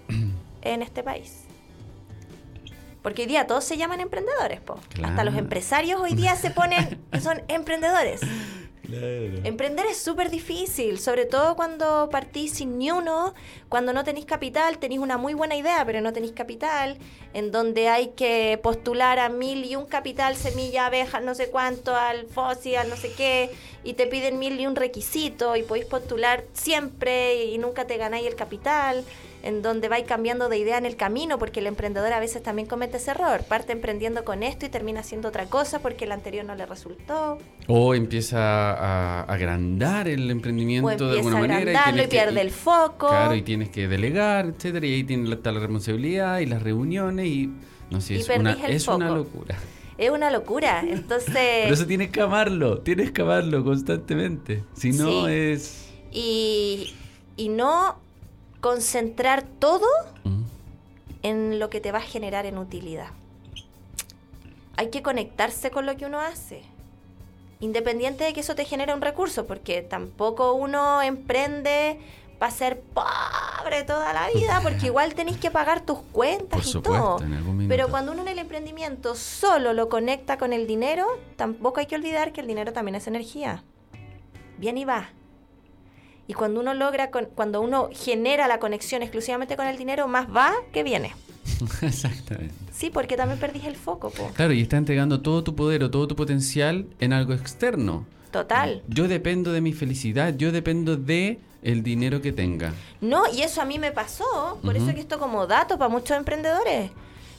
en 0.62 0.82
este 0.82 1.04
país. 1.04 1.47
Porque 3.08 3.22
hoy 3.22 3.28
día 3.30 3.48
todos 3.48 3.64
se 3.64 3.78
llaman 3.78 4.02
emprendedores, 4.02 4.60
po. 4.60 4.82
Hasta 5.02 5.24
los 5.24 5.36
empresarios 5.36 6.02
hoy 6.02 6.14
día 6.14 6.36
se 6.36 6.52
ponen, 6.52 7.00
son 7.24 7.42
emprendedores. 7.48 8.20
Emprender 9.46 9.86
es 9.86 9.98
súper 9.98 10.30
difícil, 10.30 11.00
sobre 11.00 11.24
todo 11.26 11.56
cuando 11.56 12.10
partís 12.12 12.56
sin 12.56 12.78
ni 12.78 12.92
uno, 12.92 13.34
cuando 13.70 13.94
no 13.94 14.04
tenéis 14.04 14.26
capital, 14.26 14.78
tenéis 14.78 15.00
una 15.00 15.18
muy 15.18 15.34
buena 15.34 15.56
idea, 15.56 15.86
pero 15.86 16.02
no 16.02 16.12
tenéis 16.12 16.34
capital, 16.34 16.98
en 17.34 17.50
donde 17.52 17.88
hay 17.88 18.10
que 18.10 18.60
postular 18.62 19.20
a 19.20 19.30
mil 19.30 19.64
y 19.64 19.78
un 19.78 19.86
capital, 19.86 20.36
semilla, 20.36 20.88
abejas, 20.88 21.24
no 21.24 21.34
sé 21.34 21.50
cuánto, 21.50 21.96
al 21.96 22.26
fósil, 22.26 22.76
al 22.76 22.90
no 22.90 22.98
sé 22.98 23.14
qué, 23.14 23.52
y 23.86 23.94
te 23.94 24.08
piden 24.08 24.38
mil 24.38 24.60
y 24.60 24.68
un 24.68 24.76
requisito, 24.76 25.56
y 25.56 25.64
podéis 25.64 25.86
postular 25.86 26.44
siempre 26.52 27.46
y 27.46 27.58
nunca 27.58 27.88
te 27.88 27.96
ganáis 27.96 28.28
el 28.28 28.36
capital 28.36 29.06
en 29.44 29.62
donde 29.62 29.88
vais 29.90 30.06
cambiando 30.06 30.50
de 30.50 30.58
idea 30.58 30.78
en 30.78 30.86
el 30.86 30.96
camino, 30.96 31.38
porque 31.40 31.60
el 31.60 31.68
emprendedor 31.68 32.12
a 32.14 32.20
veces 32.20 32.44
también 32.44 32.68
comete 32.68 32.98
ese 32.98 33.12
error. 33.12 33.44
Parte 33.44 33.72
emprendiendo 33.72 34.24
con 34.26 34.44
esto 34.44 34.66
y 34.66 34.70
termina 34.70 35.02
haciendo 35.02 35.30
otra 35.30 35.46
cosa 35.46 35.80
porque 35.80 36.06
el 36.06 36.12
anterior 36.12 36.46
no 36.46 36.56
le 36.56 36.66
resultó. 36.66 37.38
O 37.68 37.94
empieza 37.94 38.40
a 38.40 39.22
agrandar 39.24 40.08
el 40.08 40.30
emprendimiento 40.30 41.10
de 41.10 41.20
alguna 41.20 41.40
manera. 41.40 41.94
Y, 41.96 42.00
y 42.00 42.08
pierde 42.08 42.42
el 42.42 42.52
foco. 42.52 43.08
Claro, 43.10 43.36
y 43.36 43.42
tienes 43.42 43.70
que 43.70 43.88
delegar, 43.88 44.48
etcétera, 44.48 44.86
y 44.86 44.94
ahí 44.94 45.04
tiene 45.04 45.30
la, 45.30 45.40
la 45.44 45.60
responsabilidad 45.60 46.40
y 46.40 46.46
las 46.46 46.62
reuniones 46.62 47.26
y 47.28 47.50
no 47.90 48.02
sé, 48.02 48.18
es, 48.18 48.30
una, 48.30 48.54
es 48.68 48.88
una 48.88 49.12
locura. 49.12 49.58
Es 49.98 50.12
una 50.12 50.30
locura, 50.30 50.84
entonces... 50.88 51.34
Pero 51.34 51.74
eso 51.74 51.88
tienes 51.88 52.12
que 52.12 52.22
amarlo, 52.22 52.80
tienes 52.82 53.12
que 53.12 53.24
amarlo 53.24 53.64
constantemente, 53.64 54.64
si 54.74 54.92
no 54.92 55.28
es... 55.28 55.90
Y, 56.12 56.94
y 57.36 57.50
no 57.50 57.98
concentrar 58.68 59.44
todo 59.44 59.88
mm. 60.26 60.44
en 61.24 61.58
lo 61.58 61.70
que 61.70 61.80
te 61.80 61.94
va 61.94 62.00
a 62.00 62.02
generar 62.02 62.46
en 62.46 62.58
utilidad. 62.58 63.12
Hay 64.76 64.90
que 64.90 65.02
conectarse 65.02 65.72
con 65.72 65.86
lo 65.86 65.96
que 65.96 66.06
uno 66.06 66.20
hace, 66.20 66.64
independiente 67.62 68.26
de 68.26 68.34
que 68.34 68.42
eso 68.42 68.56
te 68.56 68.66
genere 68.66 68.94
un 68.94 69.00
recurso, 69.00 69.48
porque 69.48 69.84
tampoco 69.84 70.52
uno 70.52 71.02
emprende 71.02 71.98
para 72.40 72.52
ser 72.52 72.82
pobre 72.82 73.86
toda 73.86 74.12
la 74.12 74.28
vida, 74.36 74.60
porque 74.64 74.88
igual 74.88 75.16
tenéis 75.16 75.38
que 75.38 75.50
pagar 75.50 75.86
tus 75.86 76.00
cuentas 76.12 76.68
y 76.68 76.82
todo. 76.82 77.20
Pero 77.70 77.88
cuando 77.88 78.12
uno 78.12 78.24
en 78.24 78.28
el 78.28 78.40
emprendimiento 78.40 79.16
solo 79.16 79.72
lo 79.72 79.88
conecta 79.88 80.38
con 80.38 80.52
el 80.52 80.68
dinero, 80.68 81.08
tampoco 81.38 81.80
hay 81.80 81.86
que 81.86 81.96
olvidar 81.96 82.34
que 82.34 82.42
el 82.42 82.48
dinero 82.48 82.74
también 82.74 82.96
es 82.96 83.08
energía. 83.08 83.64
Bien 84.58 84.78
y 84.78 84.84
va. 84.84 85.10
Y 86.28 86.34
cuando 86.34 86.60
uno 86.60 86.74
logra, 86.74 87.10
cuando 87.10 87.62
uno 87.62 87.90
genera 87.94 88.48
la 88.48 88.60
conexión 88.60 89.02
exclusivamente 89.02 89.56
con 89.56 89.66
el 89.66 89.78
dinero, 89.78 90.08
más 90.08 90.28
va 90.28 90.54
que 90.74 90.84
viene. 90.84 91.16
Exactamente. 91.82 92.54
Sí, 92.72 92.90
porque 92.90 93.16
también 93.16 93.40
perdís 93.40 93.66
el 93.66 93.76
foco. 93.76 94.12
Claro, 94.36 94.54
y 94.54 94.62
está 94.62 94.78
entregando 94.78 95.22
todo 95.22 95.44
tu 95.44 95.56
poder 95.56 95.84
o 95.84 95.90
todo 95.90 96.08
tu 96.08 96.16
potencial 96.16 96.86
en 97.00 97.14
algo 97.14 97.34
externo. 97.34 98.06
Total. 98.32 98.84
Yo 98.88 99.08
dependo 99.08 99.54
de 99.54 99.62
mi 99.62 99.72
felicidad, 99.72 100.36
yo 100.38 100.52
dependo 100.52 100.98
de 100.98 101.40
el 101.64 101.82
dinero 101.82 102.22
que 102.22 102.34
tenga. 102.34 102.74
No, 103.00 103.24
y 103.34 103.42
eso 103.42 103.62
a 103.62 103.66
mí 103.66 103.80
me 103.80 103.92
pasó, 103.92 104.60
por 104.64 104.76
eso 104.76 104.94
que 104.94 105.00
esto 105.00 105.18
como 105.18 105.48
dato 105.48 105.78
para 105.78 105.90
muchos 105.90 106.16
emprendedores. 106.18 106.92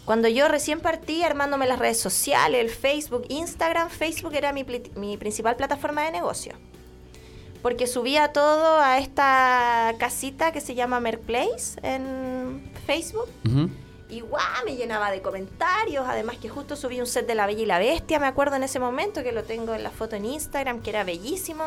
Cuando 0.06 0.28
yo 0.28 0.48
recién 0.48 0.80
partí 0.80 1.22
armándome 1.22 1.66
las 1.66 1.78
redes 1.78 2.00
sociales, 2.00 2.62
el 2.62 2.70
Facebook, 2.70 3.26
Instagram, 3.28 3.90
Facebook 3.90 4.34
era 4.34 4.54
mi, 4.54 4.64
mi 4.96 5.18
principal 5.18 5.56
plataforma 5.56 6.02
de 6.04 6.12
negocio 6.12 6.54
porque 7.62 7.86
subía 7.86 8.32
todo 8.32 8.80
a 8.80 8.98
esta 8.98 9.94
casita 9.98 10.52
que 10.52 10.60
se 10.60 10.74
llama 10.74 11.00
Merplace 11.00 11.78
en 11.82 12.70
Facebook. 12.86 13.28
Y 14.10 14.20
guau, 14.20 14.64
me 14.64 14.76
llenaba 14.76 15.10
de 15.10 15.20
comentarios. 15.20 16.06
Además 16.06 16.36
que 16.38 16.48
justo 16.48 16.76
subí 16.76 17.00
un 17.00 17.06
set 17.06 17.26
de 17.26 17.34
La 17.34 17.46
Bella 17.46 17.62
y 17.62 17.66
la 17.66 17.78
Bestia, 17.78 18.18
me 18.18 18.26
acuerdo 18.26 18.56
en 18.56 18.62
ese 18.62 18.80
momento, 18.80 19.22
que 19.22 19.32
lo 19.32 19.44
tengo 19.44 19.74
en 19.74 19.82
la 19.82 19.90
foto 19.90 20.16
en 20.16 20.24
Instagram, 20.24 20.80
que 20.80 20.90
era 20.90 21.04
bellísimo. 21.04 21.64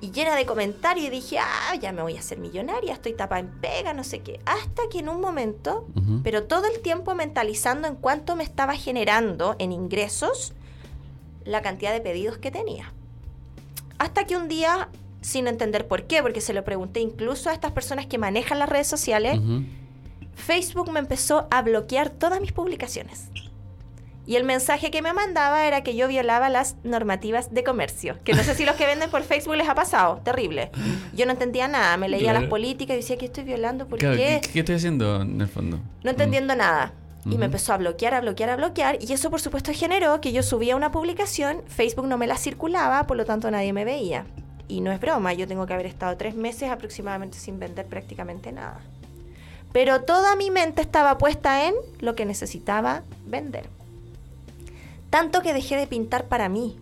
Y 0.00 0.10
llena 0.10 0.34
de 0.34 0.44
comentarios 0.46 1.06
y 1.06 1.10
dije, 1.10 1.38
ah, 1.38 1.76
ya 1.80 1.92
me 1.92 2.02
voy 2.02 2.16
a 2.16 2.18
hacer 2.18 2.38
millonaria, 2.38 2.92
estoy 2.92 3.12
tapada 3.12 3.38
en 3.38 3.52
pega, 3.60 3.94
no 3.94 4.02
sé 4.02 4.18
qué. 4.18 4.40
Hasta 4.46 4.82
que 4.90 4.98
en 4.98 5.08
un 5.08 5.20
momento, 5.20 5.86
pero 6.24 6.42
todo 6.42 6.66
el 6.66 6.80
tiempo 6.80 7.14
mentalizando 7.14 7.86
en 7.86 7.94
cuánto 7.94 8.34
me 8.34 8.42
estaba 8.42 8.74
generando 8.74 9.54
en 9.60 9.70
ingresos 9.70 10.54
la 11.44 11.62
cantidad 11.62 11.92
de 11.92 12.00
pedidos 12.00 12.38
que 12.38 12.50
tenía. 12.50 12.92
Hasta 13.98 14.24
que 14.24 14.36
un 14.36 14.48
día 14.48 14.88
sin 15.22 15.46
entender 15.46 15.88
por 15.88 16.04
qué, 16.04 16.22
porque 16.22 16.40
se 16.40 16.52
lo 16.52 16.64
pregunté 16.64 17.00
incluso 17.00 17.48
a 17.48 17.54
estas 17.54 17.72
personas 17.72 18.06
que 18.06 18.18
manejan 18.18 18.58
las 18.58 18.68
redes 18.68 18.86
sociales. 18.86 19.40
Facebook 20.34 20.90
me 20.90 21.00
empezó 21.00 21.46
a 21.50 21.62
bloquear 21.62 22.10
todas 22.10 22.40
mis 22.40 22.52
publicaciones. 22.52 23.30
Y 24.24 24.36
el 24.36 24.44
mensaje 24.44 24.90
que 24.90 25.02
me 25.02 25.12
mandaba 25.12 25.66
era 25.66 25.82
que 25.82 25.96
yo 25.96 26.06
violaba 26.06 26.48
las 26.48 26.76
normativas 26.84 27.52
de 27.52 27.64
comercio. 27.64 28.18
Que 28.22 28.34
no 28.34 28.44
sé 28.44 28.54
si 28.54 28.64
los 28.64 28.76
que 28.76 28.86
venden 28.86 29.10
por 29.10 29.22
Facebook 29.22 29.56
les 29.56 29.68
ha 29.68 29.74
pasado. 29.74 30.20
Terrible. 30.22 30.70
Yo 31.12 31.26
no 31.26 31.32
entendía 31.32 31.66
nada. 31.66 31.96
Me 31.96 32.08
leía 32.08 32.32
las 32.32 32.44
políticas 32.44 32.94
y 32.94 32.98
decía 32.98 33.16
que 33.16 33.26
estoy 33.26 33.42
violando. 33.42 33.88
¿Por 33.88 33.98
qué? 33.98 34.40
qué? 34.52 34.60
estoy 34.60 34.76
haciendo 34.76 35.22
en 35.22 35.40
el 35.40 35.48
fondo? 35.48 35.80
No 36.04 36.10
entendiendo 36.10 36.54
nada. 36.54 36.92
Y 37.24 37.36
me 37.36 37.46
empezó 37.46 37.72
a 37.72 37.76
bloquear, 37.76 38.14
a 38.14 38.20
bloquear, 38.20 38.50
a 38.50 38.56
bloquear. 38.56 38.98
Y 39.00 39.12
eso, 39.12 39.30
por 39.30 39.40
supuesto, 39.40 39.72
generó 39.74 40.20
que 40.20 40.32
yo 40.32 40.42
subía 40.42 40.76
una 40.76 40.90
publicación, 40.90 41.62
Facebook 41.66 42.06
no 42.06 42.18
me 42.18 42.26
la 42.26 42.36
circulaba, 42.36 43.06
por 43.06 43.16
lo 43.16 43.24
tanto 43.24 43.50
nadie 43.50 43.72
me 43.72 43.84
veía. 43.84 44.26
Y 44.72 44.80
no 44.80 44.90
es 44.90 44.98
broma, 44.98 45.34
yo 45.34 45.46
tengo 45.46 45.66
que 45.66 45.74
haber 45.74 45.84
estado 45.84 46.16
tres 46.16 46.34
meses 46.34 46.70
aproximadamente 46.70 47.36
sin 47.36 47.58
vender 47.58 47.84
prácticamente 47.84 48.52
nada. 48.52 48.80
Pero 49.70 50.04
toda 50.04 50.34
mi 50.34 50.50
mente 50.50 50.80
estaba 50.80 51.18
puesta 51.18 51.68
en 51.68 51.74
lo 52.00 52.14
que 52.14 52.24
necesitaba 52.24 53.02
vender. 53.26 53.68
Tanto 55.10 55.42
que 55.42 55.52
dejé 55.52 55.76
de 55.76 55.86
pintar 55.86 56.24
para 56.24 56.48
mí. 56.48 56.78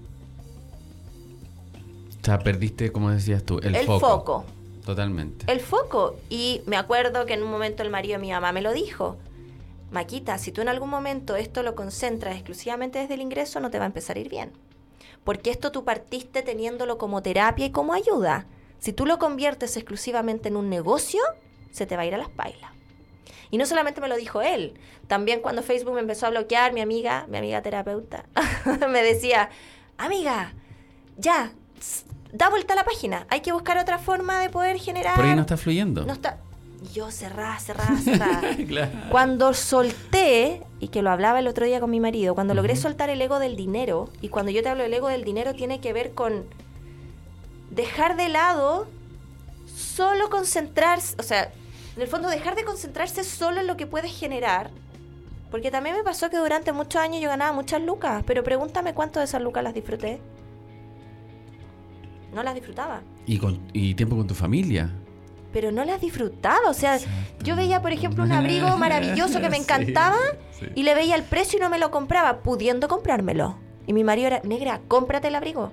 O 2.20 2.24
sea, 2.24 2.38
perdiste, 2.38 2.92
como 2.92 3.10
decías 3.10 3.42
tú, 3.42 3.58
el, 3.58 3.74
el 3.74 3.86
foco. 3.86 4.44
Totalmente. 4.86 5.50
El 5.52 5.58
foco. 5.58 6.14
Y 6.28 6.62
me 6.66 6.76
acuerdo 6.76 7.26
que 7.26 7.34
en 7.34 7.42
un 7.42 7.50
momento 7.50 7.82
el 7.82 7.90
marido 7.90 8.12
de 8.12 8.18
mi 8.20 8.30
mamá 8.30 8.52
me 8.52 8.62
lo 8.62 8.72
dijo. 8.72 9.16
Maquita, 9.90 10.38
si 10.38 10.52
tú 10.52 10.60
en 10.60 10.68
algún 10.68 10.90
momento 10.90 11.34
esto 11.34 11.64
lo 11.64 11.74
concentras 11.74 12.36
exclusivamente 12.36 13.00
desde 13.00 13.14
el 13.14 13.20
ingreso, 13.20 13.58
no 13.58 13.68
te 13.68 13.78
va 13.78 13.84
a 13.84 13.88
empezar 13.88 14.16
a 14.16 14.20
ir 14.20 14.28
bien. 14.28 14.52
Porque 15.24 15.50
esto 15.50 15.72
tú 15.72 15.84
partiste 15.84 16.42
teniéndolo 16.42 16.98
como 16.98 17.22
terapia 17.22 17.66
y 17.66 17.70
como 17.70 17.92
ayuda. 17.92 18.46
Si 18.78 18.92
tú 18.92 19.06
lo 19.06 19.18
conviertes 19.18 19.76
exclusivamente 19.76 20.48
en 20.48 20.56
un 20.56 20.70
negocio, 20.70 21.20
se 21.70 21.86
te 21.86 21.96
va 21.96 22.02
a 22.02 22.06
ir 22.06 22.14
a 22.14 22.18
las 22.18 22.30
pailas. 22.30 22.70
Y 23.50 23.58
no 23.58 23.66
solamente 23.66 24.00
me 24.00 24.08
lo 24.08 24.16
dijo 24.16 24.42
él, 24.42 24.74
también 25.08 25.40
cuando 25.40 25.62
Facebook 25.62 25.94
me 25.94 26.00
empezó 26.00 26.26
a 26.26 26.30
bloquear, 26.30 26.72
mi 26.72 26.80
amiga, 26.80 27.26
mi 27.28 27.38
amiga 27.38 27.62
terapeuta, 27.62 28.24
me 28.88 29.02
decía, 29.02 29.50
amiga, 29.98 30.54
ya, 31.16 31.52
da 32.32 32.48
vuelta 32.48 32.74
a 32.74 32.76
la 32.76 32.84
página, 32.84 33.26
hay 33.28 33.40
que 33.40 33.52
buscar 33.52 33.76
otra 33.78 33.98
forma 33.98 34.40
de 34.40 34.50
poder 34.50 34.78
generar... 34.78 35.16
Por 35.16 35.24
ahí 35.24 35.34
no 35.34 35.42
está 35.42 35.56
fluyendo. 35.56 36.04
No 36.04 36.12
está... 36.12 36.38
Yo 36.94 37.10
cerrada, 37.10 37.58
cerrada, 37.58 37.96
cerrada. 37.98 38.50
Cuando 39.10 39.52
solté, 39.52 40.62
y 40.80 40.88
que 40.88 41.02
lo 41.02 41.10
hablaba 41.10 41.38
el 41.38 41.46
otro 41.46 41.66
día 41.66 41.78
con 41.78 41.90
mi 41.90 42.00
marido, 42.00 42.34
cuando 42.34 42.54
logré 42.54 42.74
soltar 42.74 43.10
el 43.10 43.20
ego 43.20 43.38
del 43.38 43.54
dinero, 43.54 44.08
y 44.22 44.28
cuando 44.28 44.50
yo 44.50 44.62
te 44.62 44.70
hablo 44.70 44.82
del 44.82 44.94
ego 44.94 45.08
del 45.08 45.24
dinero 45.24 45.54
tiene 45.54 45.80
que 45.80 45.92
ver 45.92 46.12
con 46.12 46.44
dejar 47.70 48.16
de 48.16 48.30
lado, 48.30 48.88
solo 49.74 50.30
concentrarse, 50.30 51.16
o 51.18 51.22
sea, 51.22 51.52
en 51.96 52.02
el 52.02 52.08
fondo 52.08 52.28
dejar 52.28 52.56
de 52.56 52.64
concentrarse 52.64 53.24
solo 53.24 53.60
en 53.60 53.66
lo 53.66 53.76
que 53.76 53.86
puedes 53.86 54.12
generar. 54.12 54.70
Porque 55.50 55.70
también 55.70 55.96
me 55.96 56.04
pasó 56.04 56.30
que 56.30 56.36
durante 56.36 56.72
muchos 56.72 57.02
años 57.02 57.20
yo 57.20 57.28
ganaba 57.28 57.52
muchas 57.52 57.82
lucas, 57.82 58.22
pero 58.26 58.42
pregúntame 58.44 58.94
cuánto 58.94 59.18
de 59.18 59.26
esas 59.26 59.42
lucas 59.42 59.64
las 59.64 59.74
disfruté. 59.74 60.20
No 62.32 62.42
las 62.42 62.54
disfrutaba. 62.54 63.02
¿Y, 63.26 63.38
con, 63.38 63.60
y 63.72 63.94
tiempo 63.94 64.16
con 64.16 64.28
tu 64.28 64.34
familia? 64.34 64.90
Pero 65.52 65.72
no 65.72 65.84
las 65.84 66.00
disfrutaba. 66.00 66.68
O 66.68 66.74
sea, 66.74 66.98
yo 67.42 67.56
veía, 67.56 67.82
por 67.82 67.92
ejemplo, 67.92 68.24
un 68.24 68.32
abrigo 68.32 68.68
maravilloso 68.78 69.40
que 69.40 69.50
me 69.50 69.56
encantaba 69.56 70.18
y 70.74 70.82
le 70.82 70.94
veía 70.94 71.16
el 71.16 71.22
precio 71.22 71.58
y 71.58 71.62
no 71.62 71.70
me 71.70 71.78
lo 71.78 71.90
compraba, 71.90 72.38
pudiendo 72.38 72.88
comprármelo. 72.88 73.58
Y 73.86 73.92
mi 73.92 74.04
marido 74.04 74.28
era, 74.28 74.40
negra, 74.44 74.80
cómprate 74.88 75.28
el 75.28 75.34
abrigo. 75.34 75.72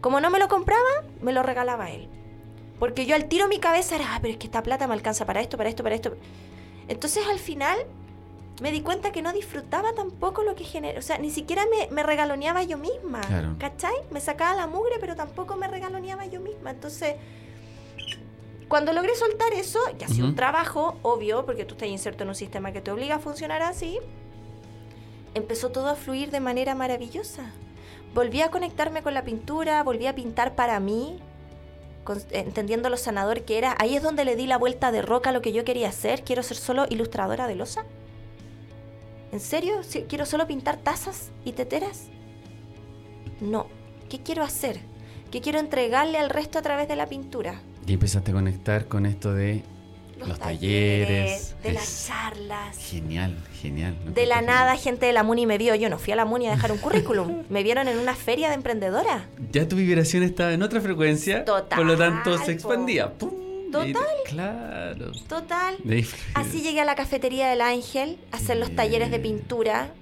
Como 0.00 0.20
no 0.20 0.30
me 0.30 0.38
lo 0.38 0.48
compraba, 0.48 0.82
me 1.20 1.32
lo 1.32 1.42
regalaba 1.42 1.90
él. 1.90 2.08
Porque 2.78 3.06
yo 3.06 3.14
al 3.14 3.26
tiro 3.26 3.48
mi 3.48 3.60
cabeza 3.60 3.94
era, 3.94 4.14
ah, 4.14 4.18
pero 4.20 4.32
es 4.32 4.38
que 4.38 4.46
esta 4.46 4.62
plata 4.62 4.86
me 4.86 4.94
alcanza 4.94 5.24
para 5.24 5.40
esto, 5.40 5.56
para 5.56 5.68
esto, 5.68 5.82
para 5.82 5.94
esto. 5.94 6.16
Entonces 6.88 7.24
al 7.30 7.38
final 7.38 7.78
me 8.60 8.70
di 8.70 8.82
cuenta 8.82 9.12
que 9.12 9.22
no 9.22 9.32
disfrutaba 9.32 9.94
tampoco 9.94 10.42
lo 10.42 10.54
que 10.54 10.64
genera. 10.64 10.98
O 10.98 11.02
sea, 11.02 11.18
ni 11.18 11.30
siquiera 11.30 11.64
me, 11.66 11.88
me 11.94 12.02
regaloneaba 12.02 12.62
yo 12.62 12.78
misma. 12.78 13.20
¿Cachai? 13.58 13.94
Me 14.10 14.20
sacaba 14.20 14.54
la 14.54 14.66
mugre, 14.66 14.94
pero 15.00 15.16
tampoco 15.16 15.56
me 15.56 15.66
regaloneaba 15.68 16.26
yo 16.26 16.40
misma. 16.40 16.70
Entonces, 16.70 17.14
cuando 18.68 18.92
logré 18.92 19.14
soltar 19.14 19.52
eso, 19.52 19.78
que 19.98 20.04
ha 20.04 20.08
sido 20.08 20.26
un 20.26 20.34
trabajo, 20.34 20.96
obvio, 21.02 21.44
porque 21.44 21.64
tú 21.64 21.74
estás 21.74 21.88
inserto 21.88 22.22
en 22.22 22.30
un 22.30 22.34
sistema 22.34 22.72
que 22.72 22.80
te 22.80 22.90
obliga 22.90 23.16
a 23.16 23.18
funcionar 23.18 23.62
así, 23.62 23.98
empezó 25.34 25.70
todo 25.70 25.88
a 25.88 25.94
fluir 25.94 26.30
de 26.30 26.40
manera 26.40 26.74
maravillosa. 26.74 27.52
Volví 28.14 28.40
a 28.42 28.50
conectarme 28.50 29.02
con 29.02 29.14
la 29.14 29.24
pintura, 29.24 29.82
volví 29.82 30.06
a 30.06 30.14
pintar 30.14 30.54
para 30.54 30.80
mí, 30.80 31.18
entendiendo 32.30 32.90
lo 32.90 32.96
sanador 32.96 33.42
que 33.42 33.58
era, 33.58 33.76
ahí 33.78 33.96
es 33.96 34.02
donde 34.02 34.24
le 34.24 34.36
di 34.36 34.46
la 34.46 34.58
vuelta 34.58 34.92
de 34.92 35.02
roca 35.02 35.30
a 35.30 35.32
lo 35.32 35.42
que 35.42 35.52
yo 35.52 35.64
quería 35.64 35.88
hacer. 35.88 36.22
Quiero 36.22 36.42
ser 36.42 36.56
solo 36.56 36.86
ilustradora 36.88 37.46
de 37.46 37.56
losa. 37.56 37.84
¿En 39.32 39.40
serio? 39.40 39.80
¿Quiero 40.08 40.26
solo 40.26 40.46
pintar 40.46 40.76
tazas 40.76 41.30
y 41.44 41.52
teteras? 41.52 42.06
No. 43.40 43.66
¿Qué 44.08 44.22
quiero 44.22 44.44
hacer? 44.44 44.80
¿Qué 45.32 45.40
quiero 45.40 45.58
entregarle 45.58 46.18
al 46.18 46.30
resto 46.30 46.58
a 46.58 46.62
través 46.62 46.86
de 46.86 46.94
la 46.94 47.06
pintura? 47.06 47.60
Y 47.86 47.92
empezaste 47.92 48.30
a 48.30 48.34
conectar 48.34 48.86
con 48.86 49.04
esto 49.06 49.34
de 49.34 49.62
los, 50.26 50.38
talleres, 50.38 51.54
de 51.62 51.72
las 51.72 52.06
charlas. 52.06 52.78
Genial, 52.78 53.36
genial. 53.60 53.94
de 54.14 54.26
la 54.26 54.40
nada, 54.40 54.76
gente 54.76 55.06
de 55.06 55.12
la 55.12 55.22
MUNI 55.22 55.46
me 55.46 55.58
vio. 55.58 55.74
Yo 55.74 55.90
no 55.90 55.98
fui 55.98 56.12
a 56.12 56.16
la 56.16 56.24
MUNI 56.24 56.48
a 56.48 56.50
dejar 56.52 56.72
un 56.72 56.78
currículum. 56.78 57.44
me 57.50 57.62
vieron 57.62 57.88
en 57.88 57.98
una 57.98 58.14
feria 58.14 58.48
de 58.48 58.54
emprendedora. 58.54 59.26
Ya 59.52 59.68
tu 59.68 59.76
vibración 59.76 60.22
estaba 60.22 60.52
en 60.52 60.62
otra 60.62 60.80
frecuencia. 60.80 61.44
Total. 61.44 61.76
Por 61.76 61.86
lo 61.86 61.96
tanto, 61.96 62.38
se 62.38 62.52
expandía. 62.52 63.12
Total. 63.18 63.94
claro. 64.26 65.12
Total. 65.28 65.76
Así 66.34 66.62
llegué 66.62 66.80
a 66.80 66.84
la 66.84 66.94
cafetería 66.94 67.48
del 67.48 67.60
Ángel 67.60 68.18
a 68.30 68.36
hacer 68.36 68.56
los 68.56 68.74
talleres 68.74 69.10
de 69.10 69.18
pintura. 69.18 69.92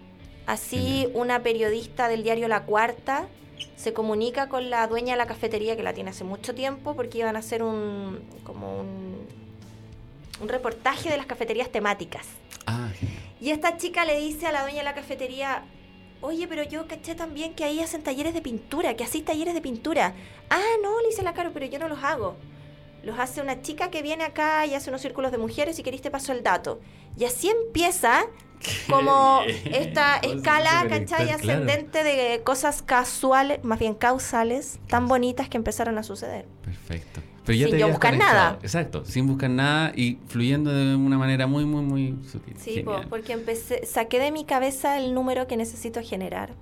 Así 0.46 1.08
una 1.14 1.42
periodista 1.42 2.08
del 2.08 2.22
diario 2.22 2.48
La 2.48 2.64
Cuarta 2.64 3.28
se 3.76 3.92
comunica 3.92 4.48
con 4.48 4.70
la 4.70 4.86
dueña 4.86 5.14
de 5.14 5.18
la 5.18 5.26
cafetería 5.26 5.76
que 5.76 5.82
la 5.82 5.92
tiene 5.92 6.10
hace 6.10 6.24
mucho 6.24 6.54
tiempo 6.54 6.94
porque 6.94 7.18
iban 7.18 7.36
a 7.36 7.40
hacer 7.40 7.62
un 7.62 8.20
como 8.44 8.80
un 8.80 9.26
un 10.40 10.48
reportaje 10.48 11.08
de 11.08 11.16
las 11.16 11.26
cafeterías 11.26 11.70
temáticas. 11.70 12.26
Ah, 12.66 12.90
y 13.40 13.50
esta 13.50 13.76
chica 13.76 14.04
le 14.04 14.20
dice 14.20 14.46
a 14.46 14.52
la 14.52 14.62
dueña 14.62 14.78
de 14.78 14.84
la 14.84 14.94
cafetería, 14.94 15.62
oye, 16.20 16.46
pero 16.48 16.62
yo 16.62 16.86
caché 16.86 17.14
también 17.14 17.54
que 17.54 17.64
ahí 17.64 17.80
hacen 17.80 18.02
talleres 18.02 18.34
de 18.34 18.40
pintura, 18.40 18.94
que 18.94 19.04
hacís 19.04 19.24
talleres 19.24 19.54
de 19.54 19.60
pintura. 19.60 20.14
Ah, 20.50 20.76
no, 20.82 21.00
le 21.00 21.08
dice 21.08 21.22
la 21.22 21.34
Caro, 21.34 21.50
pero 21.52 21.66
yo 21.66 21.78
no 21.78 21.88
los 21.88 22.02
hago. 22.02 22.36
Los 23.02 23.18
hace 23.18 23.40
una 23.40 23.62
chica 23.62 23.90
que 23.90 24.02
viene 24.02 24.24
acá 24.24 24.64
y 24.66 24.74
hace 24.74 24.90
unos 24.90 25.02
círculos 25.02 25.32
de 25.32 25.38
mujeres 25.38 25.78
y 25.78 25.82
querés 25.82 26.02
te 26.02 26.10
paso 26.10 26.32
el 26.32 26.42
dato. 26.42 26.80
Y 27.16 27.24
así 27.24 27.48
empieza 27.48 28.24
como 28.88 29.40
esta 29.64 30.18
escala, 30.18 30.86
¿cachai? 30.88 31.30
Ascendente 31.30 32.04
de 32.04 32.42
cosas 32.44 32.82
casuales, 32.82 33.62
más 33.64 33.78
bien 33.78 33.94
causales, 33.94 34.78
tan 34.88 35.08
bonitas 35.08 35.48
que 35.48 35.56
empezaron 35.56 35.98
a 35.98 36.02
suceder. 36.02 36.46
Perfecto 36.62 37.20
sin 37.46 37.78
yo 37.78 37.88
buscar 37.88 38.16
nada. 38.16 38.58
Exacto, 38.62 39.04
sin 39.04 39.26
buscar 39.26 39.50
nada 39.50 39.92
y 39.94 40.18
fluyendo 40.26 40.72
de 40.72 40.94
una 40.94 41.18
manera 41.18 41.46
muy, 41.46 41.64
muy, 41.64 41.82
muy 41.82 42.18
sutil. 42.30 42.54
Sí, 42.58 42.84
porque 43.08 43.32
empecé, 43.32 43.84
saqué 43.86 44.18
de 44.18 44.30
mi 44.30 44.44
cabeza 44.44 44.98
el 44.98 45.14
número 45.14 45.46
que 45.46 45.56
necesito 45.56 46.00
generar. 46.02 46.54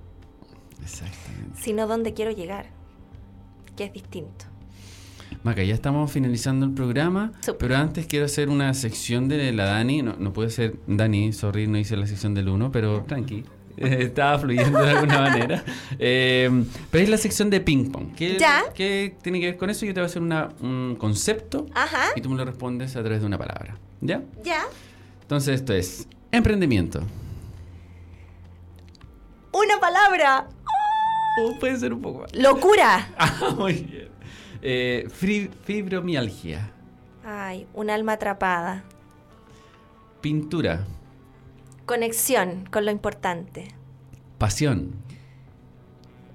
Exactamente. 0.81 1.61
Sino 1.61 1.87
dónde 1.87 2.13
quiero 2.13 2.31
llegar, 2.31 2.67
que 3.75 3.85
es 3.85 3.93
distinto. 3.93 4.45
Maca, 5.43 5.63
ya 5.63 5.73
estamos 5.73 6.11
finalizando 6.11 6.65
el 6.65 6.73
programa, 6.73 7.31
pero 7.57 7.75
antes 7.75 8.05
quiero 8.05 8.25
hacer 8.25 8.49
una 8.49 8.73
sección 8.73 9.27
de 9.27 9.51
la 9.51 9.65
Dani. 9.65 10.03
No, 10.03 10.15
no 10.19 10.33
puede 10.33 10.51
ser 10.51 10.75
Dani, 10.85 11.33
sorry, 11.33 11.67
no 11.67 11.77
hice 11.77 11.97
la 11.97 12.05
sección 12.05 12.33
del 12.33 12.49
1, 12.49 12.71
pero 12.71 13.03
tranqui. 13.07 13.43
estaba 13.77 14.37
fluyendo 14.37 14.79
de 14.79 14.89
alguna 14.91 15.21
manera. 15.29 15.63
Eh, 15.97 16.65
pero 16.89 17.03
es 17.03 17.09
la 17.09 17.17
sección 17.17 17.49
de 17.49 17.59
ping 17.61 17.91
pong. 17.91 18.13
¿Qué, 18.15 18.37
¿Qué 18.75 19.15
tiene 19.21 19.39
que 19.39 19.47
ver 19.47 19.57
con 19.57 19.69
eso? 19.69 19.85
Yo 19.85 19.93
te 19.93 19.99
voy 19.99 20.05
a 20.05 20.09
hacer 20.09 20.21
un 20.21 20.95
concepto 20.99 21.65
y 22.15 22.21
tú 22.21 22.29
me 22.29 22.37
lo 22.37 22.45
respondes 22.45 22.95
a 22.95 23.01
través 23.01 23.21
de 23.21 23.27
una 23.27 23.37
palabra. 23.37 23.77
¿Ya? 24.01 24.21
Ya. 24.43 24.63
Entonces 25.21 25.55
esto 25.55 25.73
es 25.73 26.07
emprendimiento. 26.31 27.01
Una 29.53 29.79
palabra. 29.79 30.47
Oh, 31.39 31.57
puede 31.59 31.77
ser 31.77 31.93
un 31.93 32.01
poco 32.01 32.19
más. 32.19 32.35
Locura. 32.35 33.09
ah, 33.17 33.55
muy 33.57 33.73
bien. 33.73 34.09
Eh, 34.61 35.07
fibromialgia. 35.09 36.71
Ay, 37.23 37.67
un 37.73 37.89
alma 37.89 38.13
atrapada. 38.13 38.83
Pintura. 40.21 40.85
Conexión 41.85 42.67
con 42.71 42.85
lo 42.85 42.91
importante. 42.91 43.67
Pasión. 44.37 44.93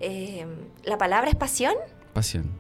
Eh, 0.01 0.47
¿La 0.85 0.99
palabra 0.99 1.31
es 1.31 1.37
pasión? 1.37 1.75
Pasión. 2.13 2.51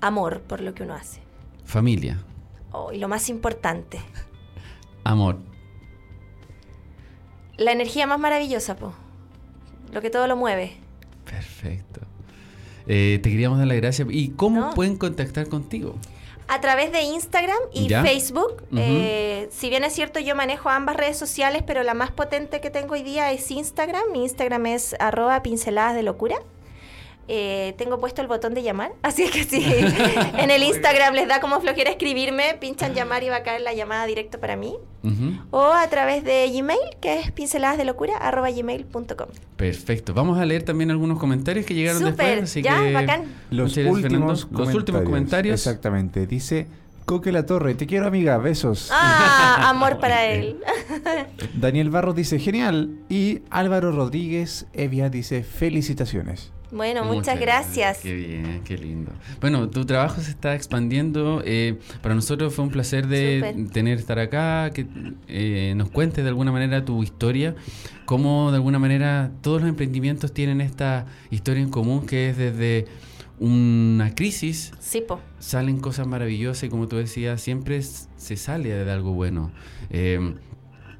Amor 0.00 0.42
por 0.42 0.60
lo 0.60 0.74
que 0.74 0.84
uno 0.84 0.94
hace. 0.94 1.20
Familia. 1.64 2.18
Oh, 2.72 2.92
y 2.92 2.98
lo 2.98 3.08
más 3.08 3.28
importante. 3.28 4.00
Amor. 5.04 5.38
La 7.56 7.72
energía 7.72 8.06
más 8.06 8.20
maravillosa, 8.20 8.76
po. 8.76 8.92
Lo 9.92 10.00
que 10.00 10.10
todo 10.10 10.26
lo 10.28 10.36
mueve. 10.36 10.76
Perfecto. 11.24 11.87
Eh, 12.88 13.20
te 13.22 13.30
queríamos 13.30 13.58
dar 13.58 13.66
las 13.66 13.76
gracias. 13.76 14.08
¿Y 14.10 14.30
cómo 14.30 14.74
pueden 14.74 14.96
contactar 14.96 15.48
contigo? 15.48 15.94
A 16.48 16.62
través 16.62 16.90
de 16.92 17.02
Instagram 17.02 17.58
y 17.74 17.88
Facebook. 17.90 18.62
Eh, 18.74 19.48
si 19.52 19.68
bien 19.68 19.84
es 19.84 19.92
cierto, 19.92 20.18
yo 20.18 20.34
manejo 20.34 20.70
ambas 20.70 20.96
redes 20.96 21.18
sociales, 21.18 21.62
pero 21.66 21.82
la 21.82 21.92
más 21.92 22.10
potente 22.10 22.62
que 22.62 22.70
tengo 22.70 22.94
hoy 22.94 23.02
día 23.02 23.30
es 23.32 23.50
Instagram. 23.50 24.02
Mi 24.12 24.22
Instagram 24.22 24.64
es 24.66 24.96
arroba 24.98 25.42
pinceladas 25.42 25.94
de 25.94 26.02
locura. 26.02 26.36
Eh, 27.30 27.74
tengo 27.76 28.00
puesto 28.00 28.22
el 28.22 28.28
botón 28.28 28.54
de 28.54 28.62
llamar, 28.62 28.92
así 29.02 29.28
que 29.28 29.44
si 29.44 29.62
en 29.62 30.50
el 30.50 30.62
Instagram 30.62 31.12
les 31.14 31.28
da 31.28 31.40
como 31.40 31.60
flojera 31.60 31.90
escribirme, 31.90 32.56
pinchan 32.58 32.94
llamar 32.94 33.22
y 33.22 33.28
va 33.28 33.36
a 33.36 33.42
caer 33.42 33.60
la 33.60 33.74
llamada 33.74 34.06
directo 34.06 34.40
para 34.40 34.56
mí. 34.56 34.74
O 35.50 35.62
a 35.64 35.88
través 35.88 36.22
de 36.22 36.50
Gmail, 36.52 36.78
que 37.00 37.20
es 37.20 37.30
pinceladasdelocura.gmail.com. 37.32 39.28
Perfecto. 39.56 40.12
Vamos 40.12 40.38
a 40.38 40.44
leer 40.44 40.64
también 40.64 40.90
algunos 40.90 41.18
comentarios 41.18 41.64
que 41.64 41.72
llegaron 41.72 42.04
después. 42.04 42.42
Así 42.42 42.60
ya, 42.60 42.82
que 42.82 42.92
bacán. 42.92 43.22
Los 43.50 43.74
últimos, 43.78 44.48
los 44.50 44.74
últimos 44.74 45.02
comentarios. 45.02 45.54
Exactamente. 45.54 46.26
Dice 46.26 46.66
Coque 47.06 47.32
La 47.32 47.46
Torre, 47.46 47.74
te 47.74 47.86
quiero 47.86 48.06
amiga, 48.06 48.36
besos. 48.36 48.90
Ah, 48.92 49.70
amor 49.70 49.98
para 49.98 50.26
él. 50.26 50.58
Daniel 51.54 51.88
Barros 51.88 52.14
dice 52.14 52.38
genial 52.38 52.98
y 53.08 53.40
Álvaro 53.48 53.92
Rodríguez 53.92 54.66
Evia 54.74 55.08
dice 55.08 55.42
felicitaciones. 55.42 56.52
Bueno, 56.70 57.04
muchas, 57.04 57.40
gracias. 57.40 57.98
Qué 57.98 58.14
bien, 58.14 58.62
qué 58.64 58.76
lindo. 58.76 59.12
Bueno, 59.40 59.68
tu 59.70 59.84
trabajo 59.86 60.20
se 60.20 60.30
está 60.30 60.54
expandiendo. 60.54 61.42
Eh, 61.44 61.78
para 62.02 62.14
nosotros 62.14 62.54
fue 62.54 62.64
un 62.64 62.70
placer 62.70 63.06
de 63.06 63.68
tener 63.72 63.98
estar 63.98 64.18
acá, 64.18 64.70
que 64.74 64.86
eh, 65.28 65.72
nos 65.76 65.90
cuentes 65.90 66.24
de 66.24 66.28
alguna 66.28 66.52
manera 66.52 66.84
tu 66.84 67.02
historia, 67.02 67.54
cómo 68.04 68.50
de 68.50 68.56
alguna 68.56 68.78
manera 68.78 69.30
todos 69.40 69.62
los 69.62 69.70
emprendimientos 69.70 70.32
tienen 70.32 70.60
esta 70.60 71.06
historia 71.30 71.62
en 71.62 71.70
común, 71.70 72.06
que 72.06 72.30
es 72.30 72.36
desde 72.36 72.86
una 73.40 74.14
crisis, 74.14 74.72
sí, 74.80 75.04
salen 75.38 75.78
cosas 75.78 76.06
maravillosas 76.06 76.64
y 76.64 76.68
como 76.68 76.88
tú 76.88 76.96
decías, 76.96 77.40
siempre 77.40 77.80
se 77.82 78.36
sale 78.36 78.70
de 78.70 78.90
algo 78.90 79.12
bueno. 79.12 79.52
Eh, 79.90 80.34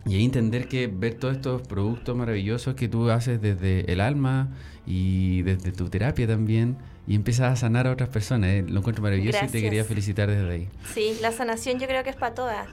y 0.07 0.25
entender 0.25 0.69
que 0.69 0.87
ver 0.87 1.15
todos 1.15 1.37
estos 1.37 1.63
productos 1.63 2.17
maravillosos 2.17 2.75
que 2.75 2.89
tú 2.89 3.11
haces 3.11 3.43
desde 3.43 3.93
el 3.93 4.01
alma 4.01 4.49
y 4.89 5.43
desde 5.43 5.71
tu 5.71 5.91
terapia 5.91 6.27
también 6.27 6.79
y 7.07 7.15
empiezas 7.15 7.53
a 7.53 7.57
sanar 7.57 7.87
a 7.87 7.93
otras 7.93 8.09
personas. 8.09 8.49
¿eh? 8.51 8.65
Lo 8.67 8.79
encuentro 8.79 9.03
maravilloso 9.03 9.39
y 9.45 9.49
te 9.49 9.61
quería 9.61 9.85
felicitar 9.85 10.31
desde 10.31 10.51
ahí. 10.51 10.69
Sí, 10.95 11.19
la 11.21 11.31
sanación 11.31 11.79
yo 11.79 11.87
creo 11.87 12.03
que 12.03 12.11
es 12.11 12.17
para 12.17 12.35
todas. 12.35 12.67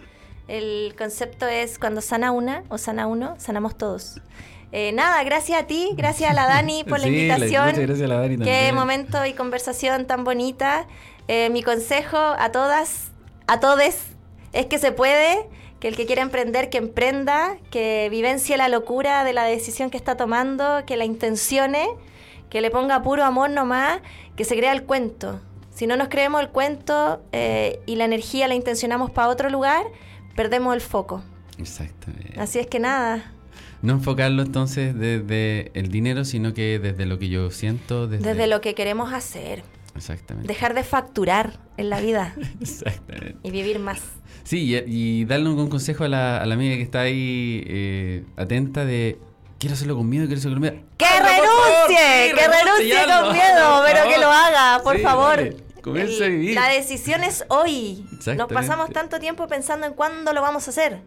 El 0.47 0.95
concepto 0.97 1.45
es 1.45 1.77
cuando 1.77 1.99
sana 1.99 2.31
una 2.31 2.63
o 2.69 2.77
sana 2.77 3.07
uno, 3.07 3.35
sanamos 3.37 3.77
todos. 3.77 4.21
Eh, 4.71 4.93
nada, 4.93 5.21
gracias 5.25 5.61
a 5.61 5.67
ti, 5.67 5.89
gracias 5.97 6.31
a 6.31 6.33
la 6.33 6.47
Dani 6.47 6.83
por 6.87 7.01
la 7.01 7.07
invitación. 7.07 7.65
muchas 7.65 7.79
gracias 7.79 8.05
a 8.05 8.13
la 8.13 8.19
Dani 8.21 8.37
también. 8.37 8.65
Qué 8.65 8.71
momento 8.71 9.25
y 9.25 9.33
conversación 9.33 10.05
tan 10.05 10.23
bonita. 10.23 10.87
Eh, 11.27 11.49
mi 11.49 11.63
consejo 11.63 12.17
a 12.17 12.51
todas, 12.53 13.11
a 13.47 13.59
todes, 13.59 13.97
es 14.53 14.67
que 14.67 14.77
se 14.77 14.93
puede 14.93 15.49
que 15.85 15.89
el 15.89 15.95
que 15.95 16.07
quiera 16.07 16.23
emprender, 16.23 16.71
que 16.71 16.79
emprenda, 16.79 17.57
que 17.69 18.07
vivencie 18.09 18.57
la 18.57 18.69
locura 18.69 19.23
de 19.23 19.33
la 19.33 19.43
decisión 19.43 19.91
que 19.91 19.97
está 19.97 20.17
tomando, 20.17 20.83
que 20.87 20.97
la 20.97 21.05
intencione, 21.05 21.85
que 22.49 22.59
le 22.59 22.71
ponga 22.71 23.03
puro 23.03 23.23
amor 23.23 23.51
nomás, 23.51 23.99
que 24.35 24.45
se 24.45 24.57
crea 24.57 24.71
el 24.71 24.81
cuento. 24.85 25.39
Si 25.69 25.85
no 25.85 25.95
nos 25.95 26.07
creemos 26.07 26.41
el 26.41 26.49
cuento 26.49 27.21
eh, 27.33 27.81
y 27.85 27.97
la 27.97 28.05
energía 28.05 28.47
la 28.47 28.55
intencionamos 28.55 29.11
para 29.11 29.27
otro 29.27 29.51
lugar, 29.51 29.85
perdemos 30.35 30.73
el 30.73 30.81
foco. 30.81 31.21
Exactamente. 31.59 32.33
Así 32.39 32.57
es 32.57 32.65
que 32.65 32.79
nada. 32.79 33.31
No 33.83 33.93
enfocarlo 33.93 34.41
entonces 34.41 34.97
desde 34.97 35.69
el 35.75 35.91
dinero, 35.91 36.25
sino 36.25 36.55
que 36.55 36.79
desde 36.79 37.05
lo 37.05 37.19
que 37.19 37.29
yo 37.29 37.51
siento. 37.51 38.07
Desde, 38.07 38.27
desde 38.29 38.47
lo 38.47 38.59
que 38.59 38.73
queremos 38.73 39.13
hacer. 39.13 39.61
Exactamente. 39.95 40.47
Dejar 40.47 40.73
de 40.73 40.83
facturar 40.83 41.59
en 41.77 41.89
la 41.89 42.01
vida. 42.01 42.35
Exactamente. 42.61 43.37
Y 43.43 43.51
vivir 43.51 43.79
más. 43.79 44.01
Sí, 44.43 44.75
y, 44.85 45.25
darle 45.25 45.49
un, 45.49 45.69
consejo 45.69 46.03
a 46.03 46.07
la, 46.07 46.41
amiga 46.41 46.75
que 46.75 46.81
está 46.81 47.01
ahí 47.01 47.63
eh, 47.67 48.23
atenta 48.37 48.85
de 48.85 49.17
quiero 49.57 49.73
hacerlo 49.73 49.97
con 49.97 50.07
miedo, 50.07 50.25
quiero 50.25 50.39
hacerlo 50.39 50.57
con 50.57 50.61
miedo. 50.61 50.85
¡Que 50.97 51.05
renuncie! 51.05 52.35
¡Que 52.35 52.47
renuncie 52.47 53.05
con 53.05 53.33
miedo! 53.33 53.83
Pero 53.85 54.09
que 54.09 54.17
lo 54.19 54.31
haga, 54.31 54.83
por 54.83 54.99
favor. 54.99 55.55
Comienza 55.81 56.25
a 56.25 56.27
vivir. 56.27 56.55
La 56.55 56.67
decisión 56.67 57.23
es 57.23 57.45
hoy. 57.47 58.05
Nos 58.35 58.51
pasamos 58.51 58.89
tanto 58.91 59.19
tiempo 59.19 59.47
pensando 59.47 59.85
en 59.87 59.93
cuándo 59.93 60.33
lo 60.33 60.41
vamos 60.41 60.67
a 60.67 60.71
hacer. 60.71 60.99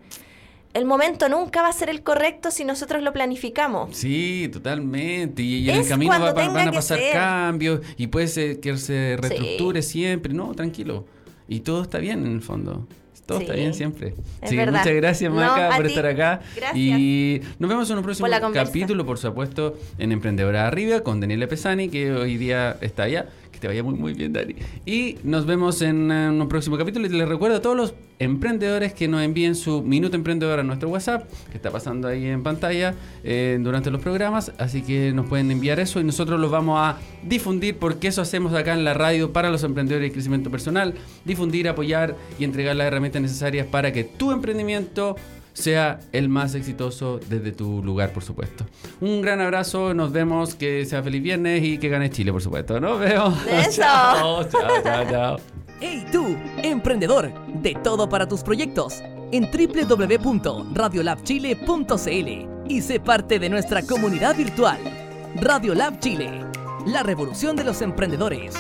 El 0.74 0.84
momento 0.84 1.28
nunca 1.28 1.62
va 1.62 1.68
a 1.68 1.72
ser 1.72 1.88
el 1.88 2.02
correcto 2.02 2.50
si 2.50 2.64
nosotros 2.64 3.02
lo 3.02 3.12
planificamos. 3.12 3.96
Sí, 3.96 4.48
totalmente. 4.52 5.42
Y, 5.42 5.68
en 5.68 5.78
el 5.78 5.88
camino 5.88 6.12
van 6.34 6.68
a 6.68 6.72
pasar 6.72 7.00
cambios 7.12 7.80
y 7.96 8.08
puede 8.08 8.28
ser 8.28 8.60
que 8.60 8.76
se 8.76 9.16
reestructure 9.18 9.82
siempre. 9.82 10.32
No, 10.34 10.54
tranquilo. 10.54 11.06
Y 11.48 11.60
todo 11.60 11.82
está 11.82 11.98
bien 11.98 12.26
en 12.26 12.32
el 12.32 12.42
fondo. 12.42 12.86
Todo 13.28 13.40
está 13.40 13.52
bien 13.52 13.74
siempre. 13.74 14.14
sí, 14.44 14.56
muchas 14.56 14.86
gracias, 14.86 15.30
Maca, 15.30 15.76
por 15.76 15.84
estar 15.84 16.06
acá. 16.06 16.40
Gracias. 16.56 16.78
Y 16.78 17.42
nos 17.58 17.68
vemos 17.68 17.90
en 17.90 17.98
un 17.98 18.02
próximo 18.02 18.26
capítulo, 18.54 19.04
por 19.04 19.18
supuesto, 19.18 19.76
en 19.98 20.12
Emprendedora 20.12 20.66
Arriba 20.66 21.00
con 21.00 21.20
Daniela 21.20 21.46
Pesani, 21.46 21.90
que 21.90 22.10
hoy 22.10 22.38
día 22.38 22.78
está 22.80 23.02
allá. 23.02 23.26
Te 23.61 23.66
vaya 23.66 23.82
muy, 23.82 23.94
muy 23.94 24.12
bien, 24.12 24.32
Dani. 24.32 24.54
Y 24.86 25.16
nos 25.24 25.46
vemos 25.46 25.82
en 25.82 26.11
un 26.11 26.48
próximo 26.48 26.78
capítulo. 26.78 27.06
Y 27.06 27.11
les 27.11 27.28
recuerdo 27.28 27.56
a 27.56 27.62
todos 27.62 27.76
los 27.76 27.94
emprendedores 28.18 28.92
que 28.92 29.09
nos 29.09 29.22
envíen 29.22 29.54
su 29.54 29.82
minuto 29.82 30.16
emprendedor 30.16 30.61
a 30.61 30.62
nuestro 30.62 30.88
WhatsApp, 30.88 31.28
que 31.50 31.56
está 31.56 31.70
pasando 31.70 32.09
ahí 32.09 32.26
en 32.26 32.42
pantalla 32.42 32.94
eh, 33.24 33.59
durante 33.61 33.90
los 33.90 34.00
programas. 34.00 34.52
Así 34.59 34.82
que 34.82 35.12
nos 35.12 35.26
pueden 35.26 35.50
enviar 35.50 35.80
eso 35.80 36.00
y 36.00 36.04
nosotros 36.04 36.38
los 36.38 36.50
vamos 36.50 36.78
a 36.80 36.98
difundir, 37.22 37.76
porque 37.76 38.09
eso 38.09 38.22
hacemos 38.22 38.54
acá 38.54 38.74
en 38.74 38.84
la 38.84 38.94
radio 38.94 39.32
para 39.32 39.50
los 39.50 39.64
emprendedores 39.64 40.11
y 40.11 40.12
crecimiento 40.12 40.50
personal. 40.50 40.94
Difundir, 41.24 41.68
apoyar 41.68 42.16
y 42.38 42.44
entregar 42.44 42.76
las 42.76 42.86
herramientas 42.86 43.22
necesarias 43.22 43.66
para 43.66 43.92
que 43.92 44.04
tu 44.04 44.32
emprendimiento 44.32 45.16
sea 45.59 46.00
el 46.12 46.28
más 46.28 46.54
exitoso 46.54 47.18
desde 47.28 47.52
tu 47.52 47.82
lugar, 47.82 48.12
por 48.12 48.22
supuesto. 48.22 48.64
Un 49.00 49.20
gran 49.20 49.40
abrazo, 49.40 49.94
nos 49.94 50.12
vemos, 50.12 50.54
que 50.54 50.84
sea 50.84 51.02
feliz 51.02 51.22
viernes 51.22 51.64
y 51.64 51.78
que 51.78 51.88
gane 51.88 52.11
Chile, 52.11 52.32
por 52.32 52.42
supuesto. 52.42 52.80
Nos 52.80 53.00
vemos. 53.00 53.34
chao, 53.70 54.44
chao, 54.44 54.82
chao, 54.82 55.04
chao. 55.11 55.36
¡Hey 55.80 56.06
tú, 56.11 56.36
emprendedor! 56.62 57.30
De 57.62 57.74
todo 57.82 58.09
para 58.09 58.26
tus 58.26 58.42
proyectos 58.42 59.02
en 59.30 59.48
www.radiolabchile.cl 59.50 62.48
y 62.68 62.80
sé 62.80 63.00
parte 63.00 63.38
de 63.38 63.48
nuestra 63.48 63.82
comunidad 63.82 64.36
virtual. 64.36 64.78
Radiolab 65.36 66.00
Chile, 66.00 66.44
la 66.86 67.02
revolución 67.02 67.56
de 67.56 67.64
los 67.64 67.82
emprendedores. 67.82 68.54